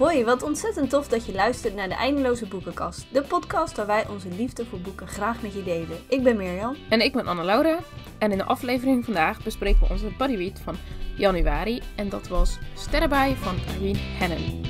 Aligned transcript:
Hoi, 0.00 0.24
wat 0.24 0.42
ontzettend 0.42 0.90
tof 0.90 1.08
dat 1.08 1.26
je 1.26 1.32
luistert 1.32 1.74
naar 1.74 1.88
de 1.88 1.94
Eindeloze 1.94 2.46
Boekenkast. 2.46 3.06
De 3.12 3.22
podcast 3.22 3.76
waar 3.76 3.86
wij 3.86 4.08
onze 4.08 4.28
liefde 4.28 4.66
voor 4.66 4.78
boeken 4.78 5.08
graag 5.08 5.42
met 5.42 5.52
je 5.52 5.62
delen. 5.62 5.98
Ik 6.08 6.22
ben 6.22 6.36
Mirjam. 6.36 6.76
En 6.88 7.00
ik 7.00 7.12
ben 7.12 7.26
Anne-Laura. 7.26 7.78
En 8.18 8.32
in 8.32 8.38
de 8.38 8.44
aflevering 8.44 9.04
vandaag 9.04 9.42
bespreken 9.42 9.80
we 9.80 9.88
onze 9.88 10.12
bodyread 10.18 10.60
van 10.60 10.76
januari. 11.16 11.82
En 11.96 12.08
dat 12.08 12.28
was 12.28 12.58
Sterrenbij 12.74 13.34
van 13.34 13.54
Irene 13.76 13.98
Hennen. 13.98 14.62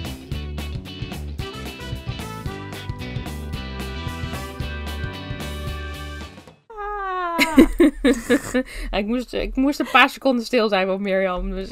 ik, 9.00 9.06
moest, 9.06 9.32
ik 9.32 9.56
moest 9.56 9.80
een 9.80 9.90
paar 9.92 10.10
seconden 10.10 10.44
stil 10.44 10.68
zijn 10.68 10.90
op 10.90 11.00
Mirjam. 11.00 11.50
Dus. 11.50 11.70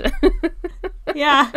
ja, 1.14 1.50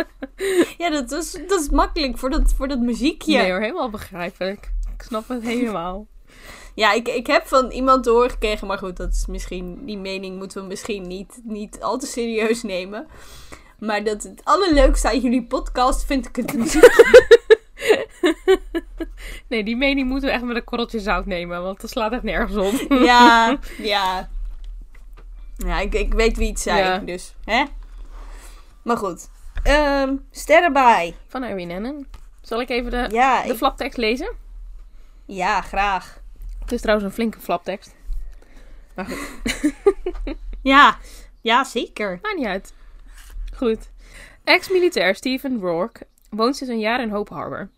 ja 0.78 0.90
dat, 0.90 1.12
is, 1.12 1.32
dat 1.46 1.60
is 1.60 1.68
makkelijk 1.68 2.18
voor 2.18 2.30
dat, 2.30 2.52
voor 2.56 2.68
dat 2.68 2.78
muziekje. 2.78 3.36
Nee 3.36 3.50
hoor, 3.50 3.60
helemaal 3.60 3.90
begrijpelijk. 3.90 4.72
Ik 4.94 5.02
snap 5.02 5.28
het 5.28 5.42
helemaal. 5.42 6.06
Ja, 6.74 6.92
ik, 6.92 7.08
ik 7.08 7.26
heb 7.26 7.46
van 7.46 7.70
iemand 7.70 8.04
doorgekregen, 8.04 8.66
maar 8.66 8.78
goed, 8.78 8.96
dat 8.96 9.12
is 9.12 9.26
misschien, 9.26 9.84
die 9.86 9.98
mening 9.98 10.38
moeten 10.38 10.62
we 10.62 10.66
misschien 10.68 11.06
niet, 11.06 11.40
niet 11.44 11.80
al 11.80 11.98
te 11.98 12.06
serieus 12.06 12.62
nemen. 12.62 13.06
Maar 13.78 14.04
dat 14.04 14.22
het 14.22 14.40
allerleukste 14.44 15.08
aan 15.08 15.20
jullie 15.20 15.44
podcast 15.44 16.04
vind 16.04 16.26
ik 16.28 16.36
het 16.36 16.54
muziekje. 16.54 17.28
nee, 19.52 19.64
die 19.64 19.76
mening 19.76 20.08
moeten 20.08 20.28
we 20.28 20.34
echt 20.34 20.44
met 20.44 20.56
een 20.56 20.64
korreltje 20.64 21.00
zout 21.00 21.26
nemen, 21.26 21.62
want 21.62 21.80
dat 21.80 21.90
slaat 21.90 22.12
echt 22.12 22.22
nergens 22.22 22.56
op. 22.56 22.92
ja, 23.10 23.58
ja. 23.78 24.28
Ja, 25.56 25.80
ik, 25.80 25.94
ik 25.94 26.14
weet 26.14 26.36
wie 26.36 26.48
het 26.48 26.60
zei, 26.60 27.04
dus, 27.04 27.34
hè? 27.44 27.64
Maar 28.82 28.96
goed. 28.96 29.30
Um, 29.66 30.26
sterren 30.30 30.72
bij. 30.72 31.16
Van 31.28 31.44
Irene 31.44 31.64
Nennen. 31.64 32.08
Zal 32.40 32.60
ik 32.60 32.68
even 32.68 32.90
de, 32.90 33.08
ja, 33.10 33.42
de 33.42 33.56
flaptekst 33.56 33.98
lezen? 33.98 34.32
Ja, 35.26 35.60
graag. 35.60 36.20
Het 36.60 36.72
is 36.72 36.80
trouwens 36.80 37.08
een 37.08 37.14
flinke 37.14 37.40
flaptekst. 37.40 37.94
Maar 38.94 39.04
goed. 39.04 39.74
ja, 40.72 40.98
ja, 41.40 41.64
zeker. 41.64 42.18
Maakt 42.22 42.36
niet 42.36 42.46
uit. 42.46 42.74
Goed. 43.54 43.90
Ex-militair 44.44 45.14
Stephen 45.14 45.60
Rourke 45.60 46.06
woont 46.36 46.56
sinds 46.56 46.72
een 46.72 46.80
jaar 46.80 47.00
in 47.00 47.10
Hope 47.10 47.34
Harbor. 47.34 47.68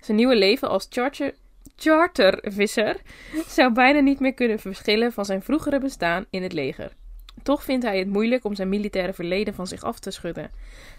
Zijn 0.00 0.16
nieuwe 0.16 0.36
leven 0.36 0.68
als 0.68 0.86
charter, 0.90 1.34
chartervisser 1.76 3.00
zou 3.46 3.72
bijna 3.72 4.00
niet 4.00 4.20
meer 4.20 4.34
kunnen 4.34 4.58
verschillen 4.58 5.12
van 5.12 5.24
zijn 5.24 5.42
vroegere 5.42 5.78
bestaan 5.78 6.24
in 6.30 6.42
het 6.42 6.52
leger. 6.52 6.92
Toch 7.42 7.62
vindt 7.62 7.84
hij 7.84 7.98
het 7.98 8.08
moeilijk 8.08 8.44
om 8.44 8.54
zijn 8.54 8.68
militaire 8.68 9.12
verleden 9.12 9.54
van 9.54 9.66
zich 9.66 9.82
af 9.82 9.98
te 9.98 10.10
schudden. 10.10 10.50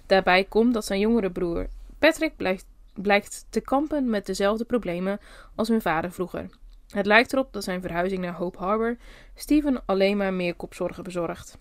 Daarbij 0.05 0.43
komt 0.43 0.73
dat 0.73 0.86
zijn 0.86 0.99
jongere 0.99 1.31
broer 1.31 1.67
Patrick 1.99 2.36
blijkt, 2.36 2.66
blijkt 2.93 3.45
te 3.49 3.61
kampen 3.61 4.09
met 4.09 4.25
dezelfde 4.25 4.66
problemen 4.66 5.19
als 5.55 5.67
hun 5.67 5.81
vader 5.81 6.11
vroeger. 6.11 6.49
Het 6.89 7.05
lijkt 7.05 7.33
erop 7.33 7.53
dat 7.53 7.63
zijn 7.63 7.81
verhuizing 7.81 8.21
naar 8.21 8.33
Hope 8.33 8.58
Harbor 8.58 8.97
Steven 9.36 9.86
alleen 9.86 10.17
maar 10.17 10.33
meer 10.33 10.55
kopzorgen 10.55 11.03
bezorgt. 11.03 11.58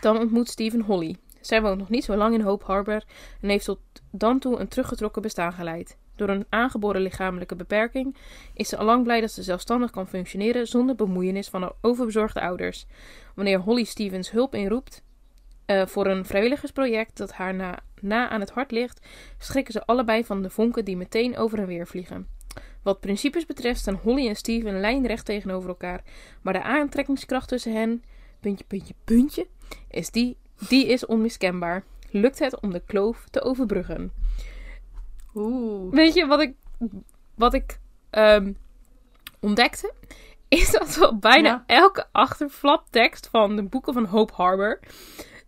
Dan 0.00 0.18
ontmoet 0.18 0.48
Steven 0.48 0.80
Holly. 0.80 1.16
Zij 1.40 1.62
woont 1.62 1.78
nog 1.78 1.88
niet 1.88 2.04
zo 2.04 2.16
lang 2.16 2.34
in 2.34 2.40
Hope 2.40 2.64
Harbor 2.64 3.04
en 3.40 3.48
heeft 3.48 3.64
tot 3.64 3.78
dan 4.10 4.38
toe 4.38 4.58
een 4.58 4.68
teruggetrokken 4.68 5.22
bestaan 5.22 5.52
geleid. 5.52 5.96
Door 6.16 6.28
een 6.28 6.46
aangeboren 6.48 7.00
lichamelijke 7.00 7.56
beperking 7.56 8.16
is 8.54 8.68
ze 8.68 8.76
allang 8.76 9.04
blij 9.04 9.20
dat 9.20 9.30
ze 9.30 9.42
zelfstandig 9.42 9.90
kan 9.90 10.08
functioneren 10.08 10.66
zonder 10.66 10.94
bemoeienis 10.94 11.48
van 11.48 11.62
haar 11.62 11.72
overbezorgde 11.80 12.40
ouders. 12.40 12.86
Wanneer 13.34 13.58
Holly 13.58 13.84
Stevens 13.84 14.30
hulp 14.30 14.54
inroept 14.54 15.02
uh, 15.66 15.86
voor 15.86 16.06
een 16.06 16.24
vrijwilligersproject 16.24 17.16
dat 17.16 17.32
haar 17.32 17.54
na, 17.54 17.78
na 18.00 18.28
aan 18.28 18.40
het 18.40 18.50
hart 18.50 18.70
ligt, 18.70 19.06
schrikken 19.38 19.72
ze 19.72 19.86
allebei 19.86 20.24
van 20.24 20.42
de 20.42 20.50
vonken 20.50 20.84
die 20.84 20.96
meteen 20.96 21.36
over 21.36 21.58
en 21.58 21.66
weer 21.66 21.86
vliegen. 21.86 22.26
Wat 22.82 23.00
principes 23.00 23.46
betreft 23.46 23.80
staan 23.80 24.00
Holly 24.02 24.28
en 24.28 24.36
Steven 24.36 24.80
lijnrecht 24.80 25.24
tegenover 25.24 25.68
elkaar, 25.68 26.02
maar 26.42 26.52
de 26.52 26.62
aantrekkingskracht 26.62 27.48
tussen 27.48 27.72
hen, 27.72 28.02
puntje, 28.40 28.64
puntje, 28.64 28.94
puntje, 29.04 29.46
is 29.90 30.10
die, 30.10 30.36
die 30.68 30.86
is 30.86 31.06
onmiskenbaar. 31.06 31.84
Lukt 32.10 32.38
het 32.38 32.60
om 32.60 32.72
de 32.72 32.82
kloof 32.86 33.24
te 33.30 33.42
overbruggen? 33.42 34.12
Oeh. 35.34 35.92
Weet 35.92 36.14
je 36.14 36.26
wat 36.26 36.40
ik, 36.40 36.54
wat 37.34 37.54
ik 37.54 37.78
um, 38.10 38.56
ontdekte? 39.40 39.92
Is 40.48 40.70
dat 40.70 40.96
wel 40.96 41.18
bijna 41.18 41.48
ja. 41.48 41.64
elke 41.66 42.06
achterflaptekst 42.12 43.28
van 43.30 43.56
de 43.56 43.62
boeken 43.62 43.92
van 43.92 44.04
Hope 44.04 44.32
Harbor 44.36 44.80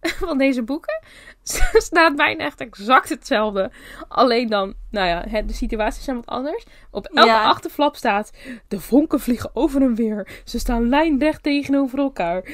van 0.26 0.38
deze 0.38 0.62
boeken 0.62 1.02
staat 1.88 2.16
bijna 2.16 2.44
echt 2.44 2.60
exact 2.60 3.08
hetzelfde. 3.08 3.70
Alleen 4.08 4.48
dan, 4.48 4.74
nou 4.90 5.06
ja, 5.06 5.42
de 5.42 5.52
situaties 5.52 6.04
zijn 6.04 6.16
wat 6.16 6.26
anders. 6.26 6.64
Op 6.90 7.06
elke 7.06 7.38
achterflap 7.38 7.96
staat: 7.96 8.32
De 8.68 8.80
vonken 8.80 9.20
vliegen 9.20 9.50
over 9.52 9.82
en 9.82 9.94
weer. 9.94 10.42
Ze 10.44 10.58
staan 10.58 10.88
lijnrecht 10.88 11.42
tegenover 11.42 11.98
elkaar. 11.98 12.44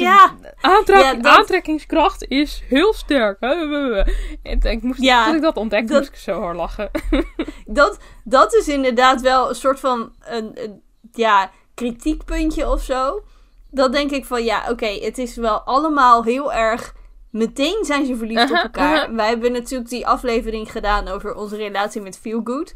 Ja. 0.00 0.34
Aantrek 0.60 1.26
Aantrekkingskracht 1.26 2.24
is 2.28 2.62
heel 2.68 2.92
sterk. 2.92 3.40
En 3.40 4.60
ik 4.60 4.82
moest, 4.82 5.00
ja, 5.00 5.24
toen 5.24 5.34
ik 5.34 5.42
dat 5.42 5.56
ontdekte, 5.56 5.92
dat, 5.92 5.98
moest 5.98 6.12
ik 6.12 6.18
zo 6.18 6.40
hard 6.40 6.56
lachen. 6.56 6.90
dat, 7.66 7.98
dat 8.24 8.54
is 8.54 8.68
inderdaad 8.68 9.20
wel 9.20 9.48
een 9.48 9.54
soort 9.54 9.80
van 9.80 10.12
een, 10.20 10.50
een 10.54 10.82
ja, 11.12 11.50
kritiekpuntje 11.74 12.70
of 12.70 12.82
zo. 12.82 13.22
Dat 13.70 13.92
denk 13.92 14.10
ik 14.10 14.24
van 14.24 14.44
ja, 14.44 14.70
oké, 14.70 14.86
het 14.86 15.18
is 15.18 15.36
wel 15.36 15.60
allemaal 15.60 16.24
heel 16.24 16.52
erg. 16.52 16.94
Meteen 17.30 17.84
zijn 17.84 18.06
ze 18.06 18.16
verliefd 18.16 18.50
op 18.50 18.56
elkaar. 18.56 19.14
Wij 19.14 19.28
hebben 19.28 19.52
natuurlijk 19.52 19.90
die 19.90 20.06
aflevering 20.06 20.72
gedaan 20.72 21.08
over 21.08 21.34
onze 21.34 21.56
relatie 21.56 22.00
met 22.00 22.18
Feel 22.18 22.40
Good. 22.44 22.74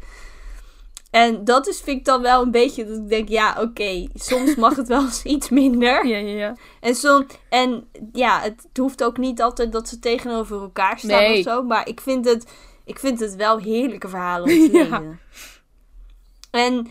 En 1.13 1.43
dat 1.43 1.67
is, 1.67 1.81
vind 1.81 1.99
ik 1.99 2.05
dan 2.05 2.21
wel 2.21 2.41
een 2.41 2.51
beetje 2.51 2.85
dat 2.85 2.97
ik 2.97 3.09
denk, 3.09 3.29
ja, 3.29 3.57
oké, 3.61 4.07
soms 4.13 4.55
mag 4.55 4.75
het 4.75 4.87
wel 4.87 5.01
eens 5.01 5.23
iets 5.23 5.49
minder. 5.49 6.07
Ja, 6.07 6.17
ja, 6.17 6.37
ja. 6.37 6.55
En, 6.79 6.95
som, 6.95 7.25
en 7.49 7.87
ja, 8.11 8.41
het 8.41 8.69
hoeft 8.79 9.03
ook 9.03 9.17
niet 9.17 9.41
altijd 9.41 9.71
dat 9.71 9.87
ze 9.87 9.99
tegenover 9.99 10.61
elkaar 10.61 10.99
staan 10.99 11.21
nee. 11.21 11.37
of 11.37 11.43
zo. 11.43 11.63
Maar 11.63 11.87
ik 11.87 12.01
vind 12.01 12.25
het, 12.25 12.51
ik 12.85 12.99
vind 12.99 13.19
het 13.19 13.35
wel 13.35 13.57
heerlijke 13.57 14.09
verhalen 14.09 14.49
om 14.49 14.67
te 14.69 14.71
lezen. 14.71 15.19
En 16.51 16.87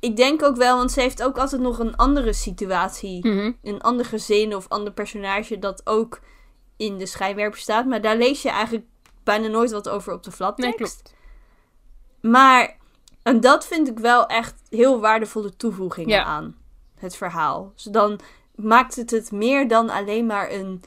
ik 0.00 0.16
denk 0.16 0.42
ook 0.42 0.56
wel, 0.56 0.76
want 0.76 0.92
ze 0.92 1.00
heeft 1.00 1.22
ook 1.22 1.38
altijd 1.38 1.60
nog 1.60 1.78
een 1.78 1.96
andere 1.96 2.32
situatie. 2.32 3.26
Mhm. 3.26 3.52
Een 3.62 3.80
ander 3.80 4.06
gezin 4.06 4.54
of 4.54 4.68
ander 4.68 4.92
personage 4.92 5.58
dat 5.58 5.80
ook 5.84 6.20
in 6.76 6.98
de 6.98 7.06
schijnwerper 7.06 7.58
staat. 7.58 7.86
Maar 7.86 8.00
daar 8.00 8.16
lees 8.16 8.42
je 8.42 8.50
eigenlijk 8.50 8.84
bijna 9.22 9.48
nooit 9.48 9.70
wat 9.70 9.88
over 9.88 10.12
op 10.12 10.22
de 10.22 10.32
flaptekst. 10.32 10.78
Nee, 10.78 10.88
klopt. 10.88 11.14
Maar, 12.20 12.82
en 13.24 13.40
dat 13.40 13.66
vind 13.66 13.88
ik 13.88 13.98
wel 13.98 14.26
echt 14.26 14.54
heel 14.68 15.00
waardevolle 15.00 15.56
toevoegingen 15.56 16.24
aan 16.24 16.56
het 16.98 17.16
verhaal. 17.16 17.72
Dus 17.74 17.84
dan 17.84 18.20
maakt 18.54 18.96
het 18.96 19.10
het 19.10 19.32
meer 19.32 19.68
dan 19.68 19.90
alleen 19.90 20.26
maar 20.26 20.50
een 20.50 20.82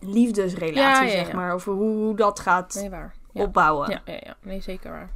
liefdesrelatie, 0.00 1.06
ja, 1.06 1.12
ja, 1.12 1.24
zeg 1.24 1.32
maar. 1.32 1.54
Over 1.54 1.72
hoe, 1.72 1.96
hoe 1.96 2.16
dat 2.16 2.40
gaat 2.40 2.74
nee, 2.74 2.90
waar. 2.90 3.14
opbouwen. 3.32 3.90
Ja, 3.90 4.02
ja, 4.04 4.20
ja. 4.24 4.36
Nee, 4.42 4.60
zeker 4.60 4.90
waar. 4.90 5.10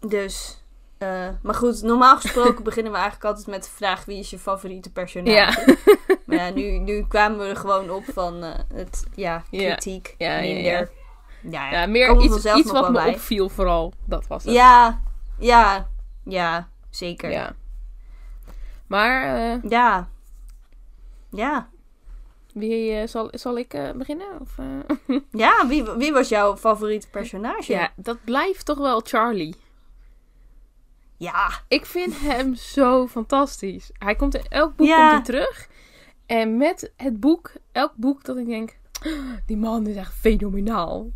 Dus... 0.00 0.60
Uh, 0.98 1.28
maar 1.42 1.54
goed, 1.54 1.82
normaal 1.82 2.16
gesproken 2.16 2.64
beginnen 2.70 2.92
we 2.92 2.98
eigenlijk 2.98 3.28
altijd 3.28 3.46
met 3.46 3.64
de 3.64 3.70
vraag: 3.70 4.04
wie 4.04 4.18
is 4.18 4.30
je 4.30 4.38
favoriete 4.38 4.92
personage? 4.92 5.32
Ja. 5.32 5.94
maar 6.26 6.36
ja, 6.36 6.50
nu, 6.50 6.78
nu 6.78 7.06
kwamen 7.08 7.38
we 7.38 7.44
er 7.44 7.56
gewoon 7.56 7.90
op 7.90 8.04
van 8.04 8.44
uh, 8.44 8.50
het, 8.74 9.06
ja, 9.14 9.44
kritiek. 9.50 10.14
Ja, 10.18 10.86
ja. 11.42 11.70
Ja, 11.70 11.80
ja, 11.80 11.86
meer 11.86 12.20
iets, 12.20 12.44
iets 12.44 12.70
wat 12.70 12.86
me 12.86 12.92
bij. 12.92 13.14
opviel, 13.14 13.48
vooral. 13.48 13.92
Dat 14.04 14.26
was 14.26 14.44
het. 14.44 14.52
Ja, 14.54 15.02
ja, 15.38 15.88
ja, 16.24 16.68
zeker. 16.90 17.30
Ja. 17.30 17.54
Maar. 18.86 19.38
Uh, 19.38 19.70
ja. 19.70 20.08
Ja. 21.30 21.68
Wie 22.54 23.06
zal, 23.06 23.28
zal 23.30 23.56
ik 23.58 23.92
beginnen? 23.96 24.40
Of, 24.40 24.56
ja, 25.44 25.66
wie, 25.66 25.84
wie 25.84 26.12
was 26.12 26.28
jouw 26.28 26.56
favoriete 26.56 27.08
personage? 27.08 27.72
Ja, 27.72 27.92
dat 27.96 28.18
blijft 28.24 28.64
toch 28.64 28.78
wel 28.78 29.00
Charlie. 29.00 29.54
Ja. 31.16 31.50
Ik 31.68 31.86
vind 31.86 32.20
hem 32.20 32.54
zo 32.54 33.06
fantastisch. 33.06 33.90
Hij 33.98 34.14
komt 34.14 34.34
in 34.34 34.44
elk 34.48 34.76
boek 34.76 34.88
komt 34.88 35.10
hij 35.10 35.22
terug. 35.22 35.68
En 36.26 36.56
met 36.56 36.92
het 36.96 37.20
boek, 37.20 37.52
elk 37.72 37.92
boek 37.96 38.24
dat 38.24 38.36
ik 38.36 38.46
denk, 38.46 38.78
die 39.46 39.56
man 39.56 39.86
is 39.86 39.96
echt 39.96 40.14
fenomenaal. 40.14 41.10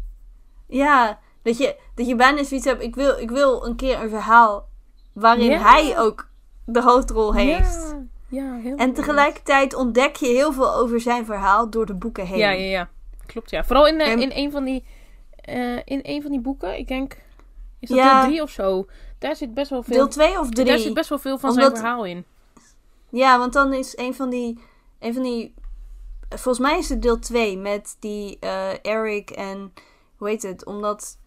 Ja, 0.68 1.18
dat 1.42 1.58
je, 1.58 1.76
dat 1.94 2.06
je 2.06 2.16
bijna 2.16 2.44
zoiets 2.44 2.66
hebt, 2.66 2.82
ik 2.82 2.94
wil, 2.94 3.18
ik 3.18 3.30
wil 3.30 3.66
een 3.66 3.76
keer 3.76 4.02
een 4.02 4.08
verhaal 4.08 4.68
waarin 5.12 5.52
hij 5.52 5.98
ook 5.98 6.28
de 6.64 6.82
hoofdrol 6.82 7.34
heeft. 7.34 7.94
Ja, 8.28 8.42
ja 8.42 8.56
heel 8.56 8.76
En 8.76 8.92
tegelijkertijd 8.92 9.74
ontdek 9.74 10.16
je 10.16 10.26
heel 10.26 10.52
veel 10.52 10.74
over 10.74 11.00
zijn 11.00 11.24
verhaal 11.24 11.70
door 11.70 11.86
de 11.86 11.94
boeken 11.94 12.26
heen. 12.26 12.38
Ja, 12.38 12.50
ja, 12.50 12.70
ja. 12.70 12.88
Klopt, 13.26 13.50
ja. 13.50 13.64
Vooral 13.64 13.86
in, 13.86 14.00
en, 14.00 14.20
in, 14.20 14.30
een 14.34 14.50
van 14.50 14.64
die, 14.64 14.84
uh, 15.48 15.76
in 15.84 16.00
een 16.02 16.22
van 16.22 16.30
die 16.30 16.40
boeken, 16.40 16.78
ik 16.78 16.88
denk, 16.88 17.16
is 17.78 17.88
dat 17.88 17.98
ja. 17.98 18.20
deel 18.20 18.28
drie 18.28 18.42
of 18.42 18.50
zo? 18.50 18.86
Daar 19.18 19.36
zit 19.36 19.54
best 19.54 19.70
wel 19.70 19.82
veel. 19.82 19.96
Deel 19.96 20.08
2 20.08 20.38
of 20.38 20.50
3? 20.50 20.66
Daar 20.66 20.78
zit 20.78 20.94
best 20.94 21.08
wel 21.08 21.18
veel 21.18 21.38
van 21.38 21.50
Omdat... 21.50 21.64
zijn 21.64 21.76
verhaal 21.76 22.04
in. 22.04 22.24
Ja, 23.10 23.38
want 23.38 23.52
dan 23.52 23.72
is 23.72 23.96
een 23.96 24.14
van 24.14 24.30
die. 24.30 24.58
Een 24.98 25.14
van 25.14 25.22
die 25.22 25.54
volgens 26.28 26.58
mij 26.58 26.78
is 26.78 26.88
het 26.88 27.02
deel 27.02 27.18
2 27.18 27.58
met 27.58 27.96
die 28.00 28.36
uh, 28.40 28.84
Eric 28.84 29.30
en. 29.30 29.72
Hoe 30.16 30.28
heet 30.28 30.42
het? 30.42 30.64
Omdat 30.64 31.18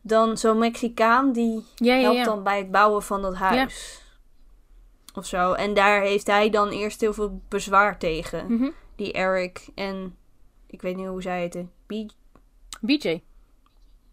dan 0.00 0.38
zo'n 0.38 0.58
Mexicaan 0.58 1.32
die 1.32 1.64
Ja, 1.74 1.94
ja, 1.94 2.00
helpt 2.00 2.16
ja. 2.16 2.24
dan 2.24 2.42
bij 2.42 2.58
het 2.58 2.70
bouwen 2.70 3.02
van 3.02 3.22
dat 3.22 3.34
huis. 3.34 4.02
Of 5.14 5.26
zo. 5.26 5.52
En 5.52 5.74
daar 5.74 6.00
heeft 6.02 6.26
hij 6.26 6.50
dan 6.50 6.68
eerst 6.68 7.00
heel 7.00 7.12
veel 7.12 7.40
bezwaar 7.48 7.98
tegen. 7.98 8.54
Mhm. 8.54 8.70
Die 8.96 9.12
Eric 9.12 9.68
en 9.74 10.16
ik 10.66 10.82
weet 10.82 10.96
niet 10.96 11.06
hoe 11.06 11.22
zij. 11.22 11.68
B 11.86 11.92
BJ. 12.80 13.20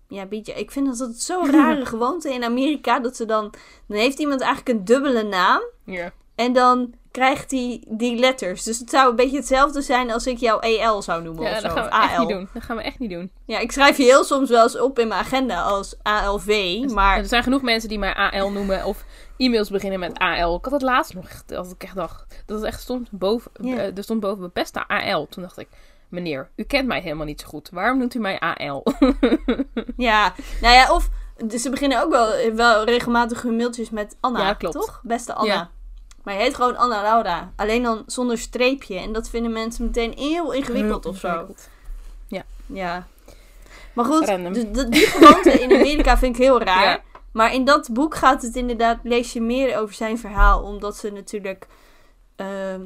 ja, 0.07 0.25
BJ. 0.25 0.51
Ik 0.51 0.71
vind 0.71 0.85
dat 0.85 0.99
het 0.99 1.21
zo'n 1.21 1.51
rare 1.51 1.85
gewoonte 1.95 2.33
in 2.33 2.43
Amerika. 2.43 2.99
Dat 2.99 3.15
ze 3.15 3.25
dan... 3.25 3.53
Dan 3.87 3.97
heeft 3.97 4.19
iemand 4.19 4.41
eigenlijk 4.41 4.79
een 4.79 4.85
dubbele 4.85 5.23
naam. 5.23 5.61
Ja. 5.83 6.13
En 6.35 6.53
dan 6.53 6.93
krijgt 7.17 7.51
hij 7.51 7.83
die 7.87 8.19
letters. 8.19 8.63
Dus 8.63 8.79
het 8.79 8.89
zou 8.89 9.09
een 9.09 9.15
beetje 9.15 9.37
hetzelfde 9.37 9.81
zijn 9.81 10.11
als 10.11 10.27
ik 10.27 10.37
jou 10.37 10.61
EL 10.61 11.01
zou 11.01 11.23
noemen 11.23 11.43
Ja, 11.43 11.51
of 11.51 11.57
zo. 11.57 11.61
dat 11.61 11.73
gaan 11.73 11.83
we 11.85 11.91
echt 11.91 12.17
niet 12.19 12.29
doen. 12.29 12.49
Dat 12.53 12.63
gaan 12.63 12.75
we 12.77 12.83
echt 12.83 12.99
niet 12.99 13.09
doen. 13.09 13.31
Ja, 13.45 13.59
ik 13.59 13.71
schrijf 13.71 13.97
je 13.97 14.03
heel 14.03 14.23
soms 14.23 14.49
wel 14.49 14.63
eens 14.63 14.79
op 14.79 14.99
in 14.99 15.07
mijn 15.07 15.19
agenda 15.19 15.61
als 15.61 15.95
ALV. 16.01 16.79
Maar 16.93 17.17
Er 17.17 17.25
zijn 17.25 17.43
genoeg 17.43 17.61
mensen 17.61 17.89
die 17.89 17.99
mij 17.99 18.13
AL 18.15 18.51
noemen 18.51 18.85
of 18.85 19.03
e-mails 19.37 19.69
beginnen 19.69 19.99
met 19.99 20.17
AL. 20.19 20.55
Ik 20.55 20.63
had 20.63 20.73
het 20.73 20.81
laatst 20.81 21.13
nog 21.13 21.29
echt, 21.29 21.51
als 21.55 21.71
ik 21.71 21.83
echt 21.83 21.95
dacht, 21.95 22.43
dat 22.45 22.57
het 22.57 22.67
echt 22.67 22.81
stond 22.81 23.11
boven, 23.11 23.51
eh, 23.61 23.97
er 23.97 24.03
stond 24.03 24.19
boven 24.19 24.41
bepesta 24.41 24.85
AL. 24.87 25.27
Toen 25.27 25.43
dacht 25.43 25.57
ik, 25.57 25.67
meneer, 26.07 26.49
u 26.55 26.63
kent 26.63 26.87
mij 26.87 27.01
helemaal 27.01 27.25
niet 27.25 27.41
zo 27.41 27.47
goed. 27.47 27.69
Waarom 27.71 27.97
noemt 27.97 28.13
u 28.13 28.19
mij 28.19 28.39
AL? 28.39 28.83
ja, 29.97 30.33
nou 30.61 30.73
ja, 30.73 30.93
of 30.93 31.09
dus 31.45 31.61
ze 31.61 31.69
beginnen 31.69 32.01
ook 32.03 32.11
wel, 32.11 32.53
wel 32.55 32.83
regelmatig 32.83 33.41
hun 33.41 33.55
mailtjes 33.55 33.89
met 33.89 34.15
Anna. 34.19 34.39
Ja, 34.39 34.53
klopt. 34.53 34.75
Toch? 34.75 35.01
Beste 35.03 35.33
Anna. 35.33 35.53
Ja. 35.53 35.69
Maar 36.27 36.35
je 36.35 36.41
heet 36.41 36.55
gewoon 36.55 36.77
Anna 36.77 37.01
Laura. 37.01 37.51
Alleen 37.55 37.83
dan 37.83 38.03
zonder 38.05 38.37
streepje. 38.37 38.99
En 38.99 39.13
dat 39.13 39.29
vinden 39.29 39.51
mensen 39.51 39.85
meteen 39.85 40.13
heel 40.15 40.51
ingewikkeld 40.53 41.05
of 41.05 41.17
zo. 41.17 41.27
Ingewikkeld. 41.27 41.69
Ja. 42.65 43.07
Maar 43.93 44.05
goed, 44.05 44.25
die 44.91 45.07
gewoonte 45.07 45.51
in 45.51 45.71
Amerika 45.71 46.17
vind 46.17 46.35
ik 46.35 46.41
heel 46.41 46.61
raar. 46.61 46.83
Ja. 46.83 47.01
Maar 47.31 47.53
in 47.53 47.65
dat 47.65 47.89
boek 47.91 48.15
gaat 48.15 48.41
het 48.41 48.55
inderdaad, 48.55 48.99
lees 49.03 49.33
je 49.33 49.41
meer 49.41 49.77
over 49.77 49.95
zijn 49.95 50.19
verhaal. 50.19 50.63
Omdat 50.63 50.97
ze 50.97 51.11
natuurlijk, 51.11 51.67
ehm, 52.35 52.81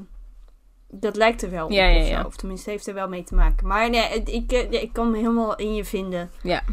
dat 0.89 1.15
lijkt 1.15 1.41
er 1.41 1.49
wel 1.49 1.65
op 1.65 1.71
Ja, 1.71 1.85
ja, 1.85 1.99
of 1.99 2.05
zo. 2.05 2.11
ja. 2.11 2.23
Of 2.25 2.35
tenminste 2.35 2.69
heeft 2.69 2.87
er 2.87 2.93
wel 2.93 3.07
mee 3.07 3.23
te 3.23 3.35
maken. 3.35 3.67
Maar 3.67 3.89
nee, 3.89 4.23
ik, 4.23 4.51
eh, 4.51 4.71
ik 4.71 4.93
kan 4.93 5.11
me 5.11 5.17
helemaal 5.17 5.55
in 5.55 5.75
je 5.75 5.85
vinden. 5.85 6.31
Ja. 6.41 6.63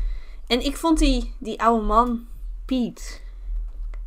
En 0.47 0.65
ik 0.65 0.77
vond 0.77 0.99
die, 0.99 1.35
die 1.39 1.63
oude 1.63 1.85
man, 1.85 2.27
Piet. 2.65 3.23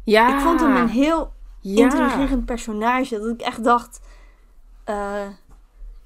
Ja. 0.04 0.36
Ik 0.36 0.42
vond 0.42 0.60
hem 0.60 0.76
een 0.76 0.90
heel 0.90 1.34
ja. 1.62 1.84
intrigerend 1.84 2.46
personage. 2.46 3.20
Dat 3.20 3.28
ik 3.28 3.42
echt 3.42 3.64
dacht... 3.64 4.02
eh, 4.84 5.28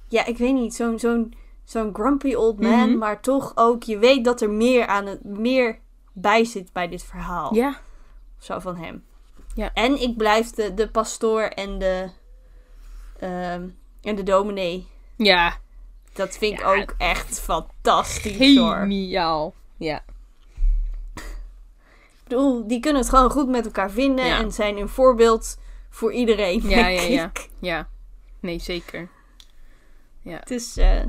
ja, 0.08 0.24
ik 0.26 0.38
weet 0.38 0.54
niet. 0.54 0.74
Zo'n 0.74 0.98
zo'n 0.98 1.34
zo'n 1.64 1.94
grumpy 1.94 2.34
old 2.34 2.60
man. 2.60 2.88
Mhm. 2.88 2.98
Maar 2.98 3.20
toch 3.20 3.52
ook... 3.54 3.82
Je 3.82 3.98
weet 3.98 4.24
dat 4.24 4.40
er 4.40 4.50
meer, 4.50 4.86
aan 4.86 5.06
het, 5.06 5.24
meer 5.24 5.78
bij 6.12 6.44
zit 6.44 6.72
bij 6.72 6.88
dit 6.88 7.04
verhaal. 7.04 7.54
Ja. 7.54 7.80
Zo 8.38 8.58
van 8.58 8.76
hem. 8.76 9.04
Ja. 9.54 9.70
En 9.74 10.00
ik 10.02 10.16
blijf 10.16 10.50
de, 10.50 10.74
de 10.74 10.88
pastoor 10.90 11.40
en 11.42 11.78
de... 11.78 12.10
ehm, 13.18 13.68
en 14.02 14.14
de 14.14 14.22
dominee. 14.22 14.86
Ja. 15.16 15.56
Dat 16.12 16.36
vind 16.36 16.52
ik 16.52 16.60
Ja. 16.60 16.74
ook 16.74 16.94
echt 16.98 17.40
fantastisch 17.40 18.56
hoor. 18.56 18.76
Geniaal. 18.76 19.54
Ja. 19.76 20.02
Bedoel, 22.28 22.66
die 22.66 22.80
kunnen 22.80 23.00
het 23.02 23.10
gewoon 23.10 23.30
goed 23.30 23.48
met 23.48 23.64
elkaar 23.64 23.90
vinden. 23.90 24.24
Ja. 24.26 24.38
En 24.38 24.52
zijn 24.52 24.76
een 24.76 24.88
voorbeeld 24.88 25.58
voor 25.90 26.12
iedereen. 26.12 26.62
Ja, 26.68 26.86
ja, 26.86 27.00
ja. 27.02 27.32
Ja. 27.60 27.88
Nee, 28.40 28.58
zeker. 28.58 29.08
Het 30.22 30.50
is... 30.50 30.76
eh, 30.76 31.00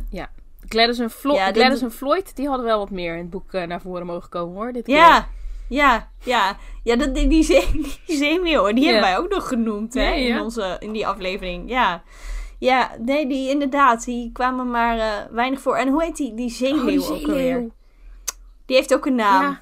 Gladys 0.68 1.00
en, 1.00 1.10
Flo 1.10 1.34
Ja, 1.34 1.52
Gladys 1.52 1.82
en 1.82 1.92
Floyd, 1.92 2.36
die 2.36 2.48
hadden 2.48 2.66
wel 2.66 2.78
wat 2.78 2.90
meer 2.90 3.14
in 3.14 3.20
het 3.22 3.30
boek 3.30 3.54
eh, 3.54 3.64
naar 3.68 3.82
voren 3.82 4.06
mogen 4.06 4.30
komen 4.30 4.56
hoor. 4.56 4.72
Dit 4.72 4.84
keer. 4.84 4.96
Ja, 4.96 5.28
ja, 5.70 6.10
ja. 6.24 6.58
Ja, 6.84 6.96
dat, 6.96 7.16
die, 7.16 7.28
die, 7.28 7.46
die 8.08 8.18
zeemeeuwen, 8.18 8.76
die 8.76 8.84
Ja. 8.84 8.92
hebben 8.92 9.10
wij 9.10 9.18
ook 9.20 9.30
nog 9.30 9.48
genoemd 9.48 9.94
hè, 9.94 10.02
Ja, 10.10 10.10
ja. 10.14 10.36
In, 10.36 10.42
onze, 10.42 10.76
in 10.80 10.92
die 10.92 11.08
aflevering. 11.08 11.70
Ja. 11.70 12.04
ja, 12.60 12.92
nee, 13.00 13.28
die 13.28 13.50
inderdaad, 13.50 14.06
die 14.06 14.32
kwamen 14.32 14.72
maar 14.72 14.98
eh, 14.98 15.32
weinig 15.32 15.62
voor. 15.62 15.76
En 15.76 15.88
hoe 15.90 16.04
heet 16.04 16.18
die, 16.18 16.34
die 16.34 16.74
Oh, 16.74 17.12
ook 17.12 17.28
alweer? 17.28 17.70
Die 18.66 18.76
heeft 18.76 18.94
ook 18.94 19.06
een 19.06 19.16
naam. 19.16 19.60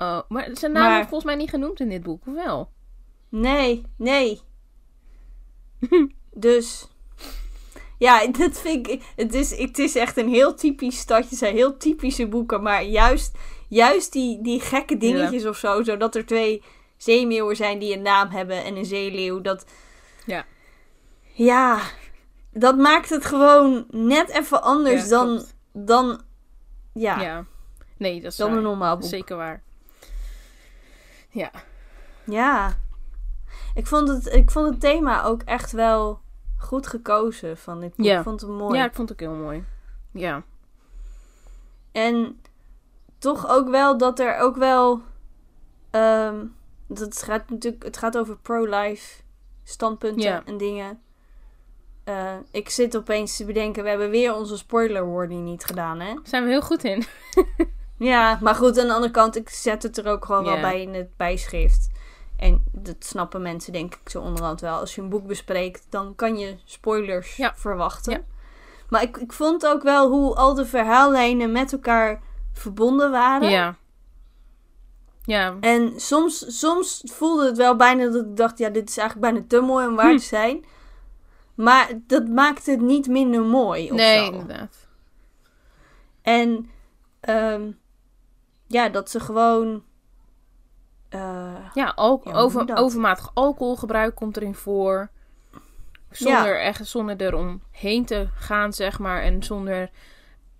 Oh, 0.00 0.20
maar 0.28 0.48
zijn 0.52 0.72
naam 0.72 0.82
Maar- 0.82 0.92
wordt 0.94 1.08
volgens 1.08 1.30
mij 1.30 1.40
niet 1.40 1.50
genoemd 1.50 1.80
in 1.80 1.88
dit 1.88 2.02
boek, 2.02 2.26
of 2.26 2.34
wel? 2.34 2.70
Nee, 3.28 3.84
nee. 3.96 4.40
dus... 6.34 6.88
Ja, 7.98 8.26
dat 8.26 8.60
vind 8.60 8.88
ik... 8.88 9.02
Het 9.16 9.34
is, 9.34 9.56
het 9.58 9.78
is 9.78 9.94
echt 9.96 10.16
een 10.16 10.28
heel 10.28 10.54
typisch 10.54 10.98
stadje. 10.98 11.36
Zijn 11.36 11.54
heel 11.54 11.76
typische 11.76 12.28
boeken. 12.28 12.62
Maar 12.62 12.84
juist, 12.84 13.38
juist 13.68 14.12
die, 14.12 14.42
die 14.42 14.60
gekke 14.60 14.96
dingetjes 14.96 15.46
of 15.46 15.56
zo. 15.56 15.82
Zodat 15.82 16.14
er 16.14 16.26
twee 16.26 16.62
zeemeeuwen 16.96 17.56
zijn 17.56 17.78
die 17.78 17.94
een 17.96 18.02
naam 18.02 18.28
hebben. 18.28 18.64
En 18.64 18.76
een 18.76 18.84
zeeleeuw. 18.84 19.40
Dat... 19.40 19.64
Ja. 20.26 20.44
Ja. 21.32 21.80
Dat 22.52 22.76
maakt 22.76 23.10
het 23.10 23.24
gewoon 23.24 23.86
net 23.90 24.28
even 24.30 24.62
anders 24.62 25.02
Ja, 25.02 25.08
dan... 25.08 25.26
klopt. 25.26 25.54
Dan... 25.72 26.20
Ja, 26.92 27.20
Ja. 27.20 27.44
Nee, 27.96 28.20
dat 28.20 28.30
is 28.30 28.36
dan 28.36 28.48
waar. 28.48 28.56
een 28.56 28.62
normaal 28.62 28.96
boek. 28.96 29.08
Zeker 29.08 29.36
waar. 29.36 29.62
Ja. 31.30 31.50
Ja. 32.24 32.76
Ik 33.74 33.86
vond, 33.86 34.08
het, 34.08 34.26
ik 34.26 34.50
vond 34.50 34.70
het 34.70 34.80
thema 34.80 35.22
ook 35.24 35.42
echt 35.42 35.72
wel 35.72 36.20
goed 36.58 36.86
gekozen 36.86 37.56
van 37.56 37.80
dit 37.80 37.94
boek. 37.96 38.06
Ja. 38.06 38.16
Ik 38.18 38.22
vond 38.24 38.40
het 38.40 38.50
mooi. 38.50 38.78
Ja, 38.78 38.84
ik 38.84 38.94
vond 38.94 39.08
het 39.08 39.22
ook 39.22 39.28
heel 39.28 39.38
mooi. 39.38 39.64
Ja. 40.10 40.42
En 41.92 42.40
toch 43.18 43.48
ook 43.48 43.68
wel 43.68 43.98
dat 43.98 44.18
er 44.18 44.38
ook 44.38 44.56
wel. 44.56 45.02
ehm, 45.90 46.44
dat 46.86 46.98
het 46.98 47.22
gaat 47.22 47.50
natuurlijk. 47.50 47.82
Het 47.82 47.96
gaat 47.96 48.18
over 48.18 48.36
pro-life 48.38 49.22
standpunten 49.64 50.46
en 50.46 50.56
dingen. 50.56 51.00
Eh, 52.04 52.34
ik 52.50 52.68
zit 52.68 52.96
opeens 52.96 53.36
te 53.36 53.44
bedenken, 53.44 53.82
we 53.82 53.88
hebben 53.88 54.10
weer 54.10 54.34
onze 54.34 54.56
spoiler 54.56 55.12
warning 55.12 55.44
niet 55.44 55.64
gedaan, 55.64 56.00
hè? 56.00 56.14
Daar 56.14 56.22
zijn 56.24 56.44
we 56.44 56.50
heel 56.50 56.62
goed 56.62 56.84
in. 56.84 57.04
Ja, 58.00 58.38
maar 58.42 58.54
goed, 58.54 58.78
aan 58.78 58.86
de 58.86 58.92
andere 58.94 59.12
kant, 59.12 59.36
ik 59.36 59.48
zet 59.48 59.82
het 59.82 59.98
er 59.98 60.06
ook 60.06 60.24
gewoon 60.24 60.44
wel 60.44 60.60
bij 60.60 60.80
in 60.82 60.94
het 60.94 61.16
bijschrift. 61.16 61.90
En 62.36 62.64
dat 62.72 62.96
snappen 62.98 63.42
mensen 63.42 63.72
denk 63.72 63.94
ik 63.94 64.08
zo 64.08 64.20
onderhand 64.20 64.60
wel. 64.60 64.78
Als 64.78 64.94
je 64.94 65.00
een 65.02 65.08
boek 65.08 65.26
bespreekt, 65.26 65.86
dan 65.90 66.14
kan 66.14 66.38
je 66.38 66.56
spoilers 66.64 67.36
Ja. 67.36 67.52
verwachten. 67.56 68.12
Ja. 68.12 68.20
Maar 68.88 69.02
ik, 69.02 69.16
ik 69.16 69.32
vond 69.32 69.66
ook 69.66 69.82
wel 69.82 70.10
hoe 70.10 70.34
al 70.34 70.54
de 70.54 70.66
verhaallijnen 70.66 71.52
met 71.52 71.72
elkaar 71.72 72.22
verbonden 72.52 73.10
waren. 73.10 73.50
Ja. 73.50 73.76
Ja. 75.24 75.56
En 75.60 75.92
soms, 76.00 76.58
soms 76.58 77.02
voelde 77.04 77.46
het 77.46 77.56
wel 77.56 77.76
bijna 77.76 78.04
dat 78.10 78.24
ik 78.24 78.36
dacht, 78.36 78.58
ja, 78.58 78.68
dit 78.68 78.88
is 78.88 78.96
eigenlijk 78.96 79.32
bijna 79.32 79.46
te 79.48 79.60
mooi 79.60 79.86
om 79.86 79.96
waar 79.96 80.10
Hm. 80.10 80.16
te 80.16 80.24
zijn. 80.24 80.64
Maar 81.54 81.90
dat 82.06 82.28
maakt 82.28 82.66
het 82.66 82.80
niet 82.80 83.08
minder 83.08 83.42
mooi 83.42 83.90
of 83.90 83.96
Nee, 83.96 84.24
zo. 84.24 84.32
inderdaad. 84.32 84.88
En 86.22 86.70
ehm, 87.20 87.70
ja, 88.70 88.88
dat 88.88 89.10
ze 89.10 89.20
gewoon... 89.20 89.82
eh, 91.08 91.54
Ja, 91.74 91.92
hoe 91.96 92.32
over, 92.32 92.76
overmatig 92.76 93.30
alcoholgebruik 93.34 94.14
komt 94.14 94.36
erin 94.36 94.54
voor. 94.54 95.10
Zonder, 96.10 96.60
echt, 96.60 96.86
zonder 96.86 97.16
eromheen 97.20 98.04
te 98.04 98.28
gaan, 98.34 98.72
zeg 98.72 98.98
maar. 98.98 99.22
En 99.22 99.42
zonder... 99.42 99.90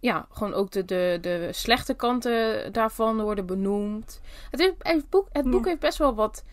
Ja, 0.01 0.27
gewoon 0.31 0.55
ook 0.55 0.71
de, 0.71 0.85
de, 0.85 1.19
de 1.21 1.49
slechte 1.53 1.95
kanten 1.95 2.73
daarvan 2.73 3.21
worden 3.21 3.47
benoemd. 3.47 4.21
Het, 4.51 4.61
is, 4.61 4.71
het 4.79 5.11
boek, 5.11 5.29
het 5.33 5.51
boek 5.51 5.63
Ja. 5.63 5.69
heeft 5.69 5.81
best 5.81 5.99
wel 5.99 6.15
wat, 6.15 6.45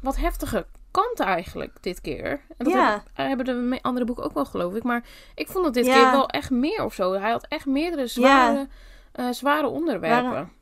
wat 0.00 0.16
heftige 0.16 0.66
kanten 0.90 1.26
eigenlijk 1.26 1.76
dit 1.80 2.00
keer. 2.00 2.30
En 2.30 2.64
dat 2.64 2.72
Ja. 2.72 2.90
heb- 2.92 3.26
hebben 3.28 3.46
de 3.46 3.78
andere 3.82 4.04
boeken 4.06 4.24
ook 4.24 4.34
wel, 4.34 4.44
geloof 4.44 4.74
ik. 4.74 4.82
Maar 4.82 5.04
ik 5.34 5.48
vond 5.48 5.64
dat 5.64 5.74
dit 5.74 5.86
Ja. 5.86 5.92
keer 5.94 6.10
wel 6.10 6.28
echt 6.28 6.50
meer 6.50 6.84
of 6.84 6.94
zo. 6.94 7.12
Hij 7.12 7.30
had 7.30 7.46
echt 7.48 7.66
meerdere 7.66 8.06
zware, 8.06 8.68
eh, 9.12 9.30
zware 9.30 9.66
onderwerpen. 9.66 10.30
Waren- 10.30 10.52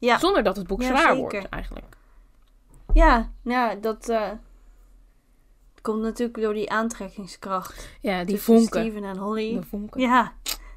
ja, 0.00 0.18
Zonder 0.18 0.42
dat 0.42 0.56
het 0.56 0.66
boek 0.66 0.80
Ja, 0.82 0.86
zwaar 0.86 1.14
zeker. 1.14 1.16
wordt, 1.16 1.48
eigenlijk. 1.48 1.86
ja, 2.92 3.30
ja, 3.42 3.74
dat 3.74 4.08
eh, 4.08 4.30
komt 5.82 6.02
natuurlijk 6.02 6.40
door 6.40 6.54
die 6.54 6.70
aantrekkingskracht. 6.70 7.88
Ja, 8.00 8.24
die 8.24 8.40
vonken. 8.40 8.66
Steven 8.80 9.04
en 9.04 9.16
Holly. 9.16 9.54
De 9.54 9.62
vonken. 9.62 10.00
Ja, 10.00 10.32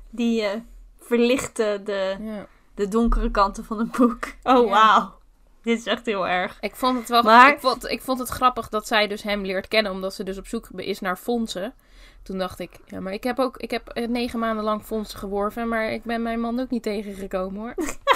die 0.09 0.41
eh, 0.41 0.59
verlichten 0.99 1.85
de, 1.85 2.15
Ja. 2.21 2.45
de 2.75 2.87
donkere 2.87 3.31
kanten 3.31 3.65
van 3.65 3.79
het 3.79 3.91
boek. 3.91 4.25
Oh, 4.43 4.65
Ja. 4.65 4.69
wauw. 4.71 5.21
Dit 5.61 5.77
is 5.79 5.85
echt 5.85 6.05
heel 6.05 6.27
erg. 6.27 6.57
Ik 6.59 6.75
vond 6.75 6.99
het 6.99 7.09
wel 7.09 7.23
Maar- 7.23 7.51
ik, 7.53 7.59
vond, 7.59 7.89
ik 7.89 8.01
vond 8.01 8.19
het 8.19 8.29
grappig 8.29 8.69
dat 8.69 8.87
zij 8.87 9.07
dus 9.07 9.23
hem 9.23 9.45
leert 9.45 9.67
kennen, 9.67 9.91
omdat 9.91 10.13
ze 10.13 10.23
dus 10.23 10.37
op 10.37 10.47
zoek 10.47 10.67
is 10.75 10.99
naar 10.99 11.17
fondsen. 11.17 11.73
Toen 12.23 12.37
dacht 12.37 12.59
ik, 12.59 12.79
ja, 12.85 12.99
maar 12.99 13.13
ik 13.13 13.23
heb 13.23 13.39
ook 13.39 13.57
ik 13.57 13.71
heb 13.71 13.87
eh, 13.89 14.07
negen 14.07 14.39
maanden 14.39 14.63
lang 14.63 14.83
fondsen 14.83 15.19
geworven, 15.19 15.67
maar 15.67 15.91
ik 15.91 16.03
ben 16.03 16.21
mijn 16.21 16.39
man 16.39 16.59
ook 16.59 16.69
niet 16.69 16.83
tegengekomen 16.83 17.61
hoor. 17.61 17.73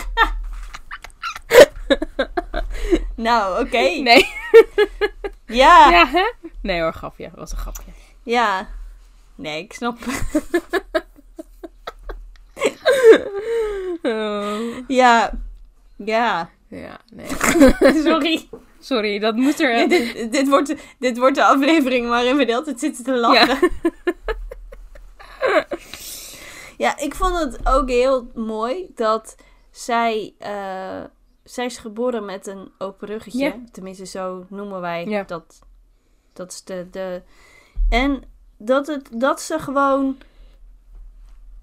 Nou, 3.15 3.65
oké. 3.65 3.77
Nee. 3.77 4.27
Ja, 5.45 5.89
ja. 5.89 5.89
Ja, 5.89 6.07
hè? 6.07 6.31
Nee 6.61 6.81
hoor, 6.81 6.93
grapje. 6.93 7.23
Dat 7.29 7.39
was 7.39 7.51
een 7.51 7.57
grapje. 7.57 7.91
Nee, 9.35 9.63
ik 9.63 9.73
snap. 9.73 9.97
Oh. 14.01 14.59
Ja. 14.87 15.31
Ja, 15.95 16.49
Ja, 16.67 16.99
nee. 17.13 17.27
sorry. 18.05 18.49
Sorry, 18.79 19.19
dat 19.19 19.35
moet 19.35 19.59
er... 19.59 19.89
dit, 19.89 20.31
dit, 20.31 20.47
wordt, 20.49 20.75
dit 20.99 21.17
wordt 21.17 21.35
de 21.35 21.43
aflevering 21.43 22.07
waarin 22.09 22.37
we 22.37 22.45
de 22.45 22.51
hele 22.51 22.63
tijd 22.63 22.79
zitten 22.79 23.03
te 23.03 23.13
lachen. 23.15 23.71
Ja. 26.77 26.97
ik 26.97 27.15
vond 27.15 27.39
het 27.39 27.59
ook 27.67 27.89
heel 27.89 28.31
mooi 28.35 28.91
dat 28.95 29.35
zij... 29.71 30.33
eh, 30.39 31.03
zij 31.49 31.65
is 31.65 31.77
geboren 31.77 32.25
met 32.25 32.47
een 32.47 32.71
open 32.77 33.07
ruggetje. 33.07 33.43
Ja. 33.45 33.55
Tenminste, 33.71 34.05
zo 34.05 34.45
noemen 34.49 34.81
wij 34.81 35.05
Ja. 35.05 35.23
dat. 35.23 35.59
Dat 36.33 36.51
is 36.51 36.63
de... 36.63 36.87
de 36.91 37.21
en 37.89 38.23
dat, 38.57 38.87
het, 38.87 39.09
dat 39.11 39.41
ze 39.41 39.59
gewoon... 39.59 40.17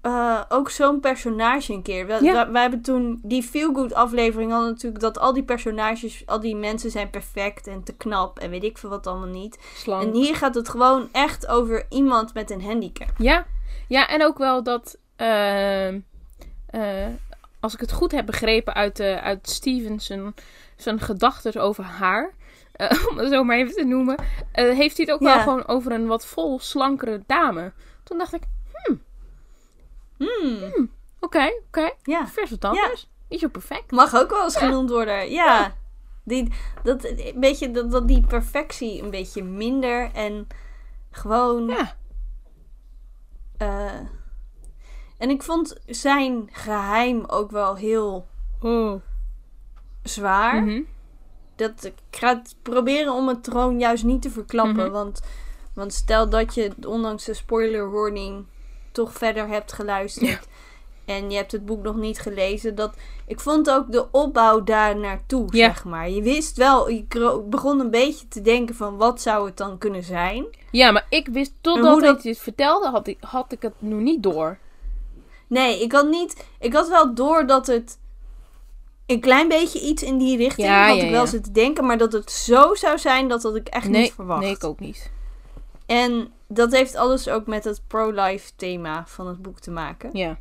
eh, 0.01 0.41
ook 0.49 0.69
zo'n 0.69 0.99
personage 0.99 1.73
een 1.73 1.81
keer. 1.81 2.07
We, 2.07 2.23
Ja. 2.23 2.33
wij, 2.33 2.51
wij 2.51 2.61
hebben 2.61 2.81
toen 2.81 3.19
die 3.23 3.43
Feel 3.43 3.73
Good 3.73 3.93
aflevering 3.93 4.51
hadden 4.51 4.69
natuurlijk 4.69 5.01
dat 5.01 5.19
al 5.19 5.33
die 5.33 5.43
personages, 5.43 6.23
al 6.25 6.39
die 6.39 6.55
mensen 6.55 6.91
zijn 6.91 7.09
perfect 7.09 7.67
en 7.67 7.83
te 7.83 7.93
knap 7.95 8.39
en 8.39 8.49
weet 8.49 8.63
ik 8.63 8.77
veel 8.77 8.89
wat 8.89 9.07
allemaal 9.07 9.27
niet. 9.27 9.57
En 9.85 10.11
hier 10.13 10.35
gaat 10.35 10.55
het 10.55 10.69
gewoon 10.69 11.09
echt 11.11 11.47
over 11.47 11.85
iemand 11.89 12.33
met 12.33 12.49
een 12.51 12.63
handicap. 12.63 13.09
Ja, 13.17 13.45
ja 13.87 14.07
en 14.07 14.23
ook 14.25 14.37
wel 14.37 14.63
dat, 14.63 14.97
ehm, 15.15 15.99
eh, 16.65 17.05
als 17.65 17.73
ik 17.73 17.79
het 17.79 17.91
goed 17.91 18.11
heb 18.11 18.25
begrepen 18.25 18.73
uit, 18.73 18.99
eh 18.99 19.23
uit 19.23 19.49
Steven 19.49 19.99
zijn, 20.75 20.99
gedachten 21.01 21.61
over 21.61 21.83
haar, 21.83 22.33
eh, 22.71 23.05
om 23.09 23.17
het 23.17 23.31
zo 23.31 23.43
maar 23.43 23.57
even 23.57 23.73
te 23.73 23.83
noemen, 23.83 24.15
eh, 24.51 24.75
heeft 24.77 24.97
hij 24.97 25.05
het 25.05 25.11
ook 25.15 25.21
Ja. 25.21 25.33
wel 25.35 25.43
gewoon 25.43 25.67
over 25.67 25.91
een 25.91 26.07
wat 26.07 26.25
vol 26.25 26.59
slankere 26.59 27.23
dame. 27.27 27.71
Toen 28.03 28.17
dacht 28.17 28.33
ik, 28.33 28.43
Hmm, 30.17 30.89
oké, 31.19 31.51
oké, 31.67 31.91
ja. 32.03 32.27
vers 32.27 32.49
wat 32.49 32.65
anders. 32.65 33.09
Niet 33.29 33.39
zo 33.39 33.47
perfect. 33.47 33.91
Mag 33.91 34.15
ook 34.15 34.29
wel 34.29 34.43
eens 34.43 34.55
genoemd 34.57 34.89
worden. 34.89 35.31
Ja. 35.31 35.75
Die, 36.23 36.51
dat, 36.83 37.03
een 37.03 37.33
beetje, 37.39 37.71
dat, 37.71 37.91
dat 37.91 38.07
die 38.07 38.21
perfectie 38.27 39.01
een 39.03 39.09
beetje 39.09 39.43
minder 39.43 40.11
en 40.13 40.47
gewoon. 41.11 41.67
Ja, 41.67 41.95
en 45.17 45.29
ik 45.29 45.43
vond 45.43 45.75
zijn 45.85 46.49
geheim 46.51 47.23
ook 47.27 47.51
wel 47.51 47.75
heel 47.75 48.27
oh. 48.61 48.93
zwaar. 50.03 50.63
Mhm. 50.63 50.81
dat 51.55 51.83
ik 51.83 51.93
ga 52.11 52.27
het 52.37 52.55
proberen 52.61 53.13
om 53.13 53.27
het 53.27 53.43
troon 53.43 53.79
juist 53.79 54.03
niet 54.03 54.21
te 54.21 54.29
verklappen. 54.29 54.83
Mhm. 54.83 54.91
want, 54.91 55.21
want 55.73 55.93
stel 55.93 56.29
dat 56.29 56.53
je, 56.55 56.71
ondanks 56.87 57.25
de 57.25 57.33
spoiler 57.33 57.91
warning, 57.91 58.45
toch 58.91 59.13
verder 59.13 59.47
hebt 59.47 59.73
geluisterd. 59.73 60.47
En 61.05 61.29
je 61.31 61.37
hebt 61.37 61.51
het 61.51 61.65
boek 61.65 61.83
nog 61.83 61.95
niet 61.95 62.19
gelezen. 62.19 62.75
Dat, 62.75 62.95
ik 63.27 63.39
vond 63.39 63.69
ook 63.69 63.91
de 63.91 64.11
opbouw 64.11 64.63
daar 64.63 64.97
naartoe, 64.97 65.47
Ja. 65.49 65.65
zeg 65.65 65.85
maar. 65.85 66.09
Je 66.09 66.21
wist 66.21 66.57
wel, 66.57 66.89
je 66.89 67.05
begon 67.49 67.79
een 67.79 67.89
beetje 67.91 68.27
te 68.27 68.41
denken 68.41 68.75
van 68.75 68.97
wat 68.97 69.21
zou 69.21 69.45
het 69.45 69.57
dan 69.57 69.77
kunnen 69.77 70.03
zijn. 70.03 70.45
ja, 70.71 70.91
maar 70.91 71.05
ik 71.09 71.27
wist, 71.27 71.53
totdat 71.61 72.01
dat- 72.01 72.21
dit 72.21 72.37
vertelde, 72.39 72.89
had 72.89 73.07
ik, 73.07 73.17
had 73.21 73.51
ik 73.51 73.61
het 73.61 73.73
nog 73.77 73.99
niet 73.99 74.23
door. 74.23 74.57
Nee, 75.47 75.81
ik 75.81 75.91
had 75.91 76.09
niet. 76.09 76.45
Ik 76.59 76.73
had 76.73 76.87
wel 76.89 77.15
door 77.15 77.47
dat 77.47 77.67
het 77.67 77.99
een 79.05 79.19
klein 79.19 79.47
beetje 79.47 79.79
iets 79.81 80.03
in 80.03 80.17
die 80.17 80.37
richting 80.37 80.67
Ja, 80.67 80.87
had 80.87 80.97
ja, 80.97 81.03
ik 81.03 81.09
wel 81.11 81.23
ja. 81.23 81.29
zitten 81.29 81.53
denken, 81.53 81.85
maar 81.85 81.97
dat 81.97 82.13
het 82.13 82.31
zo 82.31 82.75
zou 82.75 82.97
zijn, 82.97 83.27
dat 83.27 83.43
had 83.43 83.55
ik 83.55 83.67
echt 83.67 83.87
Nee, 83.89 84.01
niet 84.01 84.13
verwacht. 84.13 84.41
nee, 84.41 84.51
ik 84.55 84.63
ook 84.63 84.79
niet. 84.79 85.11
En 85.85 86.31
dat 86.47 86.71
heeft 86.71 86.95
alles 86.95 87.27
ook 87.29 87.45
met 87.47 87.63
het 87.63 87.81
pro-life 87.87 88.51
thema 88.55 89.03
van 89.07 89.27
het 89.27 89.41
boek 89.41 89.59
te 89.59 89.71
maken. 89.71 90.09
Ja, 90.17 90.37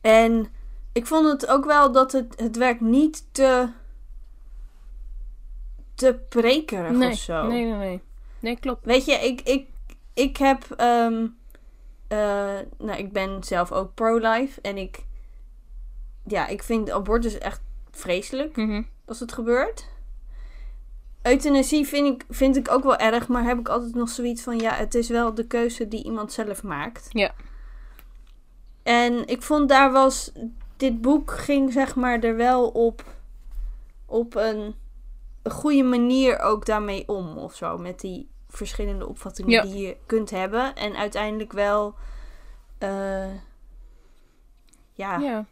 En 0.00 0.46
ik 0.92 1.06
vond 1.06 1.26
het 1.32 1.46
ook 1.46 1.64
wel 1.64 1.92
dat 1.92 2.12
het, 2.12 2.34
het 2.36 2.56
werd 2.56 2.80
niet 2.80 3.24
te, 3.32 3.68
te 5.94 6.18
prekerig 6.28 6.90
nee, 6.92 7.10
of 7.10 7.18
zo. 7.18 7.46
nee, 7.46 7.64
nee, 7.64 7.74
nee. 7.78 8.00
Nee, 8.40 8.58
klopt. 8.58 8.84
Weet 8.84 9.04
je, 9.04 9.12
ik, 9.12 9.40
ik, 9.40 9.66
ik 10.14 10.36
heb. 10.36 10.70
ehm, 10.76 11.26
eh, 12.08 12.18
nou, 12.78 12.98
ik 12.98 13.12
ben 13.12 13.44
zelf 13.44 13.72
ook 13.72 13.94
pro-life. 13.94 14.60
En 14.60 14.76
ik. 14.76 15.04
Ja, 16.26 16.46
ik 16.46 16.62
vind 16.62 16.90
abortus 16.90 17.38
echt 17.38 17.60
vreselijk 17.90 18.56
Mhm. 18.56 18.82
als 19.06 19.20
het 19.20 19.32
gebeurt. 19.32 19.88
Euthanasie 21.22 21.86
vind 21.86 22.06
ik, 22.06 22.24
vind 22.34 22.56
ik 22.56 22.70
ook 22.70 22.82
wel 22.82 22.96
erg, 22.96 23.28
maar 23.28 23.44
heb 23.44 23.58
ik 23.58 23.68
altijd 23.68 23.94
nog 23.94 24.08
zoiets 24.08 24.42
van: 24.42 24.58
ja, 24.58 24.72
het 24.74 24.94
is 24.94 25.08
wel 25.08 25.34
de 25.34 25.46
keuze 25.46 25.88
die 25.88 26.04
iemand 26.04 26.32
zelf 26.32 26.62
maakt. 26.62 27.06
Ja. 27.10 27.34
En 28.82 29.26
ik 29.26 29.42
vond 29.42 29.68
daar 29.68 29.92
was. 29.92 30.32
Dit 30.76 31.00
boek 31.00 31.30
ging 31.30 31.72
zeg 31.72 31.94
maar 31.94 32.20
er 32.20 32.36
wel 32.36 32.68
op. 32.68 33.04
op 34.06 34.34
een, 34.34 34.74
een 35.42 35.50
goede 35.52 35.82
manier 35.82 36.38
ook 36.38 36.66
daarmee 36.66 37.08
om 37.08 37.38
of 37.38 37.54
zo. 37.54 37.78
Met 37.78 38.00
die 38.00 38.28
verschillende 38.56 39.08
opvattingen 39.08 39.50
Ja. 39.50 39.62
die 39.62 39.86
je 39.86 39.96
kunt 40.06 40.30
hebben. 40.30 40.74
En 40.74 40.96
uiteindelijk 40.96 41.52
wel. 41.52 41.94
eh, 42.78 43.26
ja. 44.92 45.18
Ja. 45.18 45.46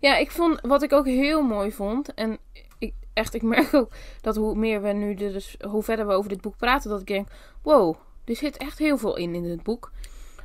Ja, 0.00 0.16
ik 0.16 0.30
vond, 0.30 0.60
wat 0.60 0.82
ik 0.82 0.92
ook 0.92 1.06
heel 1.06 1.42
mooi 1.42 1.72
vond, 1.72 2.14
en 2.14 2.38
ik, 2.78 2.94
echt, 3.12 3.34
ik 3.34 3.42
merk 3.42 3.74
ook 3.74 3.92
dat 4.20 4.36
hoe 4.36 4.54
meer 4.54 4.82
we 4.82 4.92
nu, 4.92 5.14
dus 5.14 5.56
hoe 5.68 5.82
verder 5.82 6.06
we 6.06 6.12
over 6.12 6.28
dit 6.30 6.40
boek 6.40 6.56
praten, 6.56 6.90
dat 6.90 7.00
ik 7.00 7.06
denk, 7.06 7.28
wow, 7.62 7.96
er 8.24 8.36
zit 8.36 8.56
echt 8.56 8.78
heel 8.78 8.98
veel 8.98 9.16
in 9.16 9.34
in 9.34 9.42
dit 9.42 9.62
boek. 9.62 9.92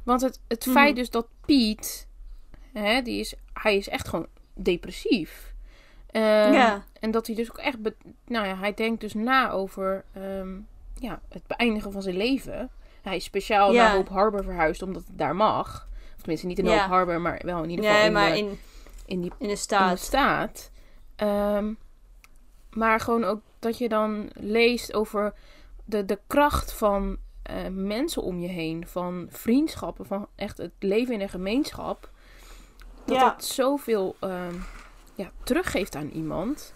Want 0.03 0.21
het, 0.21 0.39
het 0.47 0.65
Mhm. 0.65 0.75
feit 0.75 0.95
dus 0.95 1.09
dat 1.09 1.27
Piet, 1.45 2.07
hè, 2.73 3.01
die 3.01 3.19
is, 3.19 3.33
hij 3.53 3.77
is 3.77 3.89
echt 3.89 4.07
gewoon 4.07 4.27
depressief. 4.53 5.53
Ja. 6.11 6.83
En 6.99 7.11
dat 7.11 7.27
hij 7.27 7.35
dus 7.35 7.49
ook 7.51 7.57
echt, 7.57 7.77
nou 8.25 8.47
ja, 8.47 8.55
hij 8.57 8.73
denkt 8.73 9.01
dus 9.01 9.13
na 9.13 9.51
over 9.51 10.03
ehm, 10.13 10.57
ja, 10.99 11.21
het 11.29 11.47
beëindigen 11.47 11.91
van 11.91 12.01
zijn 12.01 12.17
leven. 12.17 12.69
Hij 13.01 13.15
is 13.15 13.23
speciaal 13.23 13.73
Ja. 13.73 13.83
naar 13.83 13.95
Hope 13.95 14.13
Harbor 14.13 14.43
verhuisd, 14.43 14.81
omdat 14.81 15.03
het 15.07 15.17
daar 15.17 15.35
mag. 15.35 15.87
Of 16.15 16.17
tenminste, 16.17 16.47
niet 16.47 16.59
in. 16.59 16.67
Hope 16.67 16.79
Harbor, 16.79 17.21
maar 17.21 17.41
wel 17.45 17.63
in 17.63 17.69
ieder 17.69 17.85
geval 17.85 17.99
Nee, 17.99 18.07
in, 18.07 18.13
maar 18.13 18.31
de, 18.31 18.37
in, 18.37 18.45
in 19.05 19.21
die 19.21 19.31
in 19.37 19.47
de 19.47 19.57
in 19.79 19.89
de 19.89 19.95
staat. 19.95 20.71
Ehm, 21.15 21.73
maar 22.73 22.99
gewoon 22.99 23.23
ook 23.23 23.41
dat 23.59 23.77
je 23.77 23.89
dan 23.89 24.29
leest 24.33 24.93
over 24.93 25.33
de, 25.85 26.05
de 26.05 26.19
kracht 26.27 26.73
van 26.73 27.17
eh, 27.43 27.55
mensen 27.71 28.21
om 28.21 28.39
je 28.39 28.47
heen. 28.47 28.87
Van 28.87 29.27
vriendschappen, 29.29 30.05
van 30.05 30.27
echt 30.35 30.57
het 30.57 30.71
leven 30.79 31.13
in 31.13 31.21
een 31.21 31.29
gemeenschap. 31.29 32.09
Dat 33.05 33.15
Ja. 33.15 33.29
dat 33.29 33.45
zoveel 33.45 34.15
ehm, 34.19 34.55
ja, 35.15 35.31
teruggeeft 35.43 35.95
aan 35.95 36.09
iemand. 36.09 36.73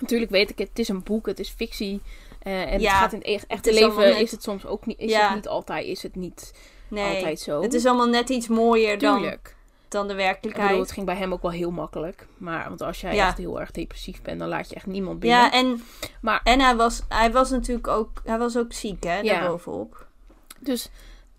Natuurlijk 0.00 0.30
weet 0.30 0.50
ik 0.50 0.58
het, 0.58 0.68
het 0.68 0.78
is 0.78 0.88
een 0.88 1.02
boek, 1.02 1.26
het 1.26 1.38
is 1.38 1.50
fictie. 1.50 2.02
Eh, 2.46 2.72
en 2.72 2.80
Ja, 2.80 2.90
het 2.90 2.98
gaat 3.00 3.12
in 3.12 3.32
het 3.32 3.46
echte 3.46 3.70
is 3.70 3.76
allemaal 3.82 3.96
leven 3.98 4.12
net- 4.14 4.22
is 4.24 4.30
het 4.30 4.42
soms 4.42 4.66
ook 4.66 4.86
niet, 4.86 4.98
is 4.98 5.10
Ja. 5.10 5.26
het 5.26 5.34
niet 5.34 5.48
altijd, 5.48 5.86
is 5.86 6.02
het 6.02 6.14
niet 6.14 6.52
Nee, 6.88 7.14
altijd 7.16 7.40
zo. 7.40 7.62
het 7.62 7.74
is 7.74 7.86
allemaal 7.86 8.08
net 8.08 8.28
iets 8.28 8.48
mooier 8.48 8.98
dan, 8.98 9.18
Tuurlijk. 9.20 9.56
dan 9.88 10.06
de 10.06 10.12
Ik 10.12 10.18
werkelijkheid. 10.18 10.68
bedoel, 10.68 10.82
het 10.84 10.92
ging 10.92 11.06
bij 11.06 11.16
hem 11.16 11.32
ook 11.32 11.42
wel 11.42 11.50
heel 11.50 11.70
makkelijk. 11.70 12.26
Maar 12.36 12.68
want 12.68 12.82
als 12.82 13.00
jij 13.00 13.14
Ja. 13.14 13.26
echt 13.26 13.38
heel 13.38 13.60
erg 13.60 13.70
depressief 13.70 14.22
bent, 14.22 14.38
dan 14.38 14.48
laat 14.48 14.68
je 14.68 14.74
echt 14.74 14.86
niemand 14.86 15.20
binnen. 15.20 15.38
Ja, 15.40 15.52
en, 15.52 15.82
Maar- 16.20 16.40
en 16.44 16.60
hij, 16.60 16.76
was, 16.76 17.02
hij 17.08 17.32
was 17.32 17.50
natuurlijk 17.50 17.88
ook, 17.88 18.08
hij 18.24 18.38
was 18.38 18.56
ook 18.58 18.72
ziek, 18.72 19.04
hè, 19.04 19.18
Ja. 19.18 19.40
daarbovenop. 19.40 20.06
Dus, 20.60 20.88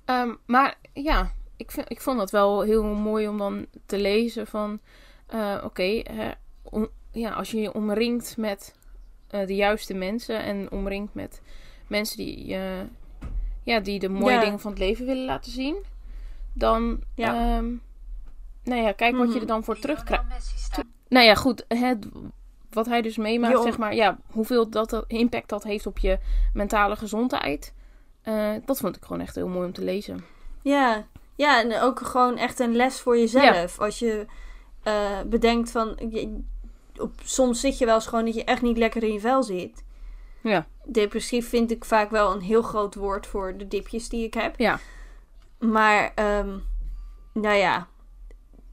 ehm, 0.05 0.33
maar 0.45 0.75
ja, 0.93 1.31
ik, 1.57 1.71
vind, 1.71 1.91
ik 1.91 2.01
vond 2.01 2.19
het 2.19 2.31
wel 2.31 2.61
heel 2.61 2.83
mooi 2.83 3.27
om 3.27 3.37
dan 3.37 3.65
te 3.85 3.97
lezen 3.97 4.47
van, 4.47 4.79
eh, 5.27 5.57
oké, 5.63 6.01
ja, 7.11 7.29
als 7.31 7.51
je 7.51 7.61
je 7.61 7.73
omringt 7.73 8.37
met 8.37 8.75
de 9.27 9.55
juiste 9.55 9.93
mensen 9.93 10.43
en 10.43 10.71
omringt 10.71 11.13
met 11.13 11.41
mensen 11.87 12.17
die, 12.17 12.53
eh, 12.55 12.61
ja, 13.63 13.79
die 13.79 13.99
de 13.99 14.09
mooie 14.09 14.33
Ja. 14.33 14.43
dingen 14.43 14.59
van 14.59 14.71
het 14.71 14.79
leven 14.79 15.05
willen 15.05 15.25
laten 15.25 15.51
zien, 15.51 15.75
dan, 16.53 16.99
Ja. 17.15 17.33
ehm, 17.33 17.65
nou 18.63 18.81
ja, 18.81 18.91
kijk 18.91 19.15
wat 19.15 19.27
je 19.27 19.31
Mhm. 19.31 19.41
er 19.41 19.47
dan 19.47 19.63
voor 19.63 19.79
terugkrijgt. 19.79 20.25
Nou 21.09 21.25
ja, 21.25 21.35
goed, 21.35 21.65
het, 21.67 22.07
wat 22.69 22.85
hij 22.85 23.01
dus 23.01 23.17
meemaakt, 23.17 23.61
zeg 23.61 23.77
maar, 23.77 23.95
ja, 23.95 24.17
hoeveel 24.31 24.69
dat, 24.69 24.89
dat 24.89 25.03
impact 25.07 25.49
dat 25.49 25.63
heeft 25.63 25.85
op 25.85 25.97
je 25.97 26.19
mentale 26.53 26.95
gezondheid. 26.95 27.73
eh, 28.21 28.53
dat 28.65 28.77
vond 28.79 28.95
ik 28.95 29.03
gewoon 29.03 29.21
echt 29.21 29.35
heel 29.35 29.47
mooi 29.47 29.65
om 29.67 29.73
te 29.73 29.83
lezen. 29.83 30.25
Ja. 30.63 31.05
ja, 31.35 31.61
en 31.63 31.81
ook 31.81 31.99
gewoon 31.99 32.37
echt 32.37 32.59
een 32.59 32.75
les 32.75 32.99
voor 32.99 33.17
jezelf. 33.17 33.79
Als 33.79 33.99
je 33.99 34.25
eh, 34.83 35.21
bedenkt 35.25 35.71
van, 35.71 35.95
je- 36.09 36.43
op, 36.99 37.11
soms 37.23 37.59
zit 37.59 37.77
je 37.77 37.85
wel 37.85 37.95
eens 37.95 38.07
gewoon 38.07 38.25
dat 38.25 38.35
je 38.35 38.43
echt 38.43 38.61
niet 38.61 38.77
lekker 38.77 39.03
in 39.03 39.13
je 39.13 39.19
vel 39.19 39.43
zit. 39.43 39.83
Ja. 40.41 40.67
Depressief 40.85 41.49
vind 41.49 41.71
ik 41.71 41.85
vaak 41.85 42.09
wel 42.11 42.31
een 42.33 42.41
heel 42.41 42.61
groot 42.61 42.95
woord 42.95 43.27
voor 43.27 43.57
de 43.57 43.67
dipjes 43.67 44.09
die 44.09 44.25
ik 44.25 44.33
heb. 44.33 44.59
Ja. 44.59 44.79
Maar, 45.59 46.11
ehm, 46.15 46.57
nou 47.33 47.55
ja, 47.55 47.87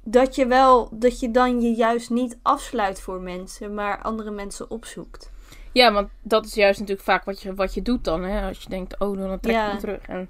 dat 0.04 0.34
je 0.34 0.46
wel, 0.46 0.88
dat 0.92 1.20
je 1.20 1.30
dan 1.30 1.60
je 1.60 1.70
juist 1.74 2.10
niet 2.10 2.38
afsluit 2.42 3.00
voor 3.00 3.20
mensen, 3.20 3.74
maar 3.74 4.02
andere 4.02 4.30
mensen 4.30 4.70
opzoekt. 4.70 5.32
Ja, 5.72 5.92
want 5.92 6.08
dat 6.22 6.44
is 6.44 6.54
juist 6.54 6.78
natuurlijk 6.78 7.06
vaak 7.06 7.24
wat 7.24 7.42
je, 7.42 7.54
wat 7.54 7.74
je 7.74 7.82
doet 7.82 8.04
dan. 8.04 8.22
Hè? 8.22 8.46
Als 8.46 8.60
je 8.62 8.68
denkt, 8.68 8.98
oh, 9.00 9.16
dan 9.18 9.40
trek 9.40 9.54
ik 9.54 9.60
Ja. 9.60 9.72
me 9.72 9.78
terug 9.78 10.06
en 10.06 10.20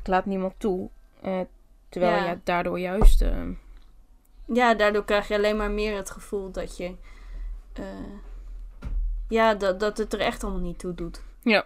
ik 0.00 0.06
laat 0.06 0.24
niemand 0.26 0.54
toe. 0.58 0.88
Eh, 1.20 1.40
terwijl 1.88 2.16
Ja. 2.24 2.30
je 2.30 2.38
daardoor 2.44 2.78
juist... 2.80 3.22
eh, 3.22 3.42
ja, 4.46 4.74
daardoor 4.74 5.04
krijg 5.04 5.28
je 5.28 5.34
alleen 5.34 5.56
maar 5.56 5.70
meer 5.70 5.96
het 5.96 6.10
gevoel 6.10 6.50
dat 6.50 6.76
je. 6.76 6.94
Eh, 7.78 7.84
ja, 9.28 9.54
dat, 9.54 9.80
dat 9.80 9.98
het 9.98 10.12
er 10.12 10.20
echt 10.20 10.42
allemaal 10.44 10.60
niet 10.62 10.78
toe 10.78 10.94
doet. 10.94 11.22
Ja. 11.42 11.64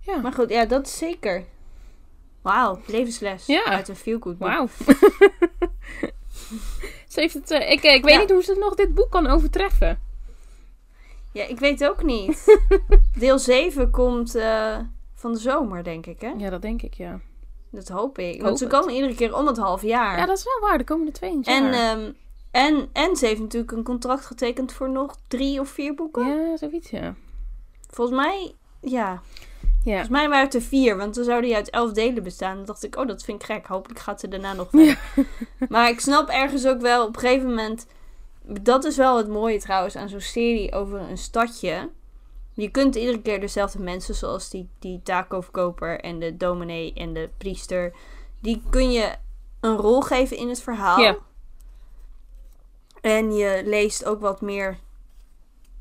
Ja. 0.00 0.16
Maar 0.16 0.32
goed, 0.32 0.48
ja, 0.50 0.64
dat 0.64 0.86
is 0.86 0.98
zeker. 0.98 1.44
Wauw, 2.42 2.80
levensles 2.86 3.46
Ja. 3.46 3.64
uit 3.64 3.88
een 3.88 3.96
feel-good 3.96 4.38
boek. 4.38 4.48
Wauw. 4.48 4.68
Ze 7.08 7.20
heeft 7.20 7.34
het, 7.34 7.50
eh, 7.50 7.70
ik, 7.70 7.82
eh, 7.82 7.94
ik 7.94 8.04
weet 8.04 8.14
Ja. 8.14 8.20
niet 8.20 8.30
hoe 8.30 8.42
ze 8.42 8.54
nog 8.58 8.74
dit 8.74 8.94
boek 8.94 9.10
kan 9.10 9.26
overtreffen. 9.26 10.00
Ja, 11.32 11.44
ik 11.44 11.58
weet 11.58 11.84
ook 11.84 12.02
niet. 12.02 12.58
Deel 13.18 13.38
7 13.38 13.90
komt 13.90 14.34
eh, 14.34 14.78
van 15.14 15.32
de 15.32 15.38
zomer, 15.38 15.84
denk 15.84 16.06
ik, 16.06 16.20
hè? 16.20 16.28
Ja, 16.36 16.50
dat 16.50 16.62
denk 16.62 16.82
ik, 16.82 16.94
ja. 16.94 17.20
Dat 17.70 17.88
hoop 17.88 18.18
ik. 18.18 18.32
hoop 18.34 18.42
Want 18.42 18.58
ze 18.58 18.64
het. 18.64 18.72
komen 18.72 18.94
iedere 18.94 19.14
keer 19.14 19.36
om 19.36 19.46
het 19.46 19.56
half 19.56 19.82
jaar. 19.82 20.18
Ja, 20.18 20.26
dat 20.26 20.38
is 20.38 20.44
wel 20.44 20.68
waar. 20.68 20.78
De 20.78 20.84
komende 20.84 21.12
twee 21.12 21.38
jaar. 21.42 21.56
en, 21.64 21.72
ehm, 21.72 22.12
en, 22.50 22.88
en 22.92 23.16
ze 23.16 23.26
heeft 23.26 23.40
natuurlijk 23.40 23.72
een 23.72 23.82
contract 23.82 24.26
getekend 24.26 24.72
voor 24.72 24.90
nog 24.90 25.16
drie 25.28 25.60
of 25.60 25.68
vier 25.68 25.94
boeken. 25.94 26.26
ja, 26.26 26.56
zoiets, 26.56 26.90
ja. 26.90 27.14
Volgens 27.88 28.16
mij, 28.16 28.54
ja. 28.80 29.22
Ja. 29.84 29.90
Volgens 29.90 30.08
mij 30.08 30.28
waren 30.28 30.44
het 30.44 30.54
er 30.54 30.62
vier, 30.62 30.96
want 30.96 31.14
dan 31.14 31.24
zouden 31.24 31.48
die 31.48 31.56
uit 31.56 31.70
elf 31.70 31.92
delen 31.92 32.22
bestaan. 32.22 32.56
Dan 32.56 32.64
dacht 32.64 32.84
ik, 32.84 32.96
oh, 32.96 33.06
dat 33.06 33.22
vind 33.22 33.42
ik 33.42 33.46
gek. 33.46 33.66
Hopelijk 33.66 34.00
gaat 34.00 34.20
ze 34.20 34.28
daarna 34.28 34.52
nog 34.52 34.68
verder. 34.70 34.98
Maar 35.68 35.88
ik 35.88 36.00
snap 36.00 36.28
ergens 36.28 36.66
ook 36.66 36.80
wel, 36.80 37.06
op 37.06 37.14
een 37.14 37.20
gegeven 37.20 37.48
moment... 37.48 37.86
Dat 38.42 38.84
is 38.84 38.96
wel 38.96 39.16
het 39.16 39.28
mooie 39.28 39.58
trouwens 39.60 39.96
aan 39.96 40.08
zo'n 40.08 40.20
serie 40.20 40.72
over 40.72 41.00
een 41.00 41.18
stadje. 41.18 41.90
Je 42.52 42.70
kunt 42.70 42.94
iedere 42.94 43.20
keer 43.20 43.40
dezelfde 43.40 43.78
mensen, 43.78 44.14
zoals 44.14 44.50
die, 44.50 44.68
die 44.78 45.00
taco-verkoper 45.02 46.00
en 46.00 46.18
de 46.18 46.36
dominee 46.36 46.92
en 46.94 47.12
de 47.12 47.30
priester... 47.38 47.92
Die 48.42 48.62
kun 48.70 48.92
je 48.92 49.14
een 49.60 49.76
rol 49.76 50.00
geven 50.00 50.36
in 50.36 50.48
het 50.48 50.62
verhaal. 50.62 51.00
Ja. 51.00 51.16
En 53.00 53.32
je 53.32 53.62
leest 53.64 54.04
ook 54.04 54.20
wat 54.20 54.40
meer 54.40 54.78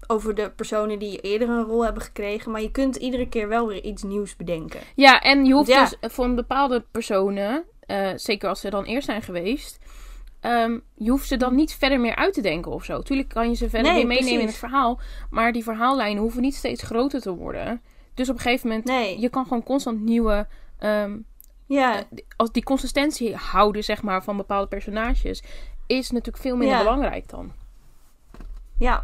over 0.08 0.36
de 0.36 0.52
personen 0.56 1.00
die 1.00 1.20
eerder 1.20 1.50
een 1.50 1.64
rol 1.64 1.84
hebben 1.84 2.04
gekregen. 2.04 2.52
Maar 2.52 2.62
je 2.62 2.72
kunt 2.72 2.96
iedere 2.96 3.30
keer 3.30 3.48
wel 3.48 3.68
weer 3.68 3.84
iets 3.84 4.04
nieuws 4.04 4.36
bedenken. 4.36 4.80
Ja, 4.96 5.20
en 5.22 5.46
je 5.46 5.54
hoeft 5.54 5.70
Ja. 5.70 5.80
dus 6.00 6.12
voor 6.12 6.26
een 6.26 6.36
bepaalde 6.36 6.84
personen, 6.92 7.64
eh, 7.80 8.10
zeker 8.16 8.50
als 8.50 8.60
ze 8.60 8.70
dan 8.70 8.84
eerst 8.84 9.06
zijn 9.08 9.22
geweest, 9.22 9.80
ehm, 10.40 10.80
je 10.96 11.10
hoeft 11.10 11.28
ze 11.28 11.38
dan 11.38 11.56
niet 11.56 11.74
verder 11.74 12.00
meer 12.00 12.16
uit 12.16 12.34
te 12.34 12.42
denken 12.42 12.72
of 12.72 12.84
zo. 12.84 13.02
Tuurlijk 13.02 13.30
kan 13.30 13.50
je 13.50 13.56
ze 13.56 13.70
verder 13.70 13.94
Nee, 13.94 14.06
meenemen 14.06 14.40
in 14.42 14.48
het 14.48 14.58
verhaal, 14.58 15.00
maar 15.30 15.52
die 15.52 15.64
verhaallijnen 15.64 16.22
hoeven 16.22 16.42
niet 16.42 16.56
steeds 16.56 16.84
groter 16.84 17.22
te 17.22 17.36
worden. 17.36 17.82
Dus 18.14 18.30
op 18.30 18.36
een 18.36 18.42
gegeven 18.42 18.68
moment, 18.68 18.86
Nee. 18.86 19.20
je 19.20 19.30
kan 19.30 19.44
gewoon 19.44 19.64
constant 19.64 20.00
nieuwe, 20.00 20.48
ehm, 20.80 21.18
Ja, 21.66 22.04
als 22.36 22.52
die 22.52 22.64
consistentie 22.64 23.36
houden, 23.36 23.84
zeg 23.84 24.02
maar, 24.02 24.24
van 24.24 24.38
bepaalde 24.38 24.68
personages, 24.68 25.44
is 25.98 26.10
natuurlijk 26.12 26.44
veel 26.44 26.56
minder 26.56 26.78
Ja. 26.78 26.84
belangrijk 26.84 27.30
dan. 27.30 27.52
ja, 28.78 29.04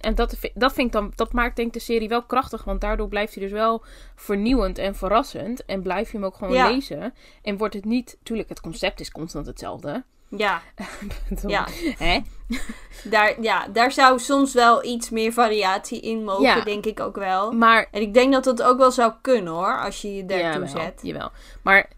En 0.00 0.14
dat, 0.14 0.36
dat, 0.54 0.72
vind 0.72 0.86
ik 0.86 0.92
dan, 0.92 1.12
dat 1.14 1.32
maakt 1.32 1.56
denk 1.56 1.68
ik 1.68 1.74
de 1.74 1.80
serie 1.80 2.08
wel 2.08 2.22
krachtig. 2.22 2.64
Want 2.64 2.80
daardoor 2.80 3.08
blijft 3.08 3.34
hij 3.34 3.42
dus 3.42 3.52
wel 3.52 3.84
vernieuwend 4.14 4.78
en 4.78 4.94
verrassend. 4.94 5.64
En 5.64 5.82
blijf 5.82 6.10
je 6.10 6.16
hem 6.16 6.26
ook 6.26 6.34
gewoon 6.36 6.54
Ja. 6.54 6.68
lezen. 6.68 7.14
En 7.42 7.56
wordt 7.56 7.74
het 7.74 7.84
niet... 7.84 8.18
Tuurlijk, 8.22 8.48
het 8.48 8.60
concept 8.60 9.00
is 9.00 9.10
constant 9.10 9.46
hetzelfde. 9.46 10.04
ja, 10.28 10.62
ja. 11.46 11.66
Hè? 11.98 12.20
Daar, 13.10 13.42
ja. 13.42 13.68
daar 13.68 13.92
zou 13.92 14.18
soms 14.18 14.52
wel 14.54 14.84
iets 14.84 15.10
meer 15.10 15.32
variatie 15.32 16.00
in 16.00 16.24
mogen, 16.24 16.42
Ja. 16.44 16.60
denk 16.60 16.86
ik 16.86 17.00
ook 17.00 17.16
wel. 17.16 17.52
Maar... 17.52 17.86
En 17.90 18.00
ik 18.00 18.14
denk 18.14 18.32
dat 18.32 18.44
dat 18.44 18.62
ook 18.62 18.78
wel 18.78 18.90
zou 18.90 19.12
kunnen 19.22 19.52
hoor, 19.52 19.80
als 19.82 20.02
je 20.02 20.14
je 20.14 20.24
daartoe 20.26 20.64
Jawel, 20.66 20.82
zet. 20.82 21.00
jawel. 21.02 21.30
Maar 21.62 21.88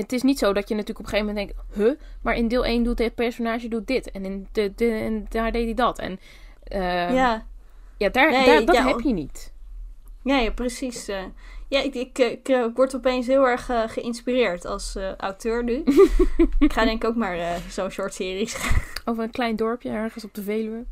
het 0.00 0.12
is 0.12 0.22
niet 0.22 0.38
zo 0.38 0.52
dat 0.52 0.68
je 0.68 0.74
natuurlijk 0.74 1.06
op 1.08 1.12
een 1.12 1.18
gegeven 1.18 1.34
moment 1.34 1.56
denkt... 1.56 1.74
Huh? 1.76 2.00
Maar 2.22 2.34
in 2.34 2.48
deel 2.48 2.64
1 2.64 2.82
doet 2.82 2.96
dit 2.96 3.14
personage 3.14 3.68
doet 3.68 3.86
dit. 3.86 4.10
En, 4.10 4.24
in 4.24 4.48
de, 4.52 4.72
de, 4.76 4.90
en 4.90 5.26
daar 5.28 5.52
deed 5.52 5.64
hij 5.64 5.74
dat. 5.74 5.98
En 5.98 6.20
eh, 6.62 7.14
ja. 7.14 7.46
Ja, 7.96 8.08
daar, 8.08 8.30
Nee, 8.30 8.46
daar, 8.46 8.64
dat 8.64 8.74
ja, 8.76 8.86
heb 8.86 9.00
je 9.00 9.12
niet. 9.12 9.52
ja, 10.22 10.38
ja 10.38 10.50
precies. 10.50 11.08
eh. 11.08 11.22
ja, 11.68 11.82
ik, 11.82 11.94
ik, 11.94 12.18
ik, 12.18 12.48
eh, 12.48 12.64
word 12.74 12.94
opeens 12.96 13.26
heel 13.26 13.48
erg 13.48 13.68
eh, 13.68 13.82
geïnspireerd 13.86 14.64
als 14.64 14.96
eh, 14.96 15.14
auteur 15.14 15.64
nu. 15.64 15.82
ik 16.58 16.72
ga 16.72 16.84
denk 16.84 17.02
ik 17.02 17.08
ook 17.08 17.16
maar 17.16 17.38
eh, 17.38 17.56
zo'n 17.70 17.90
short 17.90 18.14
series 18.14 18.56
Over 19.04 19.22
een 19.24 19.30
klein 19.30 19.56
dorpje 19.56 19.90
ergens 19.90 20.24
op 20.24 20.34
de 20.34 20.42
Veluwe. 20.42 20.84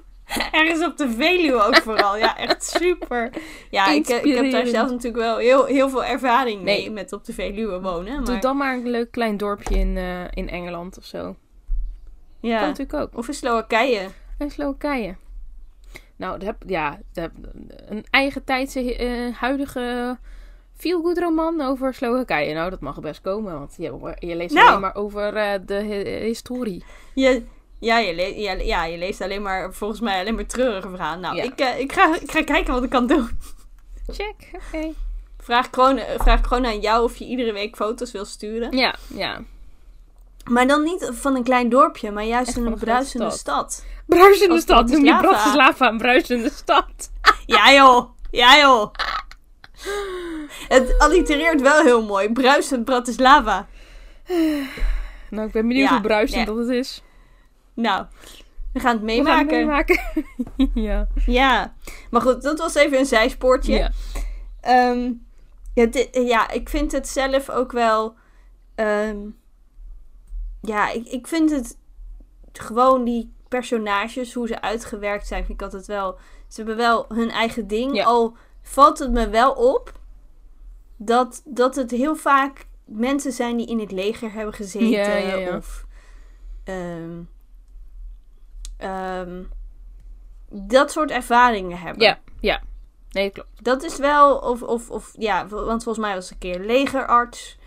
Ergens 0.57 0.85
op 0.85 0.97
de 0.97 1.11
Veluwe 1.11 1.63
ook 1.63 1.77
vooral. 1.77 2.17
Ja, 2.17 2.37
echt 2.37 2.65
super. 2.65 3.31
Ja, 3.71 3.87
ik, 3.93 4.09
eh, 4.09 4.25
ik 4.25 4.35
heb 4.35 4.51
daar 4.51 4.67
zelf 4.67 4.91
natuurlijk 4.91 5.23
wel 5.23 5.37
heel, 5.37 5.65
heel 5.65 5.89
veel 5.89 6.05
ervaring 6.05 6.63
mee 6.63 6.91
met 6.91 7.13
op 7.13 7.25
de 7.25 7.33
Veluwe 7.33 7.81
wonen. 7.81 8.17
Doe 8.25 8.33
Maar, 8.33 8.41
dan 8.41 8.57
maar 8.57 8.75
een 8.75 8.91
leuk 8.91 9.11
klein 9.11 9.37
dorpje 9.37 9.79
in, 9.79 9.97
eh, 9.97 10.25
in 10.31 10.49
Engeland 10.49 10.99
of 10.99 11.05
zo. 11.05 11.37
Kan 12.41 12.51
ja. 12.51 12.61
natuurlijk 12.61 12.95
ook. 12.95 13.19
Of 13.19 13.29
in 13.29 13.35
Slowakije. 13.35 14.09
En 14.39 14.51
Slowakije. 14.51 15.17
Nou, 16.17 16.39
dat 16.39 16.47
heb, 16.47 16.57
ja, 16.67 16.91
dat 17.13 17.25
heb, 17.25 17.33
een 17.89 18.05
eigen 18.11 18.45
tijdse 18.45 18.97
eh, 18.97 19.35
huidige 19.37 20.17
feel-good 20.77 21.19
roman 21.19 21.61
over 21.61 21.95
Slowakije. 21.95 22.55
Nou, 22.55 22.71
dat 22.71 22.81
mag 22.81 23.01
best 23.01 23.21
komen, 23.21 23.53
want 23.59 23.75
je, 23.79 24.15
je 24.19 24.37
leest 24.37 24.55
Nou. 24.55 24.69
alleen 24.69 24.81
maar 24.81 24.95
over 24.95 25.37
eh, 25.37 25.53
de 25.67 25.75
hi- 25.83 26.25
historie. 26.27 26.85
Je, 27.15 27.43
ja, 27.79 27.99
je 27.99 28.15
le- 28.15 28.23
ja, 28.41 28.53
ja, 28.53 28.85
je 28.85 28.99
leest 28.99 29.21
alleen 29.21 29.43
maar, 29.43 29.73
volgens 29.73 30.01
mij 30.01 30.21
alleen 30.21 30.35
maar 30.35 30.47
treurige 30.47 30.89
verhalen. 30.89 31.21
Nou, 31.21 31.37
Ja. 31.37 31.43
ik, 31.43 31.59
eh, 31.61 31.79
ik, 31.79 31.93
ga, 31.93 32.15
ik 32.21 32.31
ga 32.31 32.43
kijken 32.45 32.73
wat 32.75 32.83
ik 32.83 32.91
kan 32.91 33.07
doen. 33.07 33.29
Check, 34.07 34.51
oké. 34.53 34.93
Vraag 35.39 35.69
gewoon, 35.71 36.01
vraag 36.19 36.47
gewoon 36.47 36.67
aan 36.67 36.81
jou 36.81 37.05
of 37.05 37.17
je 37.17 37.25
iedere 37.25 37.53
week 37.53 37.77
foto's 37.77 38.13
wil 38.13 38.25
sturen. 38.25 38.77
Ja, 38.77 38.95
ja. 39.15 39.41
Maar 40.51 40.67
dan 40.67 40.83
niet 40.83 41.11
van 41.13 41.35
een 41.37 41.43
klein 41.45 41.69
dorpje, 41.69 42.11
maar 42.11 42.25
juist 42.25 42.49
Echt 42.49 42.57
in 42.57 42.67
een 42.67 42.75
bruisende 42.79 43.31
stad. 43.31 43.73
stad. 43.73 43.85
Bruisende 44.07 44.55
Als 44.55 44.63
stad. 44.63 44.89
Noem 44.89 45.05
je 45.05 45.17
Bratislava. 45.17 45.89
Een 45.89 45.99
bruisende 45.99 46.51
stad. 46.51 47.11
Ja 47.47 47.73
joh, 47.73 48.09
ja 48.31 48.59
joh. 48.59 48.93
Het 50.69 50.99
allitereert 50.99 51.61
wel 51.61 51.83
heel 51.83 52.03
mooi. 52.05 52.33
Bruisend 52.33 52.85
Bratislava. 52.85 53.67
Nou, 55.31 55.47
ik 55.47 55.53
ben 55.53 55.69
benieuwd 55.69 55.89
Ja, 55.89 55.93
hoe 55.93 56.01
bruisend 56.01 56.47
dat 56.47 56.57
het 56.57 56.69
is. 56.69 57.03
Nou, 57.77 58.07
we 58.73 58.81
gaan 58.81 58.97
het 58.97 59.05
We 59.05 59.25
gaan 59.25 59.39
het 59.39 59.51
meemaken. 59.51 59.57
meemaken. 59.57 60.01
ja. 60.89 61.07
Ja, 61.27 61.75
maar 62.11 62.21
goed, 62.21 62.43
dat 62.43 62.59
was 62.59 62.75
even 62.75 62.99
een 62.99 63.07
zijspoortje. 63.07 63.75
ja. 63.75 63.91
Ehm, 64.61 65.13
ja, 66.13 66.51
ik 66.51 66.69
vind 66.69 66.93
het 66.93 67.09
zelf 67.09 67.51
ook 67.51 67.73
wel. 67.73 68.15
ehm, 68.75 69.17
ja, 70.63 70.91
ik, 70.91 71.07
ik 71.07 71.27
vind 71.27 71.51
het 71.51 71.79
gewoon 72.53 73.05
die 73.05 73.35
personages, 73.49 74.35
hoe 74.35 74.47
ze 74.47 74.61
uitgewerkt 74.61 75.27
zijn, 75.27 75.45
vind 75.45 75.61
ik 75.61 75.65
altijd 75.65 75.87
wel. 75.87 76.19
Ze 76.49 76.57
hebben 76.57 76.77
wel 76.77 77.05
hun 77.09 77.31
eigen 77.31 77.67
ding. 77.67 77.95
Ja. 77.97 78.05
Al 78.05 78.37
valt 78.63 78.99
het 78.99 79.11
me 79.11 79.29
wel 79.29 79.53
op 79.53 79.93
dat, 80.97 81.43
dat 81.45 81.75
het 81.77 81.91
heel 81.91 82.17
vaak 82.17 82.67
mensen 82.85 83.33
zijn 83.33 83.57
die 83.57 83.67
in 83.67 83.79
het 83.81 83.93
leger 83.93 84.33
hebben 84.33 84.55
gezeten. 84.55 84.89
Ja, 84.89 85.15
ja, 85.17 85.35
ja. 85.35 85.57
Of 85.57 85.87
ehm, 86.65 87.21
ehm, 88.77 89.43
dat 90.51 90.91
soort 90.93 91.11
ervaringen 91.11 91.79
hebben. 91.79 92.03
Ja, 92.03 92.19
ja. 92.41 92.63
Nee, 93.11 93.31
klopt. 93.31 93.65
Dat 93.65 93.83
is 93.83 93.97
wel, 93.99 94.37
of, 94.39 94.63
of, 94.63 94.91
of 94.91 95.15
ja, 95.19 95.47
want 95.47 95.83
volgens 95.83 96.07
mij 96.07 96.15
was 96.15 96.25
het 96.25 96.33
een 96.33 96.51
keer 96.51 96.61
legerarts. 96.67 97.59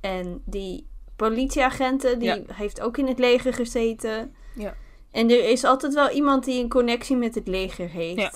En 0.00 0.42
die 0.44 0.86
politieagenten, 1.16 2.18
die 2.18 2.28
Ja. 2.28 2.40
heeft 2.52 2.80
ook 2.80 2.96
in 2.96 3.06
het 3.06 3.18
leger 3.18 3.54
gezeten. 3.54 4.34
Ja. 4.54 4.74
En 5.10 5.30
er 5.30 5.48
is 5.48 5.64
altijd 5.64 5.94
wel 5.94 6.10
iemand 6.10 6.44
die 6.44 6.62
een 6.62 6.68
connectie 6.68 7.16
met 7.16 7.34
het 7.34 7.48
leger 7.48 7.88
heeft. 7.88 8.16
Ja. 8.16 8.30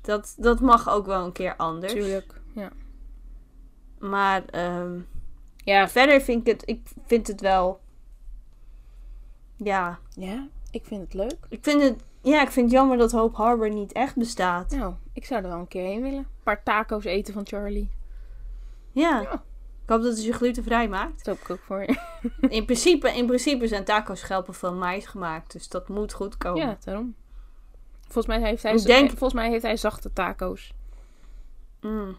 Dat, 0.00 0.34
dat 0.38 0.60
mag 0.60 0.90
ook 0.90 1.06
wel 1.06 1.24
een 1.24 1.32
keer 1.32 1.56
anders. 1.56 1.92
Tuurlijk. 1.92 2.40
Ja. 2.54 2.70
Maar 3.98 4.44
ehm, 4.44 4.98
Ja, 5.64 5.88
verder 5.88 6.20
vind 6.20 6.46
ik 6.46 6.52
het, 6.52 6.68
ik 6.68 6.88
vind 7.06 7.26
het 7.26 7.40
wel, 7.40 7.80
ja, 9.56 9.98
ja, 10.14 10.48
ik 10.70 10.84
vind 10.84 11.00
het 11.02 11.14
leuk. 11.14 11.36
ik 11.48 11.58
vind 11.62 11.82
het, 11.82 12.02
ja, 12.20 12.42
ik 12.42 12.50
vind 12.50 12.66
het 12.66 12.74
jammer 12.74 12.98
dat 12.98 13.12
Hope 13.12 13.36
Harbor 13.42 13.70
niet 13.70 13.92
echt 13.92 14.16
bestaat. 14.16 14.70
Nou, 14.70 14.94
ik 15.12 15.24
zou 15.24 15.42
er 15.42 15.48
wel 15.48 15.58
een 15.58 15.68
keer 15.68 15.84
heen 15.84 16.02
willen. 16.02 16.18
Een 16.18 16.26
paar 16.42 16.62
taco's 16.62 17.04
eten 17.04 17.34
van 17.34 17.46
Charlie. 17.46 17.90
Ja. 18.92 19.20
Ja. 19.20 19.32
Ik 19.82 19.96
hoop 19.96 20.02
dat 20.02 20.16
het 20.16 20.24
je 20.24 20.32
glutenvrij 20.32 20.88
maakt. 20.88 21.24
Dat 21.24 21.26
hoop 21.26 21.44
ik 21.44 21.50
ook 21.50 21.64
voor 21.66 21.80
je. 21.80 21.98
In 22.56 22.64
principe, 22.64 23.10
in 23.16 23.26
principe 23.26 23.66
zijn 23.66 23.84
taco's 23.84 24.20
schelpen 24.20 24.54
van 24.54 24.78
mais 24.78 25.06
gemaakt. 25.06 25.52
Dus 25.52 25.68
dat 25.68 25.88
moet 25.88 26.12
goed 26.12 26.36
komen. 26.36 26.66
Ja, 26.66 26.76
daarom. 26.84 27.14
Volgens 28.02 28.26
mij 28.26 28.48
heeft 28.48 28.62
hij, 28.62 28.76
denk- 28.76 29.08
volgens 29.08 29.32
mij 29.32 29.50
heeft 29.50 29.62
hij 29.62 29.76
zachte 29.76 30.12
taco's. 30.12 30.72
Mm. 31.80 32.16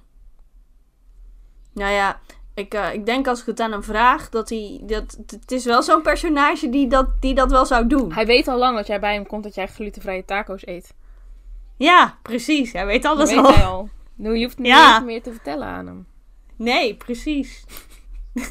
Nou 1.73 1.91
ja, 1.91 2.19
ik, 2.53 2.73
eh, 2.73 2.93
ik 2.93 3.05
denk 3.05 3.27
als 3.27 3.39
ik 3.39 3.45
het 3.45 3.59
aan 3.59 3.71
hem 3.71 3.83
vraag, 3.83 4.29
dat 4.29 4.49
hij... 4.49 4.79
Dat, 4.83 5.17
het 5.27 5.51
is 5.51 5.65
wel 5.65 5.83
zo'n 5.83 6.01
personage 6.01 6.69
die 6.69 6.87
dat, 6.87 7.07
die 7.19 7.33
dat 7.33 7.51
wel 7.51 7.65
zou 7.65 7.87
doen. 7.87 8.13
Hij 8.13 8.25
weet 8.25 8.47
al 8.47 8.57
lang 8.57 8.75
dat 8.75 8.87
jij 8.87 8.99
bij 8.99 9.13
hem 9.13 9.27
komt 9.27 9.43
dat 9.43 9.55
jij 9.55 9.67
glutenvrije 9.67 10.25
taco's 10.25 10.67
eet. 10.67 10.93
Ja, 11.77 12.17
precies. 12.21 12.71
Hij 12.73 12.85
weet 12.85 13.03
Dat 13.03 13.11
alles 13.15 13.29
weet 13.29 13.39
al. 13.45 13.53
hij 13.53 13.65
al. 13.65 13.89
Nou, 14.15 14.37
je 14.37 14.43
hoeft 14.43 14.57
niet 14.57 14.67
Ja. 14.67 14.99
meer 14.99 15.21
te 15.21 15.31
vertellen 15.31 15.67
aan 15.67 15.87
hem. 15.87 16.05
Nee, 16.55 16.95
precies. 16.95 17.63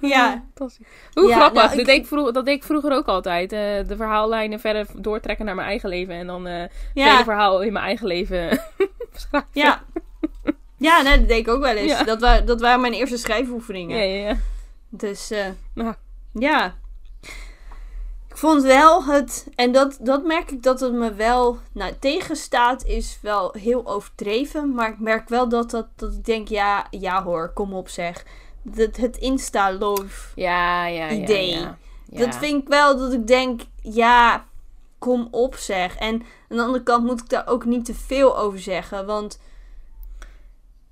Ja. 0.00 0.44
Fantastisch. 0.54 0.86
Hoe 1.14 1.28
Ja, 1.28 1.34
grappig. 1.34 1.54
nou, 1.62 1.68
dat, 1.68 1.78
ik- 1.78 1.86
deed 1.86 1.98
ik 2.00 2.06
vroeger, 2.06 2.32
dat 2.32 2.44
deed 2.44 2.56
ik 2.56 2.64
vroeger 2.64 2.92
ook 2.92 3.06
altijd. 3.06 3.52
eh, 3.52 3.58
de 3.58 3.96
verhaallijnen 3.96 4.60
verder 4.60 4.86
doortrekken 4.96 5.44
naar 5.46 5.54
mijn 5.54 5.68
eigen 5.68 5.88
leven. 5.88 6.14
En 6.14 6.26
dan 6.26 6.46
eh 6.46 6.60
het 6.60 6.70
hele 6.94 7.24
verhaal 7.24 7.62
in 7.62 7.72
mijn 7.72 7.84
eigen 7.84 8.06
leven 8.06 8.48
schrijven. 9.12 9.48
ja. 9.52 9.82
Ja, 10.76 11.02
nee, 11.02 11.18
dat 11.18 11.28
deed 11.28 11.38
ik 11.38 11.48
ook 11.48 11.60
wel 11.62 11.74
eens. 11.74 11.92
Ja. 11.92 12.04
Dat, 12.04 12.20
waren, 12.20 12.46
dat 12.46 12.60
waren 12.60 12.80
mijn 12.80 12.92
eerste 12.92 13.16
schrijfoefeningen. 13.16 13.96
Ja, 13.96 14.04
ja, 14.04 14.28
ja. 14.28 14.36
Dus 14.88 15.30
eh, 15.30 15.46
Nou, 15.74 15.94
ja. 16.32 16.74
Ik 18.28 18.42
vond 18.42 18.62
wel 18.62 19.04
het, 19.04 19.46
en 19.54 19.72
dat, 19.72 19.98
dat 20.00 20.24
merk 20.24 20.50
ik 20.50 20.62
dat 20.62 20.80
het 20.80 20.92
me 20.92 21.14
wel 21.14 21.58
nou, 21.72 21.92
tegenstaat, 22.00 22.84
is 22.84 23.18
wel 23.22 23.52
heel 23.58 23.86
overdreven. 23.86 24.74
Maar 24.74 24.88
ik 24.88 24.98
merk 24.98 25.28
wel 25.28 25.48
dat, 25.48 25.70
dat, 25.70 25.86
dat 25.96 26.12
ik 26.12 26.24
denk, 26.24 26.48
ja, 26.48 26.86
ja 26.90 27.22
hoor, 27.22 27.52
kom 27.52 27.74
op 27.74 27.88
zeg. 27.88 28.24
Dat, 28.62 28.96
het 28.96 29.16
Insta-love, 29.16 30.28
ja, 30.34 30.86
ja, 30.86 31.08
ja, 31.08 31.22
Idee. 31.22 31.50
ja. 31.50 31.78
Ja. 32.08 32.18
dat 32.18 32.36
vind 32.36 32.62
ik 32.62 32.68
wel 32.68 32.98
dat 32.98 33.12
ik 33.12 33.26
denk, 33.26 33.60
ja, 33.82 34.44
kom 34.98 35.28
op 35.30 35.54
zeg. 35.54 35.96
En 35.96 36.14
aan 36.48 36.56
de 36.56 36.62
andere 36.62 36.82
kant 36.82 37.04
moet 37.04 37.20
ik 37.20 37.28
daar 37.28 37.46
ook 37.46 37.64
niet 37.64 37.84
te 37.84 37.94
veel 37.94 38.38
over 38.38 38.58
zeggen, 38.58 39.06
want 39.06 39.40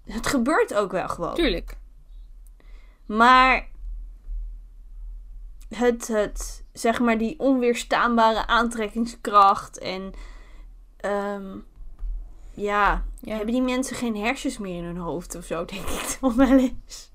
het 0.06 0.26
gebeurt 0.26 0.74
ook 0.74 0.92
wel 0.92 1.08
gewoon. 1.08 1.34
Tuurlijk. 1.34 1.76
Maar 3.06 3.68
het, 5.68 6.08
het, 6.08 6.64
zeg 6.72 7.00
maar, 7.00 7.18
die 7.18 7.38
onweerstaanbare 7.38 8.46
aantrekkingskracht 8.46 9.78
en, 9.78 10.12
ehm, 10.96 11.56
ja, 12.54 13.04
Ja. 13.20 13.36
hebben 13.36 13.54
die 13.54 13.62
mensen 13.62 13.96
geen 13.96 14.16
hersens 14.16 14.58
meer 14.58 14.76
in 14.76 14.84
hun 14.84 14.96
hoofd 14.96 15.34
of 15.34 15.44
zo, 15.44 15.64
denk 15.64 15.88
ik 15.88 16.16
dan 16.20 16.36
wel 16.36 16.58
eens. 16.58 17.12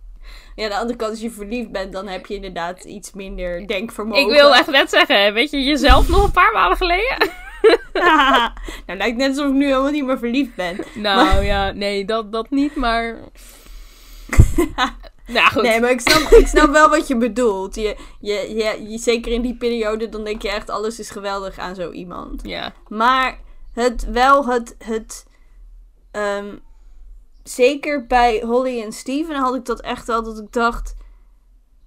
Ja, 0.56 0.64
aan 0.64 0.70
de 0.70 0.78
andere 0.78 0.98
kant, 0.98 1.12
als 1.12 1.22
je 1.22 1.32
verliefd 1.32 1.72
bent, 1.72 1.94
dan 1.94 2.08
heb 2.08 2.26
je 2.26 2.36
inderdaad 2.36 2.84
iets 2.84 3.14
minder 3.14 3.68
denkvermogen. 3.68 4.24
Ik 4.24 4.30
wil 4.30 4.56
echt 4.56 4.68
net 4.68 4.90
zeggen, 4.90 5.34
weet 5.34 5.50
je 5.52 5.64
jezelf 5.64 6.10
nog 6.10 6.24
een 6.24 6.32
paar 6.32 6.54
maanden 6.54 6.78
geleden? 6.78 7.30
nou, 8.86 8.98
lijkt 8.98 9.18
net 9.18 9.30
alsof 9.30 9.48
ik 9.48 9.54
nu 9.54 9.66
helemaal 9.66 9.92
niet 9.92 10.06
meer 10.06 10.18
verliefd 10.18 10.56
ben. 10.56 10.78
Nou 10.94 11.44
ja, 11.44 11.72
nee, 11.72 12.06
dat, 12.06 12.32
dat 12.32 12.50
niet, 12.50 12.76
maar... 12.76 13.16
nou 15.28 15.52
goed. 15.52 15.62
Nee, 15.62 15.80
maar 15.82 15.92
ik 15.92 16.02
snap, 16.02 16.32
ik 16.32 16.48
snap 16.48 16.72
wel 16.72 16.90
wat 16.90 17.08
je 17.08 17.18
bedoelt. 17.18 17.76
Je, 17.76 17.96
je, 18.20 18.54
je, 18.56 18.90
je, 18.92 18.98
zeker 18.98 19.32
in 19.32 19.42
die 19.42 19.56
periode, 19.56 20.10
dan 20.10 20.24
denk 20.24 20.42
je 20.42 20.50
echt, 20.50 20.70
alles 20.70 21.00
is 21.00 21.10
geweldig 21.10 21.58
aan 21.58 21.76
zo 21.76 21.92
iemand. 21.92 22.42
Ja, 22.44 22.74
Maar 22.88 23.40
het 23.74 24.06
wel 24.12 24.46
het. 24.46 24.76
het 24.78 25.26
ehm, 26.12 26.56
zeker 27.44 28.08
bij 28.08 28.44
Holly 28.46 28.82
en 28.82 28.92
Steven 28.92 29.36
had 29.36 29.56
ik 29.56 29.66
dat 29.66 29.82
echt 29.82 30.08
wel 30.08 30.24
dat 30.24 30.40
ik 30.40 30.52
dacht. 30.52 30.96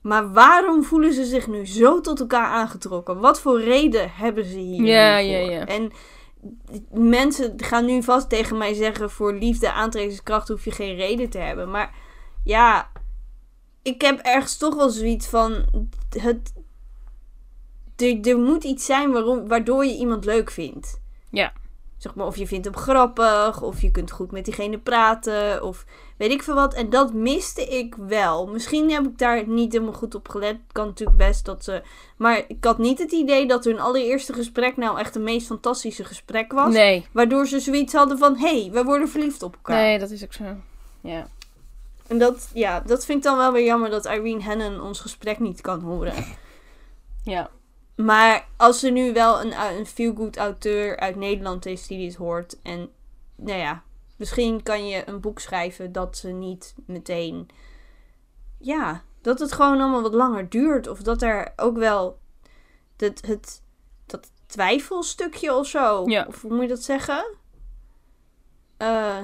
Maar 0.02 0.32
waarom 0.32 0.84
voelen 0.84 1.12
ze 1.12 1.24
zich 1.24 1.46
nu 1.46 1.66
zo 1.66 2.00
tot 2.00 2.20
elkaar 2.20 2.46
aangetrokken? 2.46 3.20
Wat 3.20 3.40
voor 3.40 3.60
reden 3.60 4.10
hebben 4.12 4.44
ze 4.44 4.58
hier? 4.58 4.84
Ja, 4.84 5.18
ja, 5.18 5.38
ja. 5.38 5.66
En 5.66 5.92
mensen 6.90 7.54
gaan 7.56 7.84
nu 7.84 8.02
vast 8.02 8.28
tegen 8.28 8.58
mij 8.58 8.74
zeggen: 8.74 9.10
voor 9.10 9.34
liefde, 9.34 9.72
aantrekkingskracht 9.72 10.48
hoef 10.48 10.64
je 10.64 10.70
geen 10.70 10.96
reden 10.96 11.30
te 11.30 11.38
hebben. 11.38 11.70
Maar 11.70 11.94
ja, 12.44 12.90
ik 13.82 14.00
heb 14.00 14.18
ergens 14.18 14.56
toch 14.56 14.74
wel 14.74 14.90
zoiets 14.90 15.26
van: 15.26 15.64
het, 16.18 16.52
er, 17.96 18.20
er 18.20 18.38
moet 18.38 18.64
iets 18.64 18.86
zijn 18.86 19.12
waarom, 19.12 19.48
waardoor 19.48 19.84
je 19.84 19.96
iemand 19.96 20.24
leuk 20.24 20.50
vindt. 20.50 21.00
Ja. 21.30 21.52
Zeg 22.02 22.14
maar, 22.14 22.26
of 22.26 22.36
je 22.36 22.46
vindt 22.46 22.64
hem 22.64 22.76
grappig, 22.76 23.62
of 23.62 23.82
je 23.82 23.90
kunt 23.90 24.10
goed 24.10 24.30
met 24.30 24.44
diegene 24.44 24.78
praten, 24.78 25.62
of 25.62 25.84
weet 26.16 26.30
ik 26.30 26.42
veel 26.42 26.54
wat. 26.54 26.74
En 26.74 26.90
dat 26.90 27.12
miste 27.12 27.66
ik 27.66 27.94
wel. 27.94 28.46
Misschien 28.46 28.90
heb 28.90 29.04
ik 29.04 29.18
daar 29.18 29.48
niet 29.48 29.72
helemaal 29.72 29.94
goed 29.94 30.14
op 30.14 30.28
gelet. 30.28 30.56
Kan 30.72 30.86
natuurlijk 30.86 31.18
best 31.18 31.44
dat 31.44 31.64
ze. 31.64 31.82
Maar 32.16 32.44
ik 32.48 32.64
had 32.64 32.78
niet 32.78 32.98
het 32.98 33.12
idee 33.12 33.46
dat 33.46 33.64
hun 33.64 33.80
allereerste 33.80 34.32
gesprek 34.32 34.76
nou 34.76 34.98
echt 34.98 35.14
het 35.14 35.22
meest 35.22 35.46
fantastische 35.46 36.04
gesprek 36.04 36.52
was. 36.52 36.74
nee. 36.74 37.06
Waardoor 37.12 37.46
ze 37.46 37.60
zoiets 37.60 37.92
hadden 37.92 38.18
van: 38.18 38.36
hé, 38.36 38.60
hey, 38.60 38.70
we 38.72 38.84
worden 38.84 39.08
verliefd 39.08 39.42
op 39.42 39.54
elkaar. 39.54 39.76
Nee, 39.76 39.98
dat 39.98 40.10
is 40.10 40.24
ook 40.24 40.32
zo. 40.32 40.44
Ja. 41.00 41.26
En 42.06 42.18
dat, 42.18 42.50
ja, 42.54 42.80
dat 42.80 43.04
vind 43.04 43.18
ik 43.18 43.24
dan 43.24 43.36
wel 43.36 43.52
weer 43.52 43.64
jammer 43.64 43.90
dat 43.90 44.04
Irene 44.04 44.42
Hannon 44.42 44.80
ons 44.80 45.00
gesprek 45.00 45.38
niet 45.38 45.60
kan 45.60 45.80
horen. 45.80 46.14
Ja. 47.24 47.50
Maar 47.96 48.48
als 48.56 48.82
er 48.82 48.90
nu 48.90 49.12
wel 49.12 49.40
een, 49.40 49.76
een 49.78 49.86
feel-good 49.86 50.36
auteur 50.36 50.98
uit 50.98 51.16
Nederland 51.16 51.66
is 51.66 51.86
die 51.86 51.98
dit 52.08 52.16
hoort. 52.16 52.62
En 52.62 52.90
nou 53.36 53.58
ja, 53.58 53.82
misschien 54.16 54.62
kan 54.62 54.86
je 54.86 55.08
een 55.08 55.20
boek 55.20 55.38
schrijven 55.38 55.92
dat 55.92 56.16
ze 56.16 56.28
niet 56.28 56.74
meteen. 56.86 57.48
Ja, 58.58 59.02
dat 59.20 59.38
het 59.38 59.52
gewoon 59.52 59.80
allemaal 59.80 60.02
wat 60.02 60.14
langer 60.14 60.48
duurt. 60.48 60.88
Of 60.88 61.02
dat 61.02 61.22
er 61.22 61.52
ook 61.56 61.76
wel 61.76 62.18
dat, 62.96 63.26
het, 63.26 63.62
dat 64.06 64.30
twijfelstukje 64.46 65.54
of 65.54 65.66
zo. 65.66 66.02
Ja. 66.06 66.24
Of 66.28 66.42
hoe 66.42 66.52
moet 66.52 66.62
je 66.62 66.68
dat 66.68 66.82
zeggen? 66.82 67.24
Eh, 68.76 69.22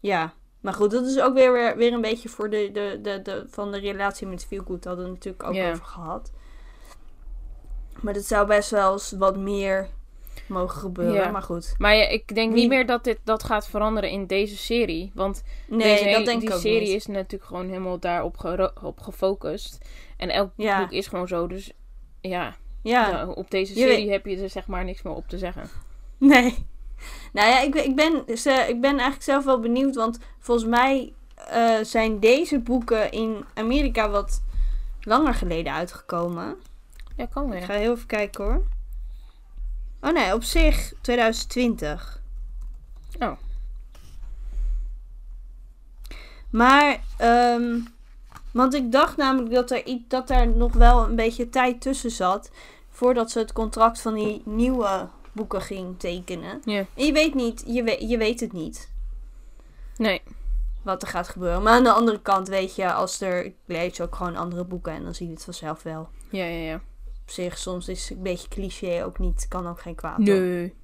ja. 0.00 0.34
Maar 0.60 0.74
goed, 0.74 0.90
dat 0.90 1.06
is 1.06 1.20
ook 1.20 1.34
weer, 1.34 1.52
weer, 1.52 1.76
weer 1.76 1.92
een 1.92 2.00
beetje 2.00 2.28
voor 2.28 2.50
de, 2.50 2.70
de, 2.72 2.98
de, 3.02 3.22
de, 3.22 3.44
van 3.48 3.72
de 3.72 3.78
relatie 3.78 4.26
met 4.26 4.44
Feelgood. 4.44 4.84
Hadden 4.84 5.04
we 5.04 5.10
het 5.10 5.24
natuurlijk 5.24 5.42
ook 5.42 5.72
over 5.72 5.84
gehad. 5.84 6.32
Maar 8.04 8.14
dat 8.14 8.24
zou 8.24 8.46
best 8.46 8.70
wel 8.70 8.92
eens 8.92 9.12
wat 9.18 9.36
meer 9.36 9.88
mogen 10.46 10.78
gebeuren. 10.80 11.14
Ja. 11.14 11.30
Maar 11.30 11.42
goed. 11.42 11.74
Maar 11.78 11.96
ja, 11.96 12.08
ik 12.08 12.34
denk 12.34 12.52
Wie- 12.52 12.60
niet 12.60 12.68
meer 12.68 12.86
dat 12.86 13.04
dit 13.04 13.18
dat 13.24 13.42
gaat 13.42 13.68
veranderen 13.68 14.10
in 14.10 14.26
deze 14.26 14.56
serie. 14.56 15.10
Want 15.14 15.42
Nee, 15.68 15.78
deze 15.78 16.16
dat 16.16 16.24
denk 16.24 16.40
die 16.40 16.48
ik 16.48 16.54
ook 16.54 16.60
serie 16.60 16.80
niet. 16.80 16.88
is 16.96 17.06
natuurlijk 17.06 17.44
gewoon 17.44 17.68
helemaal 17.68 17.98
daarop 17.98 18.72
op 18.82 19.00
gefocust. 19.00 19.78
En 20.16 20.30
elk 20.30 20.50
Ja. 20.56 20.80
boek 20.80 20.90
is 20.92 21.06
gewoon 21.06 21.28
zo. 21.28 21.46
Dus 21.46 21.72
ja, 22.20 22.56
Ja, 22.82 23.10
nou, 23.10 23.34
op 23.36 23.50
deze 23.50 23.74
serie 23.74 24.10
heb 24.10 24.26
je 24.26 24.36
er 24.42 24.50
zeg 24.50 24.66
maar 24.66 24.84
niks 24.84 25.02
meer 25.02 25.14
op 25.14 25.28
te 25.28 25.38
zeggen. 25.38 25.68
nee. 26.18 26.66
Nou 27.32 27.48
ja, 27.48 27.60
ik, 27.60 27.70
ben- 27.70 27.84
ik, 27.84 27.96
ben, 27.96 28.14
ik 28.68 28.80
ben 28.80 28.90
eigenlijk 28.90 29.22
zelf 29.22 29.44
wel 29.44 29.60
benieuwd. 29.60 29.94
Want 29.94 30.18
volgens 30.38 30.68
mij 30.68 31.12
eh, 31.50 31.74
zijn 31.82 32.20
deze 32.20 32.58
boeken 32.58 33.10
in 33.10 33.44
Amerika 33.54 34.10
wat 34.10 34.42
langer 35.00 35.34
geleden 35.34 35.72
uitgekomen. 35.72 36.56
Ja, 37.16 37.26
kan 37.26 37.44
Ik 37.44 37.50
weer. 37.52 37.62
ga 37.62 37.72
heel 37.74 37.92
even 37.94 38.06
kijken 38.06 38.44
hoor. 38.44 38.62
Oh 40.00 40.12
nee, 40.12 40.34
op 40.34 40.42
zich 40.42 40.92
2020. 41.00 42.20
Oh. 43.18 43.32
Maar, 46.50 47.00
ehm, 47.16 47.78
want 48.52 48.74
ik 48.74 48.92
dacht 48.92 49.16
namelijk 49.16 49.54
dat 49.54 49.70
er, 49.70 49.84
iets- 49.84 50.04
dat 50.08 50.30
er 50.30 50.48
nog 50.48 50.72
wel 50.72 51.04
een 51.04 51.16
beetje 51.16 51.48
tijd 51.50 51.80
tussen 51.80 52.10
zat. 52.10 52.50
Voordat 52.90 53.30
ze 53.30 53.38
het 53.38 53.52
contract 53.52 54.00
van 54.00 54.14
die 54.14 54.42
nieuwe 54.44 55.08
boeken 55.32 55.60
ging 55.62 55.98
tekenen. 55.98 56.60
Ja. 56.64 56.78
En 56.94 57.04
je 57.06 57.12
weet 57.12 57.34
niet, 57.34 57.62
je 57.66 57.82
weet, 57.82 58.08
je 58.10 58.18
weet 58.18 58.40
het 58.40 58.52
niet 58.52 58.88
Nee. 59.96 60.22
wat 60.82 61.02
er 61.02 61.08
gaat 61.08 61.28
gebeuren. 61.28 61.62
Maar 61.62 61.72
aan 61.72 61.84
de 61.84 61.92
andere 61.92 62.20
kant 62.20 62.48
weet 62.48 62.74
je, 62.76 62.92
als 62.92 63.20
er, 63.20 63.44
ik 63.44 63.54
lees 63.64 64.00
ook 64.00 64.14
gewoon 64.14 64.36
andere 64.36 64.64
boeken 64.64 64.92
en 64.92 65.02
dan 65.04 65.14
zie 65.14 65.26
je 65.26 65.32
het 65.32 65.44
vanzelf 65.44 65.82
wel. 65.82 66.08
Ja, 66.28 66.44
ja, 66.44 66.70
ja. 66.70 66.80
Op 67.24 67.30
zich, 67.30 67.58
soms 67.58 67.88
is 67.88 68.10
een 68.10 68.22
beetje 68.22 68.48
cliché 68.48 69.04
ook 69.04 69.18
niet, 69.18 69.46
kan 69.48 69.66
ook 69.66 69.80
geen 69.80 69.94
kwaad. 69.94 70.18
Nee. 70.18 70.74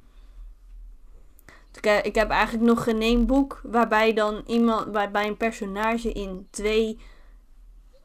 Ik, 1.75 1.87
eh, 1.87 2.05
ik 2.05 2.15
heb 2.15 2.31
eigenlijk 2.31 2.65
nog 2.65 2.85
geen 2.85 3.01
één 3.01 3.27
boek 3.27 3.61
waarbij 3.63 4.13
dan 4.13 4.43
iemand, 4.47 4.93
waarbij 4.93 5.27
een 5.27 5.37
personage 5.37 6.13
in 6.13 6.47
twee 6.51 6.99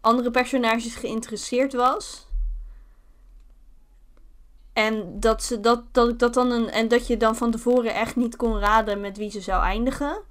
andere 0.01 0.31
personages 0.31 0.95
geïnteresseerd 0.95 1.73
was. 1.73 2.27
En 4.73 5.19
dat, 5.19 5.43
ze, 5.43 5.59
dat, 5.59 5.83
dat 5.91 6.09
ik 6.09 6.19
dat 6.19 6.33
dan 6.33 6.51
een, 6.51 6.69
en 6.69 6.87
dat 6.87 7.07
je 7.07 7.17
dan 7.17 7.35
van 7.35 7.51
tevoren 7.51 7.93
echt 7.93 8.15
niet 8.15 8.35
kon 8.35 8.59
raden 8.59 9.01
met 9.01 9.17
wie 9.17 9.31
ze 9.31 9.41
zou 9.41 9.63
eindigen. 9.63 10.21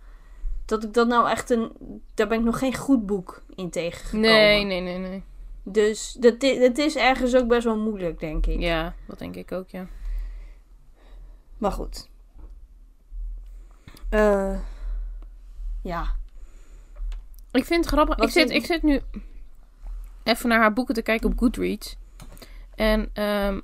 Dat 0.64 0.84
ik 0.84 0.94
dat 0.94 1.06
nou 1.08 1.28
echt 1.28 1.50
een. 1.50 1.72
Daar 2.14 2.28
ben 2.28 2.38
ik 2.38 2.44
nog 2.44 2.58
geen 2.58 2.74
goed 2.74 3.06
boek 3.06 3.42
in 3.54 3.70
tegengekomen. 3.70 4.30
Nee, 4.30 4.64
nee, 4.64 4.80
nee, 4.80 4.98
nee. 4.98 5.22
Dus 5.66 6.12
dat, 6.20 6.42
het 6.42 6.78
is 6.78 6.96
ergens 6.96 7.34
ook 7.34 7.48
best 7.48 7.64
wel 7.64 7.78
moeilijk, 7.78 8.20
denk 8.20 8.46
ik. 8.46 8.60
Ja, 8.60 8.94
dat 9.06 9.18
denk 9.18 9.34
ik 9.34 9.52
ook, 9.52 9.68
ja. 9.68 9.86
Maar 11.58 11.72
goed. 11.72 12.08
Eh 14.08 14.58
ja. 15.82 16.06
Ik 17.52 17.64
vind 17.64 17.84
het 17.84 17.94
grappig. 17.94 18.16
Wat 18.16 18.26
Ik 18.26 18.32
zit, 18.32 18.50
ik 18.50 18.64
zit 18.64 18.82
nu 18.82 19.00
even 20.22 20.48
naar 20.48 20.58
haar 20.60 20.72
boeken 20.72 20.94
te 20.94 21.02
kijken 21.02 21.30
op 21.30 21.38
Goodreads. 21.38 21.96
En, 22.74 23.10
ehm, 23.12 23.60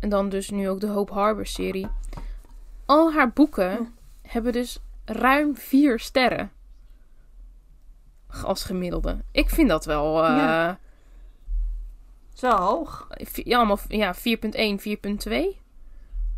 en 0.00 0.08
dan 0.08 0.28
dus 0.28 0.50
nu 0.50 0.68
ook 0.68 0.80
de 0.80 0.86
Hope 0.86 1.12
Harbor 1.12 1.46
serie. 1.46 1.88
Al 2.86 3.12
haar 3.12 3.30
boeken 3.30 3.76
Hm. 3.76 3.82
hebben 4.22 4.52
dus 4.52 4.78
ruim 5.04 5.56
vier 5.56 5.98
sterren. 6.00 6.50
Als 8.44 8.64
gemiddelde. 8.64 9.18
Ik 9.30 9.48
vind 9.50 9.68
dat 9.68 9.84
wel... 9.84 10.24
eh, 10.24 10.36
Ja. 10.36 10.78
Wel 12.40 12.56
hoog. 12.56 13.06
ja, 13.32 13.56
allemaal 13.56 13.78
ja, 13.88 14.14
4.1, 14.14 14.20
4.2. 14.20 15.58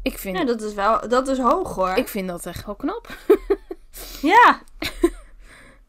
Ik 0.03 0.19
vind, 0.19 0.39
Ja, 0.39 0.45
dat 0.45 0.63
is 0.63 0.75
wel, 0.75 1.09
dat 1.09 1.29
is 1.29 1.39
hoog 1.39 1.75
hoor. 1.75 1.95
ik 1.95 2.09
vind 2.09 2.29
dat 2.29 2.47
echt 2.47 2.67
wel 2.67 2.75
knap. 2.75 3.09
Ja. 4.23 4.61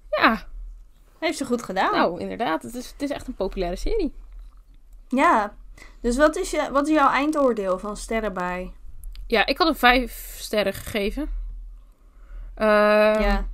Ja, 0.10 0.47
Heeft 1.19 1.38
ze 1.38 1.45
goed 1.45 1.63
gedaan. 1.63 1.91
Nou, 1.91 2.19
inderdaad. 2.19 2.63
Het 2.63 2.76
is, 2.76 2.89
het 2.91 3.02
is 3.02 3.10
echt 3.10 3.28
een 3.28 3.36
populaire 3.36 3.76
serie. 3.78 4.13
Ja. 5.08 5.56
Dus 6.02 6.17
wat 6.17 6.36
is, 6.36 6.52
je, 6.52 6.69
wat 6.71 6.88
is 6.88 6.93
jouw 6.93 7.10
eindoordeel 7.10 7.80
van 7.80 7.97
sterren 7.97 8.34
bij? 8.34 8.73
Ja, 9.28 9.45
ik 9.45 9.58
had 9.58 9.67
een 9.67 9.76
vijf 9.76 10.36
sterren 10.39 10.73
gegeven. 10.73 11.30
Ehm, 12.56 13.21
ja. 13.21 13.47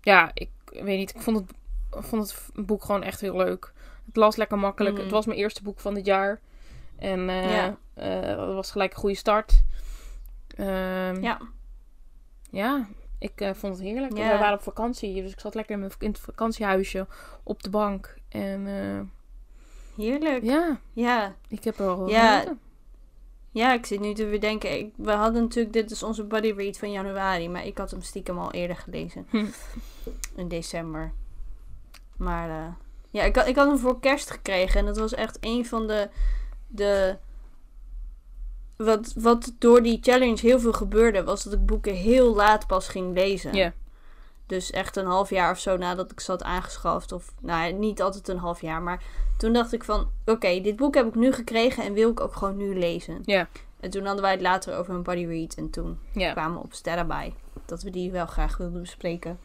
ja, 0.00 0.30
ik 0.34 0.50
weet 0.64 0.98
niet. 0.98 1.14
Ik 1.14 1.20
vond 1.20 1.38
het, 1.38 1.50
ik 1.98 2.04
vond 2.04 2.22
het 2.30 2.66
boek 2.66 2.84
gewoon 2.84 3.02
echt 3.02 3.20
heel 3.20 3.36
leuk. 3.36 3.72
Het 4.12 4.16
las 4.22 4.36
lekker 4.36 4.58
makkelijk. 4.58 4.98
Het 4.98 5.10
was 5.10 5.26
mijn 5.26 5.38
eerste 5.38 5.62
boek 5.62 5.80
van 5.80 5.94
dit 5.94 6.06
jaar. 6.06 6.40
En 6.98 7.28
eh 7.28 7.50
Ja. 7.54 7.76
eh, 7.94 8.20
het 8.20 8.36
was 8.54 8.70
gelijk 8.70 8.92
een 8.92 8.98
goede 8.98 9.16
start. 9.16 9.62
Ehm, 10.56 11.22
Ja. 11.22 11.40
ja, 12.50 12.88
ik 13.18 13.40
eh, 13.40 13.50
vond 13.54 13.74
het 13.76 13.82
heerlijk. 13.86 14.16
Ja. 14.16 14.32
We 14.32 14.38
waren 14.38 14.54
op 14.56 14.62
vakantie, 14.62 15.22
dus 15.22 15.32
ik 15.32 15.40
zat 15.40 15.54
lekker 15.54 15.74
in, 15.74 15.80
mijn, 15.80 15.92
in 15.98 16.08
het 16.08 16.18
vakantiehuisje 16.18 17.06
op 17.42 17.62
de 17.62 17.70
bank. 17.70 18.14
En 18.28 18.66
Heerlijk. 19.96 20.42
ja, 20.42 20.80
Ja. 20.92 21.34
ik 21.48 21.64
heb 21.64 21.78
er 21.78 21.86
wel 21.86 22.08
Ja. 22.08 22.32
genoten. 22.40 22.60
Ja, 23.50 23.72
ik 23.72 23.86
zit 23.86 24.00
nu 24.00 24.14
te 24.14 24.26
bedenken. 24.26 24.78
Ik, 24.78 24.92
we 24.96 25.10
hadden 25.12 25.42
natuurlijk, 25.42 25.72
dit 25.74 25.90
is 25.90 26.02
onze 26.02 26.24
buddy 26.24 26.52
read 26.56 26.78
van 26.78 26.90
januari, 26.92 27.48
maar 27.48 27.66
ik 27.66 27.78
had 27.78 27.90
hem 27.90 28.02
stiekem 28.02 28.38
al 28.38 28.52
eerder 28.52 28.76
gelezen. 28.76 29.26
Hm. 29.30 29.44
In 30.36 30.48
december. 30.48 31.12
Maar 32.16 32.76
ja, 33.12 33.22
ik 33.22 33.36
had, 33.36 33.46
ik 33.46 33.56
had 33.56 33.66
hem 33.66 33.78
voor 33.78 34.00
kerst 34.00 34.30
gekregen 34.30 34.80
en 34.80 34.86
dat 34.86 34.98
was 34.98 35.14
echt 35.14 35.38
een 35.40 35.66
van 35.66 35.86
de. 35.86 36.08
de 36.66 37.16
wat, 38.76 39.12
wat 39.16 39.52
door 39.58 39.82
die 39.82 39.98
challenge 40.00 40.40
heel 40.40 40.60
veel 40.60 40.72
gebeurde, 40.72 41.24
was 41.24 41.44
dat 41.44 41.52
ik 41.52 41.66
boeken 41.66 41.94
heel 41.94 42.34
laat 42.34 42.66
pas 42.66 42.88
ging 42.88 43.14
lezen. 43.14 43.54
Ja. 43.54 43.72
Dus 44.46 44.70
echt 44.70 44.96
een 44.96 45.06
half 45.06 45.30
jaar 45.30 45.50
of 45.50 45.58
zo 45.58 45.76
nadat 45.76 46.10
ik 46.10 46.20
ze 46.20 46.30
had 46.30 46.42
aangeschaft. 46.42 47.12
Of 47.12 47.32
nou 47.40 47.72
niet 47.72 48.02
altijd 48.02 48.28
een 48.28 48.38
half 48.38 48.60
jaar. 48.60 48.82
Maar 48.82 49.02
toen 49.36 49.52
dacht 49.52 49.72
ik 49.72 49.84
van, 49.84 50.10
oké, 50.24 50.60
dit 50.60 50.76
boek 50.76 50.94
heb 50.94 51.06
ik 51.06 51.14
nu 51.14 51.32
gekregen 51.32 51.84
en 51.84 51.92
wil 51.92 52.10
ik 52.10 52.20
ook 52.20 52.36
gewoon 52.36 52.56
nu 52.56 52.78
lezen. 52.78 53.22
Ja. 53.24 53.48
En 53.80 53.90
toen 53.90 54.04
hadden 54.04 54.22
wij 54.22 54.32
het 54.32 54.40
later 54.40 54.76
over 54.76 54.94
een 54.94 55.02
buddy 55.02 55.26
read. 55.26 55.54
En 55.54 55.70
toen 55.70 55.98
kwamen 56.12 56.58
we 56.58 56.64
op 56.64 56.72
sterren 56.72 57.06
bij. 57.06 57.34
Dat 57.66 57.82
we 57.82 57.90
die 57.90 58.10
wel 58.10 58.26
graag 58.26 58.56
wilden 58.56 58.80
bespreken. 58.80 59.38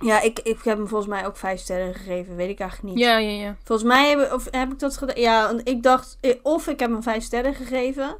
Ja, 0.00 0.20
ik, 0.20 0.38
ik 0.38 0.62
heb 0.62 0.76
hem 0.76 0.88
volgens 0.88 1.10
mij 1.10 1.26
ook 1.26 1.36
vijf 1.36 1.60
sterren 1.60 1.94
gegeven. 1.94 2.36
Weet 2.36 2.48
ik 2.48 2.60
eigenlijk 2.60 2.94
niet. 2.94 3.04
ja, 3.04 3.18
ja, 3.18 3.30
ja. 3.30 3.56
Volgens 3.62 3.88
mij 3.88 4.08
heb, 4.10 4.32
of, 4.32 4.48
heb 4.50 4.72
ik 4.72 4.78
dat 4.78 4.96
gedaan. 4.96 5.20
Ja, 5.20 5.46
want 5.46 5.68
ik 5.68 5.82
dacht, 5.82 6.18
eh, 6.20 6.34
of 6.42 6.66
ik 6.66 6.80
heb 6.80 6.90
hem 6.90 7.02
vijf 7.02 7.22
sterren 7.24 7.54
gegeven. 7.54 8.16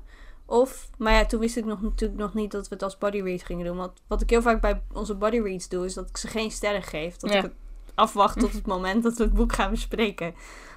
Of, 0.47 0.89
maar 0.99 1.13
ja, 1.13 1.27
toen 1.27 1.41
wist 1.41 1.57
ik 1.57 1.65
nog, 1.65 1.83
natuurlijk 1.83 2.21
nog 2.21 2.35
niet 2.35 2.51
dat 2.51 2.69
we 2.69 2.75
het 2.75 2.83
als 2.83 2.99
body 2.99 3.21
read 3.21 3.43
gingen 3.43 3.67
doen. 3.67 3.77
Want 3.77 3.93
wat 4.07 4.21
ik 4.23 4.31
heel 4.31 4.43
vaak 4.43 4.61
bij 4.61 4.83
onze 4.93 5.15
body 5.15 5.39
reads 5.41 5.69
doe, 5.69 5.85
is 5.85 5.95
dat 5.95 6.09
ik 6.09 6.17
ze 6.17 6.29
geen 6.29 6.51
sterren 6.51 6.83
geef. 6.83 7.17
Dat 7.17 7.31
Ja. 7.31 7.37
ik 7.37 7.43
het 7.43 7.53
afwacht 7.95 8.39
tot 8.39 8.53
het 8.53 8.67
moment 8.67 9.03
dat 9.03 9.17
we 9.17 9.25
het 9.25 9.33
boek 9.33 9.53
gaan 9.53 9.71
bespreken. 9.71 10.35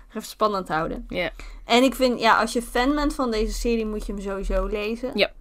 Even 0.09 0.21
spannend 0.21 0.67
houden. 0.67 1.05
Ja. 1.07 1.31
En 1.65 1.83
ik 1.83 1.95
vind, 1.95 2.19
ja, 2.19 2.39
als 2.39 2.53
je 2.53 2.61
fan 2.61 2.95
bent 2.95 3.13
van 3.15 3.31
deze 3.31 3.53
serie, 3.53 3.85
moet 3.85 4.05
je 4.05 4.13
hem 4.13 4.21
sowieso 4.21 4.65
lezen. 4.65 5.11
Ja. 5.13 5.31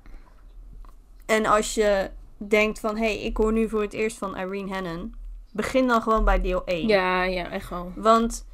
En 1.26 1.46
als 1.46 1.74
je 1.74 2.10
denkt 2.36 2.80
van, 2.80 2.96
hé, 2.96 3.04
hey, 3.04 3.22
ik 3.22 3.36
hoor 3.36 3.52
nu 3.52 3.68
voor 3.68 3.80
het 3.82 3.92
eerst 3.92 4.18
van 4.18 4.36
Irene 4.36 4.72
Hannon. 4.74 5.14
Begin 5.56 5.86
dan 5.86 6.02
gewoon 6.02 6.24
bij 6.24 6.40
deel 6.40 6.64
1. 6.64 6.88
Ja, 6.88 7.22
ja, 7.22 7.50
echt 7.50 7.70
wel. 7.70 7.92
Want 7.94 8.46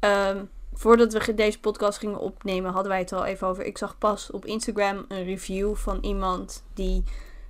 ehm, 0.00 0.44
voordat 0.72 1.12
we 1.12 1.34
deze 1.34 1.60
podcast 1.60 1.98
gingen 1.98 2.18
opnemen, 2.18 2.72
hadden 2.72 2.90
wij 2.90 3.00
het 3.00 3.12
al 3.12 3.24
even 3.24 3.46
over. 3.46 3.64
Ik 3.64 3.78
zag 3.78 3.98
pas 3.98 4.30
op 4.30 4.44
Instagram 4.44 5.04
een 5.08 5.24
review 5.24 5.74
van 5.74 5.98
iemand 6.00 6.64
die 6.74 7.04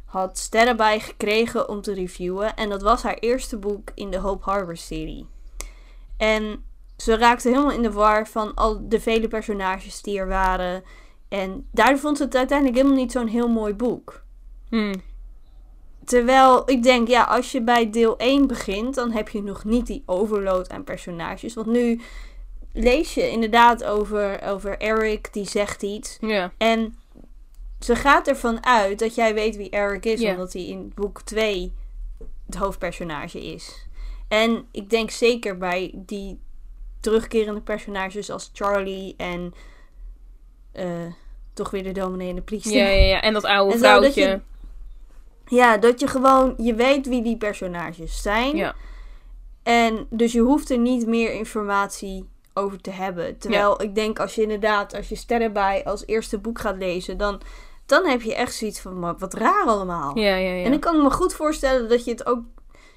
had 0.04 0.38
sterren 0.38 0.76
bij 0.76 1.00
gekregen 1.00 1.68
om 1.68 1.80
te 1.80 1.94
reviewen. 1.94 2.56
En 2.56 2.68
dat 2.68 2.82
was 2.82 3.02
haar 3.02 3.16
eerste 3.18 3.56
boek 3.56 3.90
in 3.94 4.11
de 4.11 4.18
Hope 4.18 4.50
Harbor 4.50 4.76
serie. 4.76 5.26
En 6.16 6.64
ze 6.96 7.16
raakte 7.16 7.48
helemaal 7.48 7.70
in 7.70 7.82
de 7.82 7.92
war 7.92 8.26
van 8.26 8.54
al 8.54 8.88
de 8.88 9.00
vele 9.00 9.28
personages 9.28 10.02
die 10.02 10.18
er 10.18 10.28
waren. 10.28 10.82
En 11.28 11.68
daardoor 11.72 11.98
vond 11.98 12.16
ze 12.16 12.24
het 12.24 12.37
uiteindelijk 12.37 12.78
helemaal 12.78 12.98
niet 12.98 13.12
zo'n 13.12 13.26
heel 13.26 13.48
mooi 13.48 13.74
boek. 13.74 14.24
Hm. 14.68 14.94
Terwijl 16.06 16.70
ik 16.70 16.82
denk, 16.82 17.08
ja, 17.08 17.22
als 17.22 17.52
je 17.52 17.62
bij 17.62 17.90
deel 17.90 18.16
1 18.18 18.46
begint, 18.46 18.94
dan 18.94 19.10
heb 19.10 19.28
je 19.28 19.42
nog 19.42 19.64
niet 19.64 19.86
die 19.86 20.02
overload 20.06 20.70
aan 20.70 20.84
personages. 20.84 21.54
Want 21.54 21.66
nu 21.66 22.00
lees 22.72 23.14
je 23.14 23.30
inderdaad 23.30 23.84
over, 23.84 24.42
over 24.42 24.78
Eric, 24.78 25.32
die 25.32 25.44
zegt 25.48 25.82
iets. 25.82 26.16
Ja. 26.20 26.52
En 26.58 26.94
ze 27.80 27.96
gaat 27.96 28.28
ervan 28.28 28.64
uit 28.66 28.98
dat 28.98 29.14
jij 29.14 29.34
weet 29.34 29.56
wie 29.56 29.70
Eric 29.70 30.04
is, 30.04 30.20
Ja. 30.20 30.30
omdat 30.30 30.52
hij 30.52 30.62
in 30.66 30.92
boek 30.94 31.22
2 31.22 31.72
het 32.46 32.54
hoofdpersonage 32.56 33.44
is. 33.44 33.86
En 34.28 34.66
ik 34.70 34.90
denk 34.90 35.10
zeker 35.10 35.58
bij 35.58 35.90
die 35.94 36.38
terugkerende 37.00 37.60
personages 37.60 38.30
als 38.30 38.50
Charlie 38.52 39.14
en 39.16 39.54
eh, 40.72 40.86
toch 41.54 41.70
weer 41.70 41.82
de 41.82 41.92
dominee 41.92 42.28
en 42.28 42.34
de 42.34 42.42
priester. 42.42 42.72
Ja, 42.76 42.88
ja, 42.88 43.04
ja. 43.04 43.20
En 43.20 43.32
dat 43.32 43.44
oude 43.44 43.72
En 43.72 43.78
zo, 43.78 43.84
dat 43.84 43.98
vrouwtje. 43.98 44.20
je- 44.22 44.40
Ja, 45.46 45.76
dat 45.76 46.00
je 46.00 46.06
gewoon, 46.06 46.54
je 46.56 46.74
weet 46.74 47.06
wie 47.06 47.22
die 47.22 47.37
personages 47.37 48.22
zijn. 48.22 48.56
Ja. 48.56 48.74
En 49.62 50.06
dus 50.11 50.32
je 50.32 50.40
hoeft 50.40 50.70
er 50.70 50.78
niet 50.78 51.06
meer 51.06 51.32
informatie 51.32 52.28
over 52.54 52.80
te 52.80 52.90
hebben. 52.90 53.38
Terwijl 53.38 53.82
ik 53.82 53.94
denk, 53.94 54.18
als 54.18 54.35
je 54.35 54.42
inderdaad, 54.42 54.94
als 54.94 55.09
je 55.09 55.16
sterren 55.16 55.52
bij 55.52 55.85
als 55.85 56.06
eerste 56.06 56.38
boek 56.38 56.59
gaat 56.59 56.76
lezen, 56.76 57.18
dan, 57.18 57.40
dan 57.87 58.06
heb 58.06 58.22
je 58.22 58.35
echt 58.35 58.54
zoiets 58.54 58.80
van, 58.80 59.18
wat 59.18 59.35
raar 59.35 59.64
allemaal. 59.66 60.18
Ja, 60.18 60.35
ja, 60.37 60.52
ja. 60.52 60.64
En 60.64 60.72
ik 60.72 60.80
kan 60.80 61.02
me 61.02 61.11
goed 61.11 61.35
voorstellen 61.35 61.88
dat 61.88 62.04
je 62.04 62.11
het 62.11 62.26
ook 62.26 62.40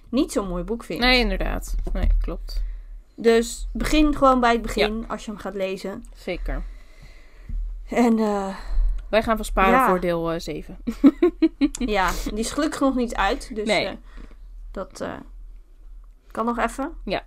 niet 0.10 0.32
zo'n 0.32 0.48
mooi 0.48 0.64
boek 0.64 0.84
vindt. 0.84 1.04
Nee, 1.04 1.20
inderdaad. 1.20 1.76
Nee, 1.94 2.08
klopt. 2.22 2.64
Dus 3.16 3.68
begin 3.74 4.16
gewoon 4.16 4.40
bij 4.40 4.52
het 4.52 4.62
begin 4.62 5.06
als 5.08 5.26
je 5.26 5.32
hem 5.32 5.40
gaat 5.40 5.56
lezen. 5.56 6.06
Zeker. 6.16 6.64
En 7.90 8.20
eh, 8.20 8.56
Wij 9.10 9.24
gaan 9.24 9.36
van 9.36 9.46
sparen 9.46 9.72
Ja. 9.72 9.88
voor 9.88 10.00
deel 10.00 10.32
eh, 10.32 10.40
7. 10.40 10.78
ja, 11.96 12.12
die 12.24 12.40
is 12.40 12.52
gelukkig 12.52 12.80
nog 12.80 12.96
niet 12.96 13.16
uit. 13.16 13.56
Dus 13.56 13.68
Nee. 13.68 13.86
eh, 13.86 13.94
dat 14.72 15.02
eh, 15.02 15.14
kan 16.32 16.46
nog 16.46 16.58
even. 16.58 16.92
Ja. 17.06 17.24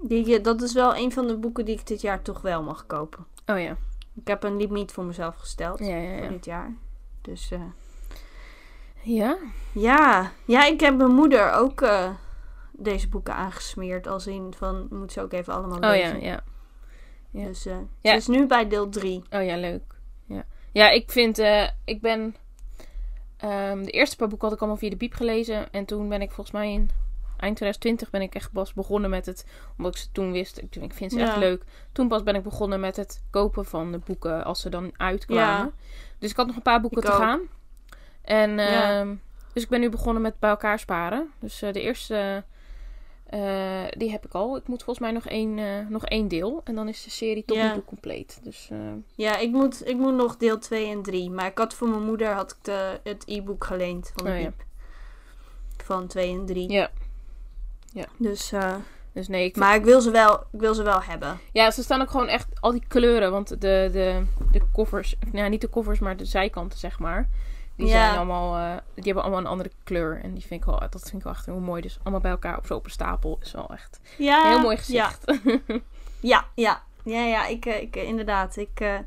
Die, 0.00 0.36
eh, 0.36 0.42
dat 0.42 0.62
is 0.62 0.72
wel 0.72 0.96
een 0.96 1.12
van 1.12 1.26
de 1.26 1.36
boeken 1.36 1.64
die 1.64 1.78
ik 1.78 1.86
dit 1.86 2.00
jaar 2.00 2.22
toch 2.22 2.40
wel 2.40 2.62
mag 2.62 2.86
kopen. 2.86 3.26
Oh 3.46 3.60
ja. 3.60 3.76
Ik 4.14 4.26
heb 4.28 4.42
een 4.42 4.56
limiet 4.56 4.92
voor 4.92 5.04
mezelf 5.04 5.36
gesteld 5.36 5.78
Ja, 5.78 5.96
ja, 5.96 6.18
voor 6.18 6.28
dit 6.28 6.44
jaar. 6.44 6.74
Dus 7.20 7.50
eh, 7.50 7.60
Ja? 9.02 9.36
ja. 9.72 10.30
ja, 10.44 10.64
ik 10.64 10.80
heb 10.80 10.96
mijn 10.96 11.14
moeder 11.14 11.52
ook 11.52 11.80
eh, 11.82 12.10
deze 12.72 13.08
boeken 13.08 13.34
aangesmeerd. 13.34 14.06
Als 14.06 14.26
in 14.26 14.54
van, 14.56 14.86
moet 14.90 15.12
ze 15.12 15.20
ook 15.22 15.32
even 15.32 15.54
allemaal 15.54 15.76
Oh 15.78 15.82
ja, 15.82 15.90
lezen. 15.90 16.20
ja. 16.22 16.40
ja. 17.30 17.46
Dus 17.46 17.66
eh, 17.66 17.76
Ja. 18.00 18.10
ze 18.10 18.16
is 18.16 18.26
nu 18.26 18.46
bij 18.46 18.68
deel 18.68 18.88
3. 18.88 19.22
Oh 19.30 19.44
ja, 19.44 19.56
leuk. 19.56 19.82
Ja, 20.72 20.90
ik 20.90 21.10
vind... 21.10 21.38
eh, 21.38 21.68
ik 21.84 22.00
ben... 22.00 22.36
ehm, 23.36 23.82
de 23.82 23.90
eerste 23.90 24.16
paar 24.16 24.28
boeken 24.28 24.46
had 24.46 24.56
ik 24.56 24.62
allemaal 24.62 24.80
via 24.80 24.90
de 24.90 24.96
biep 24.96 25.12
gelezen. 25.14 25.72
En 25.72 25.84
toen 25.84 26.08
ben 26.08 26.22
ik 26.22 26.30
volgens 26.30 26.50
mij 26.56 26.72
in 26.72 26.90
eind 27.36 27.56
2020 27.56 28.10
ben 28.10 28.22
ik 28.22 28.34
echt 28.34 28.52
pas 28.52 28.72
begonnen 28.72 29.10
met 29.10 29.26
het... 29.26 29.46
Omdat 29.78 29.94
ik 29.94 30.00
ze 30.00 30.12
toen 30.12 30.32
wist. 30.32 30.58
Ik, 30.58 30.76
ik 30.76 30.92
vind 30.94 31.12
ze 31.12 31.18
Ja. 31.18 31.26
echt 31.26 31.36
leuk. 31.36 31.64
Toen 31.92 32.08
pas 32.08 32.22
ben 32.22 32.34
ik 32.34 32.42
begonnen 32.42 32.80
met 32.80 32.96
het 32.96 33.22
kopen 33.30 33.64
van 33.64 33.92
de 33.92 33.98
boeken 33.98 34.44
als 34.44 34.60
ze 34.60 34.68
dan 34.68 34.90
uitkwamen. 34.96 35.64
Ja. 35.66 35.70
Dus 36.18 36.30
ik 36.30 36.36
had 36.36 36.46
nog 36.46 36.56
een 36.56 36.62
paar 36.62 36.80
boeken 36.80 36.98
Ik 37.02 37.04
te 37.08 37.12
ook. 37.12 37.18
gaan. 37.18 37.40
En 38.22 38.50
Ja. 38.50 39.00
ehm, 39.00 39.14
dus 39.52 39.62
ik 39.62 39.68
ben 39.68 39.80
nu 39.80 39.88
begonnen 39.88 40.22
met 40.22 40.38
bij 40.38 40.50
elkaar 40.50 40.78
sparen. 40.78 41.30
Dus 41.38 41.62
eh, 41.62 41.72
de 41.72 41.80
eerste, 41.80 42.44
eh, 43.30 43.82
die 43.98 44.10
heb 44.10 44.24
ik 44.24 44.32
al. 44.32 44.56
Ik 44.56 44.66
moet 44.68 44.82
volgens 44.82 44.98
mij 45.06 45.10
nog 45.14 45.26
één, 45.26 45.58
eh, 45.58 45.86
nog 45.88 46.04
één 46.06 46.28
deel. 46.28 46.60
En 46.64 46.74
dan 46.74 46.88
is 46.88 47.02
de 47.04 47.10
serie 47.10 47.44
tot 47.44 47.56
Ja. 47.56 47.66
nu 47.68 47.72
toe 47.74 47.84
compleet. 47.84 48.40
Dus 48.42 48.68
eh, 48.72 48.78
Ja, 49.14 49.36
ik 49.36 49.50
moet, 49.50 49.88
ik 49.88 49.96
moet 49.96 50.14
nog 50.14 50.36
deel 50.36 50.58
2 50.58 50.90
en 50.90 51.02
3. 51.02 51.30
Maar 51.30 51.46
ik 51.46 51.58
had 51.58 51.74
voor 51.74 51.88
mijn 51.88 52.02
moeder 52.04 52.28
had 52.32 52.50
ik 52.50 52.56
de, 52.64 53.00
het 53.02 53.22
e-book 53.26 53.64
geleend 53.64 54.12
van 54.14 54.24
de 54.24 54.30
Oh 54.32 54.40
ja. 54.40 54.52
Van 55.84 56.06
2 56.06 56.32
en 56.38 56.46
3. 56.46 56.72
ja. 56.72 56.90
Dus, 58.16 58.52
eh, 58.52 58.74
Dus 59.12 59.28
nee, 59.28 59.44
ik 59.44 59.56
maar 59.56 59.74
ik 59.74 59.84
wil, 59.84 60.00
ze 60.00 60.10
wel, 60.10 60.34
ik 60.52 60.60
wil 60.60 60.74
ze 60.74 60.82
wel 60.82 61.02
hebben. 61.02 61.38
ja, 61.52 61.70
ze 61.70 61.82
staan 61.82 62.00
ook 62.00 62.10
gewoon 62.10 62.28
echt 62.28 62.46
al 62.60 62.70
die 62.70 62.84
kleuren. 62.88 63.30
Want 63.30 63.48
de, 63.48 63.56
de, 63.92 64.22
de 64.52 64.60
covers, 64.72 65.16
nou 65.32 65.48
niet 65.50 65.60
de 65.60 65.68
covers, 65.70 65.98
maar 65.98 66.16
de 66.16 66.24
zijkanten 66.24 66.78
zeg 66.78 66.98
maar. 66.98 67.28
Die 67.80 67.88
Ja. 67.88 68.04
zijn 68.06 68.16
allemaal, 68.16 68.56
eh, 68.56 68.76
die 68.94 69.04
hebben 69.04 69.22
allemaal 69.22 69.40
een 69.40 69.46
andere 69.46 69.70
kleur. 69.84 70.20
En 70.22 70.34
die 70.34 70.46
vind 70.46 70.60
ik 70.60 70.66
wel, 70.66 70.78
dat 70.78 71.00
vind 71.02 71.14
ik 71.14 71.22
wel 71.22 71.32
echt 71.32 71.46
heel 71.46 71.58
mooi. 71.60 71.82
Dus 71.82 71.98
allemaal 72.02 72.20
bij 72.20 72.30
elkaar 72.30 72.56
op 72.58 72.66
zo'n 72.66 72.76
open 72.76 72.90
stapel 72.90 73.38
is 73.42 73.52
wel 73.52 73.68
echt 73.72 74.00
Ja, 74.18 74.42
een 74.44 74.48
heel 74.50 74.60
mooi 74.60 74.78
Ja, 74.86 75.08
gezicht. 75.08 75.38
ja, 76.32 76.44
ja. 76.54 76.82
Ja, 77.04 77.20
ja 77.24 77.46
ik, 77.46 77.66
eh, 77.66 77.80
ik, 77.82 77.96
eh, 77.96 78.02
inderdaad. 78.04 78.56
Ik, 78.56 79.00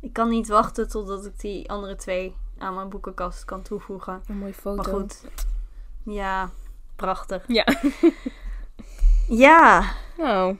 ik 0.00 0.12
kan 0.12 0.28
niet 0.28 0.48
wachten 0.48 0.88
totdat 0.88 1.26
ik 1.26 1.40
die 1.40 1.70
andere 1.70 1.94
twee 1.96 2.36
aan 2.58 2.74
mijn 2.74 2.88
boekenkast 2.88 3.44
kan 3.44 3.62
toevoegen. 3.62 4.22
een 4.26 4.38
mooie 4.38 4.54
foto. 4.54 4.76
Maar 4.76 4.84
goed. 5.00 5.24
Ja, 6.02 6.50
prachtig. 6.96 7.44
Ja. 7.46 7.66
Ja, 9.28 9.84
Nou, 10.16 10.56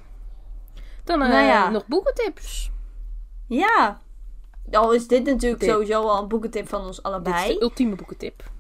dan 1.05 1.23
eh, 1.23 1.29
Nou 1.29 1.45
ja. 1.45 1.69
nog 1.71 1.87
boekentips. 1.87 2.71
ja. 3.47 4.01
Al 4.71 4.93
is 4.95 5.07
dit 5.09 5.25
natuurlijk 5.25 5.61
Dit. 5.61 5.71
sowieso 5.71 6.03
al 6.09 6.23
een 6.23 6.29
boekentip 6.29 6.69
van 6.69 6.87
ons 6.87 6.97
Dit 6.97 7.05
allebei. 7.05 7.49
is 7.49 7.55
de 7.59 7.63
ultieme 7.63 7.95
boekentip. 7.95 8.51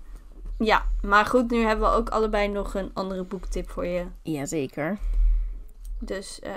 Ja, 0.58 0.84
maar 1.02 1.24
goed, 1.26 1.50
nu 1.50 1.62
hebben 1.64 1.90
we 1.90 1.96
ook 1.96 2.08
allebei 2.08 2.48
nog 2.48 2.74
een 2.74 2.90
andere 2.94 3.22
boektip 3.24 3.70
voor 3.70 3.86
je. 3.86 4.04
Jazeker. 4.22 4.98
Dus 6.00 6.40
eh, 6.40 6.52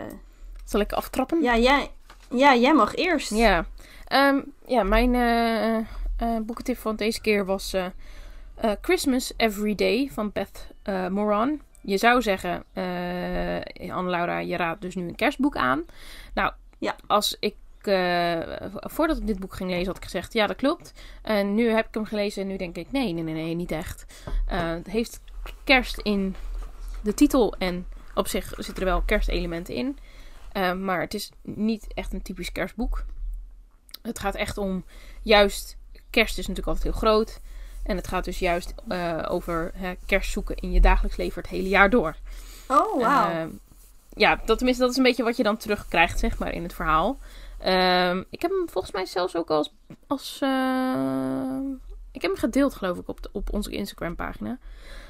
Zal 0.66 0.80
ik 0.80 0.92
aftrappen? 0.94 1.42
ja, 1.42 1.58
jij, 1.58 1.92
ja, 2.30 2.56
jij 2.56 2.74
mag 2.74 2.96
eerst. 2.96 3.30
Ja, 3.36 3.66
Ehm, 4.06 4.40
ja 4.66 4.84
mijn 4.84 5.16
eh, 5.16 5.78
eh, 5.78 5.86
boekentip 6.42 6.78
van 6.78 6.96
deze 6.96 7.22
keer 7.22 7.46
was 7.46 7.76
Christmas 8.82 9.34
Every 9.38 9.76
Day 9.76 10.10
van 10.14 10.32
Beth 10.32 10.68
Moran. 11.12 11.62
Je 11.82 11.98
zou 11.98 12.22
zeggen, 12.22 12.64
Anne-Laura, 13.92 14.40
je 14.40 14.56
raadt 14.58 14.82
dus 14.82 14.96
nu 14.96 15.08
een 15.08 15.16
kerstboek 15.16 15.56
aan. 15.56 15.84
Nou, 16.34 16.52
Ja. 16.78 16.96
als 17.08 17.38
ik, 17.40 17.56
eh, 17.88 18.40
voordat 18.72 19.18
ik 19.18 19.28
dit 19.28 19.40
boek 19.40 19.54
ging 19.54 19.70
lezen, 19.70 19.88
had 19.88 19.98
ik 19.98 20.04
gezegd, 20.04 20.34
ja, 20.34 20.48
dat 20.48 20.56
klopt. 20.56 20.94
En 21.22 21.56
nu 21.56 21.70
heb 21.70 21.88
ik 21.88 21.94
hem 21.94 22.06
gelezen 22.06 22.42
en 22.42 22.48
nu 22.48 22.58
denk 22.58 22.76
ik, 22.76 22.92
nee, 22.92 23.14
nee, 23.14 23.24
nee, 23.24 23.34
nee, 23.34 23.56
niet 23.56 23.72
echt. 23.72 24.06
Eh, 24.48 24.70
het 24.70 24.88
heeft 24.88 25.20
kerst 25.64 25.98
in 25.98 26.36
de 27.04 27.14
titel 27.14 27.56
en 27.58 27.88
op 28.16 28.28
zich 28.28 28.54
zitten 28.58 28.76
er 28.76 28.90
wel 28.90 29.02
kerstelementen 29.02 29.76
in. 29.76 29.98
Eh, 30.52 30.74
maar 30.74 31.00
het 31.00 31.14
is 31.14 31.32
niet 31.42 31.88
echt 31.94 32.14
een 32.14 32.22
typisch 32.22 32.52
kerstboek. 32.52 33.06
Het 34.02 34.20
gaat 34.20 34.36
echt 34.36 34.58
om 34.58 34.86
juist. 35.22 35.78
Kerst 36.10 36.38
is 36.38 36.48
natuurlijk 36.48 36.78
altijd 36.78 36.94
heel 36.94 37.10
groot. 37.10 37.40
En 37.84 37.96
het 37.96 38.08
gaat 38.08 38.24
dus 38.24 38.40
juist 38.40 38.74
over 39.28 39.72
hè, 39.76 39.94
kerst 40.06 40.32
zoeken 40.32 40.56
in 40.56 40.72
je 40.72 40.82
dagelijks 40.82 41.18
leven 41.18 41.42
het 41.42 41.52
hele 41.52 41.70
jaar 41.70 41.90
door. 41.90 42.16
Oh, 42.72 43.02
wauw. 43.02 43.30
Eh, 43.30 43.46
ja, 44.14 44.42
dat, 44.46 44.58
tenminste, 44.58 44.84
dat 44.84 44.92
is 44.92 44.98
een 44.98 45.04
beetje 45.04 45.24
wat 45.24 45.38
je 45.38 45.44
dan 45.44 45.58
terugkrijgt, 45.58 46.20
zeg 46.20 46.38
maar, 46.38 46.54
in 46.54 46.64
het 46.64 46.74
verhaal. 46.74 47.20
Ehm, 47.62 48.24
ik 48.30 48.42
heb 48.42 48.52
hem 48.52 48.70
volgens 48.70 48.94
mij 48.94 49.06
zelfs 49.06 49.36
ook 49.36 49.50
als. 49.50 49.74
als 50.08 50.40
eh, 50.42 51.58
ik 52.12 52.22
heb 52.22 52.32
hem 52.32 52.40
gedeeld, 52.40 52.74
geloof 52.74 52.98
ik, 52.98 53.08
op, 53.08 53.22
de- 53.24 53.30
op 53.32 53.54
onze 53.54 53.72
Instagram-pagina. 53.72 54.58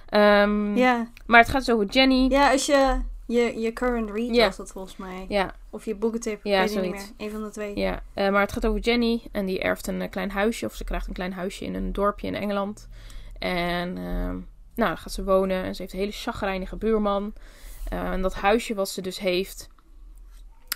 Ehm, 0.10 0.76
ja. 0.78 1.08
Maar 1.26 1.40
het 1.40 1.50
gaat 1.50 1.66
dus 1.66 1.76
over 1.76 1.86
Jenny. 1.86 2.28
ja, 2.30 2.52
als 2.52 2.66
je 2.66 3.00
je, 3.28 3.60
je 3.60 3.74
current 3.74 4.10
read 4.10 4.36
Ja. 4.36 4.46
was 4.46 4.58
dat 4.58 4.72
volgens 4.72 4.98
mij. 4.98 5.26
Ja, 5.30 5.54
Of 5.70 5.86
je 5.86 5.96
boekentip, 5.96 6.40
Ja, 6.44 6.60
weet 6.64 6.82
niet 6.82 6.92
meer. 6.92 7.02
Een 7.18 7.32
van 7.32 7.44
de 7.44 7.50
twee. 7.50 7.78
Ja, 7.78 8.04
eh, 8.14 8.30
maar 8.30 8.42
het 8.42 8.52
gaat 8.52 8.66
over 8.66 8.80
Jenny. 8.80 9.22
En 9.32 9.46
die 9.46 9.60
erft 9.60 9.88
een 9.88 10.02
eh, 10.02 10.10
klein 10.10 10.32
huisje. 10.32 10.66
Of 10.66 10.74
ze 10.76 10.84
krijgt 10.84 11.08
een 11.08 11.14
klein 11.14 11.34
huisje 11.34 11.66
in 11.66 11.76
een 11.76 11.92
dorpje 11.94 12.28
in 12.28 12.36
Engeland. 12.36 12.88
En 13.40 13.98
ehm, 13.98 14.34
nou, 14.76 14.90
dan 14.90 14.98
gaat 14.98 15.12
ze 15.12 15.24
wonen. 15.24 15.64
En 15.64 15.76
ze 15.76 15.82
heeft 15.82 15.94
een 15.94 16.00
hele 16.00 16.12
chagrijnige 16.12 16.76
buurman. 16.76 17.34
Eh, 17.90 18.12
en 18.12 18.22
dat 18.22 18.34
huisje 18.34 18.74
wat 18.74 18.90
ze 18.90 19.02
dus 19.02 19.20
heeft... 19.20 19.70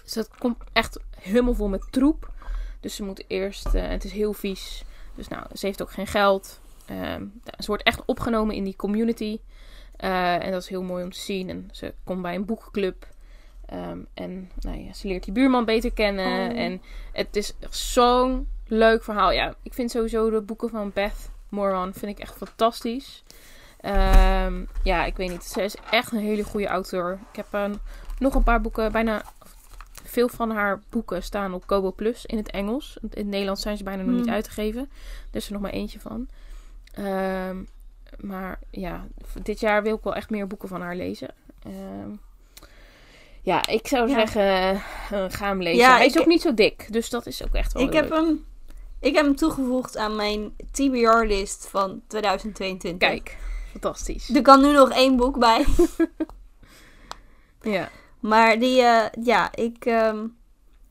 Dus 0.05 0.13
dat 0.13 0.29
komt 0.37 0.57
echt 0.73 0.99
helemaal 1.19 1.53
vol 1.53 1.67
met 1.67 1.91
troep. 1.91 2.31
Dus 2.79 2.95
ze 2.95 3.03
moet 3.03 3.23
eerst... 3.27 3.65
eh, 3.65 3.87
het 3.87 4.03
is 4.03 4.11
heel 4.11 4.33
vies. 4.33 4.83
Dus 5.15 5.27
nou, 5.27 5.43
ze 5.53 5.65
heeft 5.65 5.81
ook 5.81 5.91
geen 5.91 6.07
geld. 6.07 6.59
Ehm, 6.85 7.25
ze 7.57 7.65
wordt 7.65 7.83
echt 7.83 8.05
opgenomen 8.05 8.55
in 8.55 8.63
die 8.63 8.75
community. 8.75 9.39
Eh, 9.97 10.45
en 10.45 10.51
dat 10.51 10.61
is 10.61 10.69
heel 10.69 10.83
mooi 10.83 11.03
om 11.03 11.11
te 11.11 11.19
zien. 11.19 11.49
En 11.49 11.69
ze 11.71 11.93
komt 12.03 12.21
bij 12.21 12.35
een 12.35 12.45
boekenclub. 12.45 13.07
Ehm, 13.65 13.99
en 14.13 14.51
nou 14.59 14.77
ja, 14.77 14.93
ze 14.93 15.07
leert 15.07 15.23
die 15.23 15.33
buurman 15.33 15.65
beter 15.65 15.91
kennen. 15.93 16.51
Oh. 16.51 16.57
En 16.57 16.81
het 17.11 17.35
is 17.35 17.53
zo'n 17.69 18.47
leuk 18.67 19.03
verhaal. 19.03 19.31
Ja, 19.31 19.55
ik 19.63 19.73
vind 19.73 19.91
sowieso 19.91 20.29
de 20.29 20.41
boeken 20.41 20.69
van 20.69 20.91
Beth 20.93 21.29
Moran 21.49 21.93
vind 21.93 22.11
ik 22.11 22.19
echt 22.19 22.37
fantastisch. 22.37 23.23
Ehm, 23.79 24.63
ja, 24.83 25.05
ik 25.05 25.17
weet 25.17 25.29
niet. 25.29 25.43
Ze 25.43 25.63
is 25.63 25.75
echt 25.91 26.11
een 26.11 26.19
hele 26.19 26.43
goede 26.43 26.67
auteur. 26.67 27.19
Ik 27.29 27.35
heb 27.35 27.47
eh, 27.51 27.69
nog 28.19 28.35
een 28.35 28.43
paar 28.43 28.61
boeken, 28.61 28.91
bijna 28.91 29.23
veel 30.15 30.29
van 30.29 30.51
haar 30.51 30.81
boeken 30.89 31.23
staan 31.23 31.53
op 31.53 31.67
Kobo 31.67 31.91
Plus 31.91 32.25
in 32.25 32.37
het 32.37 32.51
Engels. 32.51 32.97
In 33.01 33.09
het 33.13 33.25
Nederlands 33.25 33.61
zijn 33.61 33.77
ze 33.77 33.83
bijna 33.83 34.03
nog 34.03 34.15
niet 34.15 34.25
Hmm. 34.25 34.33
uitgegeven. 34.33 34.81
Er 35.31 35.35
is 35.37 35.45
er 35.47 35.53
nog 35.53 35.61
maar 35.61 35.71
eentje 35.71 35.99
van. 35.99 36.27
Ehm, 36.93 37.63
maar 38.19 38.59
ja, 38.69 39.07
dit 39.43 39.59
jaar 39.59 39.83
wil 39.83 39.95
ik 39.95 40.03
wel 40.03 40.15
echt 40.15 40.29
meer 40.29 40.47
boeken 40.47 40.67
van 40.67 40.81
haar 40.81 40.95
lezen. 40.95 41.33
Ehm, 41.63 42.09
ja, 43.41 43.67
ik 43.67 43.87
zou 43.87 44.09
Ja. 44.09 44.13
zeggen, 44.15 44.41
eh, 44.71 45.25
ga 45.29 45.47
hem 45.47 45.61
lezen. 45.61 45.79
Ja, 45.79 45.95
Hij 45.95 46.05
is 46.05 46.19
ook 46.19 46.25
niet 46.25 46.41
zo 46.41 46.53
dik, 46.53 46.87
dus 46.93 47.09
dat 47.09 47.25
is 47.25 47.43
ook 47.43 47.53
echt 47.53 47.73
wel 47.73 47.83
Ik 47.83 47.93
leuk. 47.93 48.01
heb, 48.01 48.09
hem, 48.11 48.45
ik 48.99 49.15
heb 49.15 49.25
hem 49.25 49.35
toegevoegd 49.35 49.97
aan 49.97 50.15
mijn 50.15 50.55
TBR-list 50.71 51.67
van 51.67 52.01
2022. 52.07 53.09
Kijk, 53.09 53.37
fantastisch. 53.71 54.29
Er 54.35 54.41
kan 54.41 54.61
nu 54.61 54.71
nog 54.71 54.89
één 54.91 55.15
boek 55.15 55.39
bij. 55.39 55.65
Ja. 57.61 57.89
Maar 58.27 58.59
die, 58.59 58.81
eh, 58.81 59.23
ja, 59.25 59.49
ik, 59.55 59.85
ehm, 59.85 60.25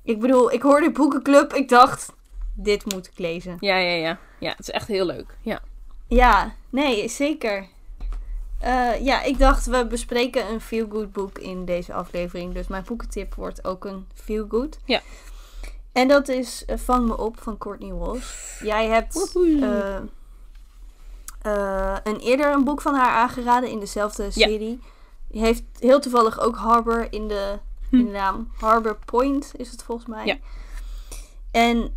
ik 0.02 0.20
bedoel, 0.20 0.52
ik 0.52 0.62
hoorde 0.62 0.90
boekenclub. 0.90 1.52
Ik 1.54 1.68
dacht, 1.68 2.12
dit 2.54 2.92
moet 2.92 3.06
ik 3.06 3.18
lezen. 3.18 3.56
ja, 3.60 3.76
ja, 3.76 3.96
ja. 3.96 4.18
Ja, 4.38 4.50
het 4.50 4.60
is 4.60 4.70
echt 4.70 4.88
heel 4.88 5.06
leuk. 5.06 5.36
Ja. 5.40 5.60
Ja, 6.08 6.54
nee, 6.70 7.08
zeker. 7.08 7.66
Eh, 8.60 9.04
ja, 9.04 9.22
ik 9.22 9.38
dacht, 9.38 9.66
we 9.66 9.86
bespreken 9.86 10.50
een 10.50 10.60
feel-good 10.60 11.12
boek 11.12 11.38
in 11.38 11.64
deze 11.64 11.92
aflevering. 11.92 12.54
Dus 12.54 12.66
mijn 12.66 12.84
boekentip 12.86 13.34
wordt 13.34 13.64
ook 13.64 13.84
een 13.84 14.06
feel-good. 14.14 14.78
Ja. 14.84 15.00
En 15.92 16.08
dat 16.08 16.28
is 16.28 16.64
eh, 16.64 16.76
Vang 16.78 17.06
Me 17.06 17.18
Op 17.18 17.40
van 17.40 17.58
Courtney 17.58 17.92
Walsh. 17.92 18.60
Jij 18.62 18.86
hebt 18.86 19.36
een 22.04 22.18
eerder 22.18 22.52
een 22.52 22.64
boek 22.64 22.80
van 22.82 22.94
haar 22.94 23.10
aangeraden 23.16 23.70
in 23.70 23.78
dezelfde 23.80 24.22
Ja. 24.22 24.30
serie. 24.30 24.58
Die 24.58 24.80
heeft 25.40 25.62
heel 25.78 26.00
toevallig 26.00 26.40
ook 26.40 26.56
Harbor 26.56 27.12
in 27.12 27.28
de, 27.28 27.58
Hm. 27.88 27.96
in 27.96 28.04
de 28.04 28.10
naam. 28.12 28.50
Harbor 28.60 28.98
Point 29.04 29.52
is 29.56 29.70
het 29.70 29.82
volgens 29.82 30.06
mij. 30.08 30.26
Ja. 30.26 30.36
En 31.50 31.94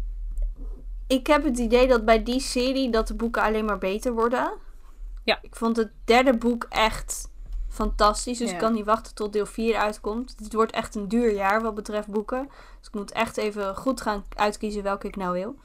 ik 1.07 1.27
heb 1.27 1.43
het 1.43 1.57
idee 1.57 1.87
dat 1.87 2.05
bij 2.05 2.23
die 2.23 2.39
serie 2.39 2.89
dat 2.91 3.07
de 3.07 3.13
boeken 3.15 3.41
alleen 3.41 3.65
maar 3.65 3.77
beter 3.77 4.13
worden. 4.13 4.51
Ja. 5.23 5.39
Ik 5.41 5.55
vond 5.55 5.77
het 5.77 5.91
derde 6.05 6.37
boek 6.37 6.65
echt 6.69 7.29
fantastisch. 7.69 8.37
Dus 8.37 8.47
Ja. 8.47 8.53
ik 8.53 8.59
kan 8.61 8.73
niet 8.73 8.85
wachten 8.85 9.15
tot 9.15 9.33
deel 9.33 9.45
4 9.45 9.77
uitkomt. 9.77 10.35
Het 10.43 10.53
wordt 10.53 10.71
echt 10.71 10.95
een 10.95 11.07
duur 11.07 11.33
jaar 11.33 11.61
wat 11.61 11.75
betreft 11.75 12.07
boeken. 12.07 12.49
Dus 12.79 12.87
ik 12.87 12.93
moet 12.93 13.11
echt 13.11 13.37
even 13.37 13.75
goed 13.75 14.01
gaan 14.01 14.23
uitkiezen 14.35 14.83
welke 14.83 15.07
ik 15.07 15.15
nou 15.15 15.33
wil. 15.33 15.55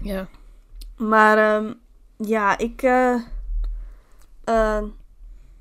Ja. 0.00 0.26
Maar 0.96 1.38
ehm, 1.38 1.72
ja, 2.16 2.58
ik. 2.58 2.82
eh, 2.82 3.14
eh, 4.44 4.82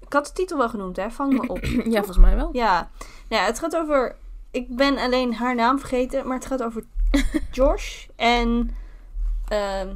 ik 0.08 0.14
had 0.14 0.26
de 0.26 0.32
titel 0.34 0.58
wel 0.58 0.70
genoemd, 0.70 0.96
hè? 0.96 1.10
Vang 1.12 1.34
me 1.34 1.48
op. 1.48 1.60
ja, 1.94 1.98
volgens 1.98 2.18
mij 2.18 2.36
wel. 2.36 2.50
ja. 2.54 2.90
Nou, 3.30 3.42
ja, 3.42 3.48
het 3.48 3.60
gaat 3.60 3.76
over. 3.76 4.16
Ik 4.52 4.76
ben 4.76 4.98
alleen 4.98 5.34
haar 5.34 5.56
naam 5.56 5.80
vergeten, 5.80 6.28
maar 6.28 6.38
het 6.38 6.46
gaat 6.46 6.64
over 6.64 6.84
Josh 7.52 8.08
en 8.16 8.76
ehm, 9.48 9.96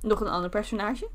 nog 0.00 0.20
een 0.20 0.28
ander 0.28 0.50
personage. 0.50 1.08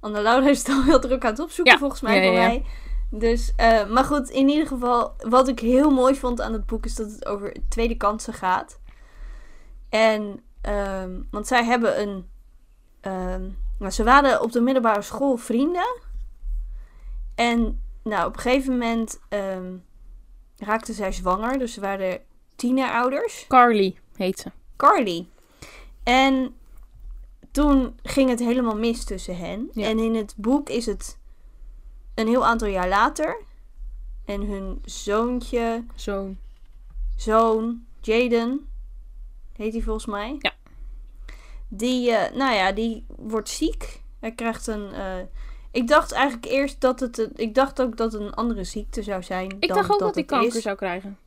Anne 0.00 0.22
Laura 0.22 0.48
is 0.48 0.58
het 0.58 0.68
al 0.68 0.82
heel 0.82 1.00
druk 1.00 1.24
aan 1.24 1.30
het 1.30 1.40
opzoeken, 1.40 1.72
Ja. 1.72 1.78
volgens 1.78 2.00
mij, 2.00 2.16
Ja, 2.16 2.22
ja, 2.22 2.26
voor 2.28 2.38
ja. 2.40 2.46
mij. 2.46 2.64
Dus, 3.10 3.52
eh, 3.56 3.86
maar 3.88 4.04
goed, 4.04 4.28
in 4.30 4.48
ieder 4.48 4.66
geval, 4.66 5.14
wat 5.18 5.48
ik 5.48 5.58
heel 5.60 5.90
mooi 5.90 6.14
vond 6.14 6.40
aan 6.40 6.52
het 6.52 6.66
boek 6.66 6.84
is 6.84 6.94
dat 6.94 7.10
het 7.10 7.26
over 7.26 7.56
tweede 7.68 7.96
kansen 7.96 8.32
gaat. 8.34 8.78
En, 9.88 10.40
ehm, 10.60 11.10
want 11.30 11.46
zij 11.46 11.64
hebben 11.64 12.00
een. 12.00 12.28
ehm, 13.00 13.42
nou, 13.78 13.90
ze 13.92 14.04
waren 14.04 14.40
op 14.42 14.52
de 14.52 14.60
middelbare 14.60 15.02
school 15.02 15.36
vrienden. 15.36 16.00
En, 17.42 17.80
nou, 18.02 18.26
op 18.26 18.34
een 18.34 18.40
gegeven 18.40 18.72
moment 18.72 19.20
ehm, 19.28 19.76
raakte 20.56 20.92
zij 20.92 21.12
zwanger. 21.12 21.58
Dus 21.58 21.72
ze 21.72 21.80
waren 21.80 22.20
tienerouders. 22.56 23.44
Carly 23.48 23.96
heet 24.16 24.38
ze. 24.38 24.50
Carly. 24.76 25.26
En 26.02 26.54
toen 27.50 27.98
ging 28.02 28.28
het 28.30 28.38
helemaal 28.38 28.76
mis 28.76 29.04
tussen 29.04 29.36
hen. 29.36 29.70
Ja. 29.72 29.86
En 29.88 29.98
in 29.98 30.14
het 30.14 30.34
boek 30.36 30.68
is 30.68 30.86
het 30.86 31.18
een 32.14 32.26
heel 32.28 32.46
aantal 32.46 32.68
jaar 32.68 32.88
later. 32.88 33.42
En 34.24 34.40
hun 34.42 34.82
zoontje, 34.84 35.84
Zo'n. 35.94 36.38
zoon, 37.16 37.84
Jaden, 38.00 38.68
heet 39.56 39.72
hij 39.72 39.82
volgens 39.82 40.06
mij. 40.06 40.36
Ja. 40.38 40.52
Die, 41.68 42.10
eh, 42.10 42.36
nou 42.36 42.54
ja, 42.54 42.72
die 42.72 43.04
wordt 43.08 43.48
ziek. 43.48 44.02
Hij 44.20 44.32
krijgt 44.32 44.66
een... 44.66 44.92
eh, 44.92 45.16
ik 45.72 45.88
dacht 45.88 46.12
eigenlijk 46.12 46.44
eerst 46.46 46.80
dat 46.80 47.00
het... 47.00 47.18
een- 47.18 47.32
Ik 47.34 47.54
dacht 47.54 47.82
ook 47.82 47.96
dat 47.96 48.12
het 48.12 48.22
een 48.22 48.34
andere 48.34 48.64
ziekte 48.64 49.02
zou 49.02 49.22
zijn 49.22 49.50
Ik 49.58 49.68
dan 49.68 49.76
dacht 49.76 49.90
ook 49.90 49.98
dat, 49.98 50.14
hij 50.14 50.22
het 50.22 50.30
kanker 50.32 50.56
is. 50.56 50.62
zou 50.62 50.76
krijgen. 50.76 51.18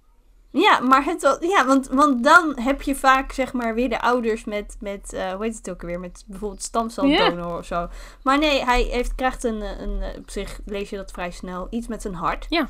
Ja, 0.51 0.79
maar 0.79 1.05
het 1.05 1.37
ja, 1.41 1.65
want, 1.65 1.87
want 1.87 2.23
dan 2.23 2.59
heb 2.59 2.81
je 2.81 2.95
vaak 2.95 3.31
zeg 3.31 3.53
maar 3.53 3.73
weer 3.73 3.89
de 3.89 4.01
ouders 4.01 4.43
met, 4.43 4.77
met 4.79 5.13
eh, 5.13 5.31
hoe 5.33 5.43
heet 5.43 5.55
het 5.57 5.69
ook 5.69 5.81
weer, 5.81 5.99
met 5.99 6.23
bijvoorbeeld 6.27 6.63
stamceldonor 6.63 7.57
of 7.57 7.65
zo. 7.65 7.87
Maar 8.23 8.37
nee, 8.37 8.63
hij 8.65 8.81
heeft, 8.81 9.15
krijgt 9.15 9.43
een, 9.43 9.61
een, 9.61 10.03
op 10.17 10.29
zich 10.29 10.59
lees 10.65 10.89
je 10.89 10.95
dat 10.97 11.11
vrij 11.11 11.31
snel, 11.31 11.67
iets 11.69 11.87
met 11.87 12.01
zijn 12.01 12.13
hart. 12.13 12.45
Ja. 12.49 12.67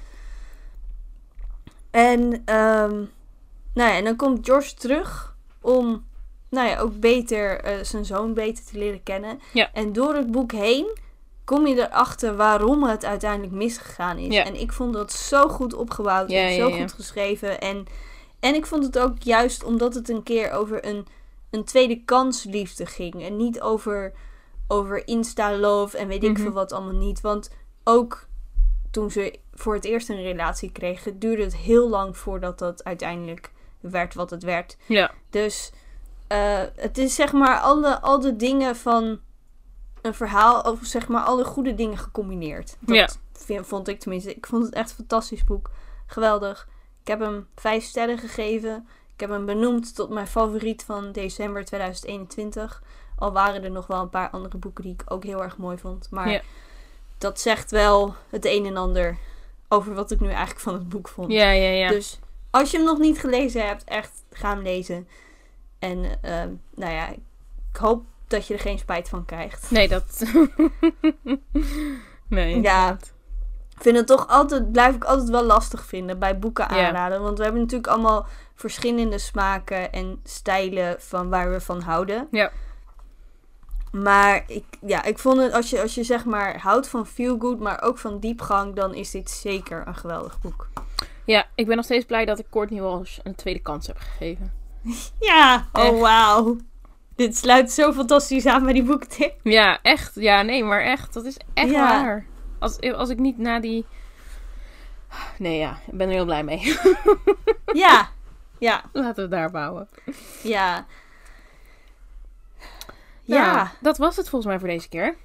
En, 1.91 2.41
ehm, 2.45 2.95
nou 3.73 3.89
ja, 3.89 3.95
en 3.95 4.03
dan 4.03 4.15
komt 4.15 4.45
George 4.45 4.73
terug 4.75 5.35
om, 5.61 6.05
nou 6.49 6.69
ja, 6.69 6.79
ook 6.79 6.99
beter 6.99 7.59
eh, 7.59 7.83
zijn 7.83 8.05
zoon 8.05 8.33
beter 8.33 8.65
te 8.65 8.77
leren 8.77 9.03
kennen. 9.03 9.39
Ja. 9.53 9.69
En 9.73 9.93
door 9.93 10.15
het 10.15 10.31
boek 10.31 10.51
heen 10.51 10.97
kom 11.45 11.67
je 11.67 11.87
erachter 11.87 12.35
waarom 12.35 12.83
het 12.83 13.05
uiteindelijk 13.05 13.53
misgegaan 13.53 14.17
is. 14.17 14.33
Ja. 14.33 14.43
En 14.45 14.59
ik 14.59 14.71
vond 14.71 14.93
dat 14.93 15.11
zo 15.11 15.47
goed 15.47 15.73
opgebouwd 15.73 16.29
Ja, 16.29 16.41
en 16.47 16.55
zo 16.55 16.67
ja. 16.69 16.77
goed 16.81 16.93
geschreven. 16.93 17.59
En, 17.61 17.85
en 18.39 18.55
ik 18.55 18.65
vond 18.65 18.83
het 18.83 18.99
ook 18.99 19.21
juist 19.21 19.63
omdat 19.63 19.93
het 19.93 20.09
een 20.09 20.23
keer 20.23 20.51
over 20.51 20.85
een, 20.85 21.07
een 21.49 21.63
tweede 21.63 22.01
kans 22.05 22.43
liefde 22.43 22.85
ging. 22.85 23.23
En 23.23 23.37
niet 23.37 23.61
over 23.61 24.13
over 24.67 25.07
Insta-love 25.07 25.97
en 25.97 26.07
weet 26.07 26.23
ik 26.23 26.31
Mhm. 26.31 26.41
veel 26.41 26.51
wat 26.51 26.71
allemaal 26.71 26.93
niet. 26.93 27.21
Want 27.21 27.49
ook 27.83 28.27
toen 28.91 29.11
ze 29.11 29.39
voor 29.53 29.73
het 29.73 29.85
eerst 29.85 30.09
een 30.09 30.21
relatie 30.21 30.71
kregen, 30.71 31.19
duurde 31.19 31.43
het 31.43 31.55
heel 31.55 31.89
lang 31.89 32.17
voordat 32.17 32.59
dat 32.59 32.83
uiteindelijk 32.83 33.51
werd 33.79 34.13
wat 34.13 34.29
het 34.29 34.43
werd. 34.43 34.77
Ja. 34.85 35.11
Dus 35.29 35.71
eh, 36.27 36.59
het 36.75 36.97
is 36.97 37.15
zeg 37.15 37.31
maar 37.33 37.59
alle, 37.59 38.01
al 38.01 38.19
de 38.19 38.35
dingen 38.35 38.75
van 38.75 39.19
een 40.05 40.13
verhaal, 40.13 40.61
of 40.61 40.79
zeg 40.81 41.07
maar 41.07 41.23
alle 41.23 41.43
goede 41.43 41.75
dingen 41.75 41.97
gecombineerd. 41.97 42.77
Dat 42.79 42.95
Ja. 42.95 43.09
vind- 43.33 43.67
vond 43.67 43.87
ik 43.87 43.99
tenminste. 43.99 44.35
Ik 44.35 44.45
vond 44.45 44.65
het 44.65 44.73
echt 44.73 44.89
een 44.89 44.95
fantastisch 44.95 45.43
boek. 45.43 45.69
Geweldig. 46.05 46.67
Ik 47.01 47.07
heb 47.07 47.19
hem 47.19 47.47
vijf 47.55 47.83
sterren 47.83 48.17
gegeven. 48.17 48.87
Ik 49.13 49.19
heb 49.19 49.29
hem 49.29 49.45
benoemd 49.45 49.95
tot 49.95 50.09
mijn 50.09 50.27
favoriet 50.27 50.83
van 50.83 51.11
december 51.11 51.65
2021. 51.65 52.83
Al 53.17 53.31
waren 53.31 53.63
er 53.63 53.71
nog 53.71 53.87
wel 53.87 54.01
een 54.01 54.09
paar 54.09 54.29
andere 54.29 54.57
boeken 54.57 54.83
die 54.83 54.93
ik 54.93 55.03
ook 55.05 55.23
heel 55.23 55.43
erg 55.43 55.57
mooi 55.57 55.77
vond. 55.77 56.07
Maar 56.11 56.29
Ja. 56.29 56.41
dat 57.17 57.39
zegt 57.39 57.71
wel 57.71 58.15
het 58.29 58.45
een 58.45 58.65
en 58.65 58.77
ander 58.77 59.17
over 59.69 59.93
wat 59.93 60.11
ik 60.11 60.19
nu 60.19 60.27
eigenlijk 60.29 60.59
van 60.59 60.73
het 60.73 60.89
boek 60.89 61.07
vond. 61.07 61.31
Ja, 61.31 61.49
ja, 61.51 61.69
ja. 61.69 61.89
Dus 61.89 62.19
als 62.49 62.71
je 62.71 62.77
hem 62.77 62.85
nog 62.85 62.97
niet 62.97 63.19
gelezen 63.19 63.67
hebt, 63.67 63.83
echt 63.83 64.23
ga 64.31 64.49
hem 64.49 64.61
lezen. 64.61 65.07
En 65.79 66.21
ehm, 66.21 66.49
nou 66.75 66.91
ja, 66.93 67.07
ik 67.07 67.77
hoop 67.79 68.03
dat 68.27 68.47
je 68.47 68.53
er 68.53 68.59
geen 68.59 68.79
spijt 68.79 69.09
van 69.09 69.25
krijgt. 69.25 69.71
Nee, 69.71 69.87
dat... 69.87 70.23
nee. 72.27 72.61
Ja, 72.61 72.97
ik 73.75 73.81
vind 73.81 73.97
het 73.97 74.07
toch 74.07 74.27
altijd, 74.27 74.71
blijf 74.71 74.95
ik 74.95 75.03
altijd 75.03 75.29
wel 75.29 75.43
lastig 75.43 75.85
vinden 75.85 76.19
bij 76.19 76.39
boeken 76.39 76.75
Ja. 76.75 76.87
aanraden. 76.87 77.21
Want 77.21 77.37
we 77.37 77.43
hebben 77.43 77.61
natuurlijk 77.61 77.89
allemaal 77.93 78.25
verschillende 78.55 79.17
smaken 79.17 79.91
en 79.91 80.19
stijlen 80.23 80.95
van 80.99 81.29
waar 81.29 81.51
we 81.51 81.61
van 81.61 81.81
houden. 81.81 82.27
Ja. 82.31 82.51
Maar 83.91 84.43
ik, 84.47 84.63
ja, 84.85 85.03
ik 85.03 85.19
vond 85.19 85.41
het, 85.41 85.53
als 85.53 85.69
je, 85.69 85.81
als 85.81 85.95
je 85.95 86.03
zeg 86.03 86.25
maar 86.25 86.59
houdt 86.59 86.87
van 86.87 87.07
feel 87.07 87.35
good, 87.39 87.59
maar 87.59 87.81
ook 87.81 87.97
van 87.97 88.19
diepgang, 88.19 88.75
dan 88.75 88.93
is 88.93 89.11
dit 89.11 89.29
zeker 89.29 89.87
een 89.87 89.95
geweldig 89.95 90.41
boek. 90.41 90.67
Ja, 91.25 91.45
ik 91.55 91.65
ben 91.67 91.75
nog 91.75 91.85
steeds 91.85 92.05
blij 92.05 92.25
dat 92.25 92.39
ik 92.39 92.45
Courtney 92.49 92.81
Walsh 92.81 93.17
een 93.23 93.35
tweede 93.35 93.59
kans 93.59 93.87
heb 93.87 93.97
gegeven. 93.97 94.53
Ja, 95.19 95.67
oh 95.73 95.99
wauw. 96.01 96.57
Dit 97.21 97.37
sluit 97.37 97.71
zo 97.71 97.93
fantastisch 97.93 98.45
aan 98.45 98.63
bij 98.63 98.73
die 98.73 98.83
boektip. 98.83 99.33
Ja, 99.43 99.79
echt. 99.81 100.15
Ja, 100.15 100.41
nee, 100.41 100.63
maar 100.63 100.81
echt. 100.81 101.13
Dat 101.13 101.25
is 101.25 101.37
echt 101.53 101.69
Ja. 101.69 102.01
waar. 102.03 102.25
Als, 102.59 102.81
als 102.81 103.09
ik 103.09 103.17
niet 103.19 103.37
na 103.37 103.59
die... 103.59 103.85
Nee, 105.37 105.57
ja. 105.57 105.77
Ik 105.87 105.97
ben 105.97 106.07
er 106.07 106.13
heel 106.13 106.25
blij 106.25 106.43
mee. 106.43 106.77
Ja, 107.73 108.09
ja, 108.59 108.83
Laten 108.93 109.15
we 109.15 109.21
het 109.21 109.31
daar 109.31 109.51
bouwen. 109.51 109.87
ja. 110.43 110.85
Nou, 113.25 113.41
Ja, 113.43 113.71
dat 113.81 113.97
was 113.97 114.15
het 114.15 114.29
volgens 114.29 114.51
mij 114.51 114.59
voor 114.59 114.67
deze 114.69 114.89
keer. 114.89 115.15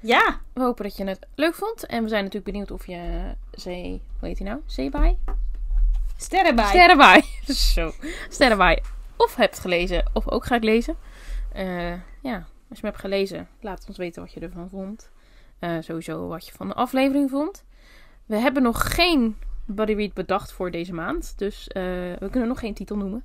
ja. 0.00 0.40
We 0.52 0.62
hopen 0.62 0.84
dat 0.84 0.96
je 0.96 1.04
het 1.04 1.26
leuk 1.34 1.54
vond. 1.54 1.86
En 1.86 2.02
we 2.02 2.08
zijn 2.08 2.24
natuurlijk 2.24 2.52
benieuwd 2.52 2.70
of 2.70 2.86
je 2.86 3.34
Zee... 3.50 4.02
Hoe 4.18 4.28
heet 4.28 4.38
hij 4.38 4.48
nou? 4.48 4.60
Zeebaai? 4.66 5.18
Sterren 6.16 6.54
bij. 6.56 6.66
Sterrenbaai. 6.66 7.24
Zo. 7.74 7.92
Sterrenbaai. 8.28 8.78
Of 9.18 9.34
hebt 9.34 9.58
gelezen, 9.58 10.04
of 10.12 10.28
ook 10.30 10.44
gaat 10.46 10.64
lezen. 10.64 10.96
Eh, 11.52 11.90
ja, 12.22 12.34
als 12.68 12.78
je 12.78 12.84
hem 12.84 12.84
hebt 12.90 12.98
gelezen, 12.98 13.48
laat 13.60 13.84
ons 13.88 13.96
weten 13.96 14.22
wat 14.22 14.32
je 14.32 14.40
ervan 14.40 14.68
vond. 14.68 15.10
Eh, 15.58 15.76
sowieso 15.80 16.26
wat 16.28 16.46
je 16.46 16.52
van 16.52 16.68
de 16.68 16.74
aflevering 16.74 17.30
vond. 17.30 17.64
We 18.26 18.36
hebben 18.36 18.62
nog 18.62 18.94
geen 18.94 19.36
Buddy 19.66 19.92
Read 19.94 20.12
bedacht 20.14 20.52
voor 20.52 20.70
deze 20.70 20.94
maand. 20.94 21.32
Dus 21.36 21.68
eh, 21.68 21.82
we 22.18 22.28
kunnen 22.30 22.48
nog 22.48 22.58
geen 22.58 22.74
titel 22.74 22.96
noemen. 22.96 23.24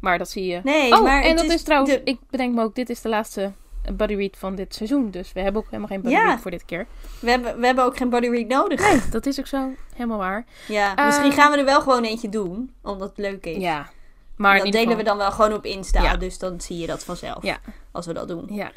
Maar 0.00 0.18
dat 0.18 0.30
zie 0.30 0.46
je. 0.46 0.60
Nee, 0.64 0.92
oh, 0.92 1.02
maar 1.02 1.22
en 1.22 1.36
dat 1.36 1.44
is, 1.44 1.62
trouwens, 1.62 1.92
de- 1.94 2.00
ik 2.04 2.18
bedenk 2.30 2.54
me 2.54 2.62
ook, 2.62 2.74
dit 2.74 2.90
is 2.90 3.00
de 3.00 3.08
laatste 3.08 3.52
Buddy 3.92 4.14
Read 4.14 4.36
van 4.36 4.54
dit 4.54 4.74
seizoen. 4.74 5.10
Dus 5.10 5.32
we 5.32 5.40
hebben 5.40 5.60
ook 5.62 5.66
helemaal 5.70 5.88
geen 5.88 6.00
Buddy 6.00 6.16
Ja. 6.16 6.24
Read 6.26 6.40
voor 6.40 6.50
dit 6.50 6.64
keer. 6.64 6.86
we, 7.20 7.30
hebben, 7.30 7.58
we 7.60 7.66
hebben 7.66 7.84
ook 7.84 7.96
geen 7.96 8.08
body 8.10 8.28
read 8.28 8.46
nodig. 8.48 9.08
Dat 9.10 9.26
is 9.26 9.38
ook 9.38 9.46
zo, 9.46 9.70
helemaal 9.94 10.18
waar. 10.18 10.44
Ja, 10.68 11.04
misschien 11.06 11.32
gaan 11.32 11.50
we 11.52 11.58
er 11.58 11.64
wel 11.64 11.80
gewoon 11.80 12.04
eentje 12.04 12.28
doen, 12.28 12.72
omdat 12.82 13.08
het 13.08 13.18
leuk 13.18 13.46
is. 13.46 13.56
Ja, 13.62 13.90
maar 14.38 14.54
dat 14.58 14.64
delen 14.64 14.80
geval- 14.80 14.96
we 14.96 15.02
dan 15.02 15.16
wel 15.16 15.30
gewoon 15.32 15.52
op 15.52 15.64
Insta, 15.64 16.02
Ja. 16.02 16.16
dus 16.16 16.38
dan 16.38 16.60
zie 16.60 16.78
je 16.78 16.86
dat 16.86 17.04
vanzelf. 17.04 17.42
Ja. 17.42 17.58
Als 17.92 18.06
we 18.06 18.12
dat 18.12 18.28
doen. 18.28 18.44
Ja. 18.50 18.70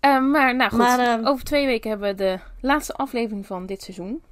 Eh, 0.00 0.20
maar 0.20 0.56
nou 0.56 0.70
goed, 0.70 0.78
Maar, 0.78 0.98
ehm, 0.98 1.26
over 1.26 1.44
twee 1.44 1.66
weken 1.66 1.90
hebben 1.90 2.08
we 2.08 2.14
de 2.14 2.38
laatste 2.60 2.92
aflevering 2.94 3.46
van 3.46 3.66
dit 3.66 3.82
seizoen. 3.82 4.22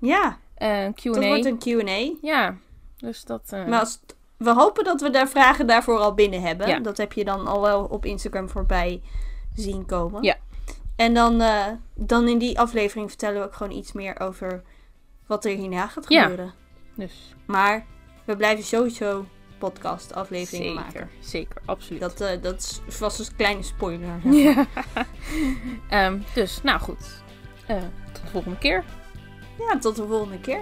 Ja, 0.00 0.38
Eh, 0.54 0.84
Een 0.84 0.94
Q&A. 0.94 1.10
dat 1.12 1.24
wordt 1.24 1.44
een 1.44 1.58
Q&A. 1.58 2.16
Ja, 2.22 2.56
dus 2.96 3.24
dat... 3.24 3.42
eh, 3.52 3.66
Maar 3.66 3.78
als 3.80 4.00
we 4.36 4.50
hopen 4.52 4.84
dat 4.84 5.00
we 5.00 5.10
daar 5.10 5.28
vragen 5.28 5.66
daarvoor 5.66 5.98
al 5.98 6.14
binnen 6.14 6.42
hebben. 6.42 6.68
Ja. 6.68 6.78
Dat 6.78 6.96
heb 6.96 7.12
je 7.12 7.24
dan 7.24 7.46
al 7.46 7.60
wel 7.60 7.84
op 7.84 8.04
Instagram 8.04 8.48
voorbij 8.48 9.02
zien 9.54 9.86
komen. 9.86 10.22
Ja. 10.22 10.36
En 10.96 11.14
dan, 11.14 11.40
eh, 11.40 11.66
dan 11.94 12.28
in 12.28 12.38
die 12.38 12.58
aflevering 12.58 13.08
vertellen 13.08 13.40
we 13.40 13.46
ook 13.46 13.54
gewoon 13.54 13.76
iets 13.76 13.92
meer 13.92 14.20
over 14.20 14.62
wat 15.26 15.44
er 15.44 15.56
hierna 15.56 15.86
gaat 15.86 16.04
Ja. 16.08 16.20
gebeuren. 16.22 16.52
dus 16.94 17.34
Maar 17.46 17.86
we 18.24 18.36
blijven 18.36 18.64
sowieso 18.64 19.24
podcast 19.58 20.14
afleveringen 20.14 20.68
zeker, 20.68 20.84
maken. 20.84 21.10
zeker, 21.20 21.62
absoluut. 21.64 22.00
Dat, 22.00 22.20
eh, 22.20 22.42
dat 22.42 22.82
is 22.86 22.96
vast 22.96 23.18
een 23.18 23.36
kleine 23.36 23.62
spoiler. 23.62 24.20
Ja. 24.32 24.66
Ehm, 25.88 26.18
dus, 26.34 26.62
nou 26.62 26.80
goed. 26.80 27.22
Eh, 27.66 27.76
tot 28.12 28.22
de 28.24 28.30
volgende 28.30 28.58
keer. 28.58 28.84
ja, 29.58 29.78
tot 29.78 29.96
de 29.96 30.06
volgende 30.06 30.38
keer. 30.40 30.60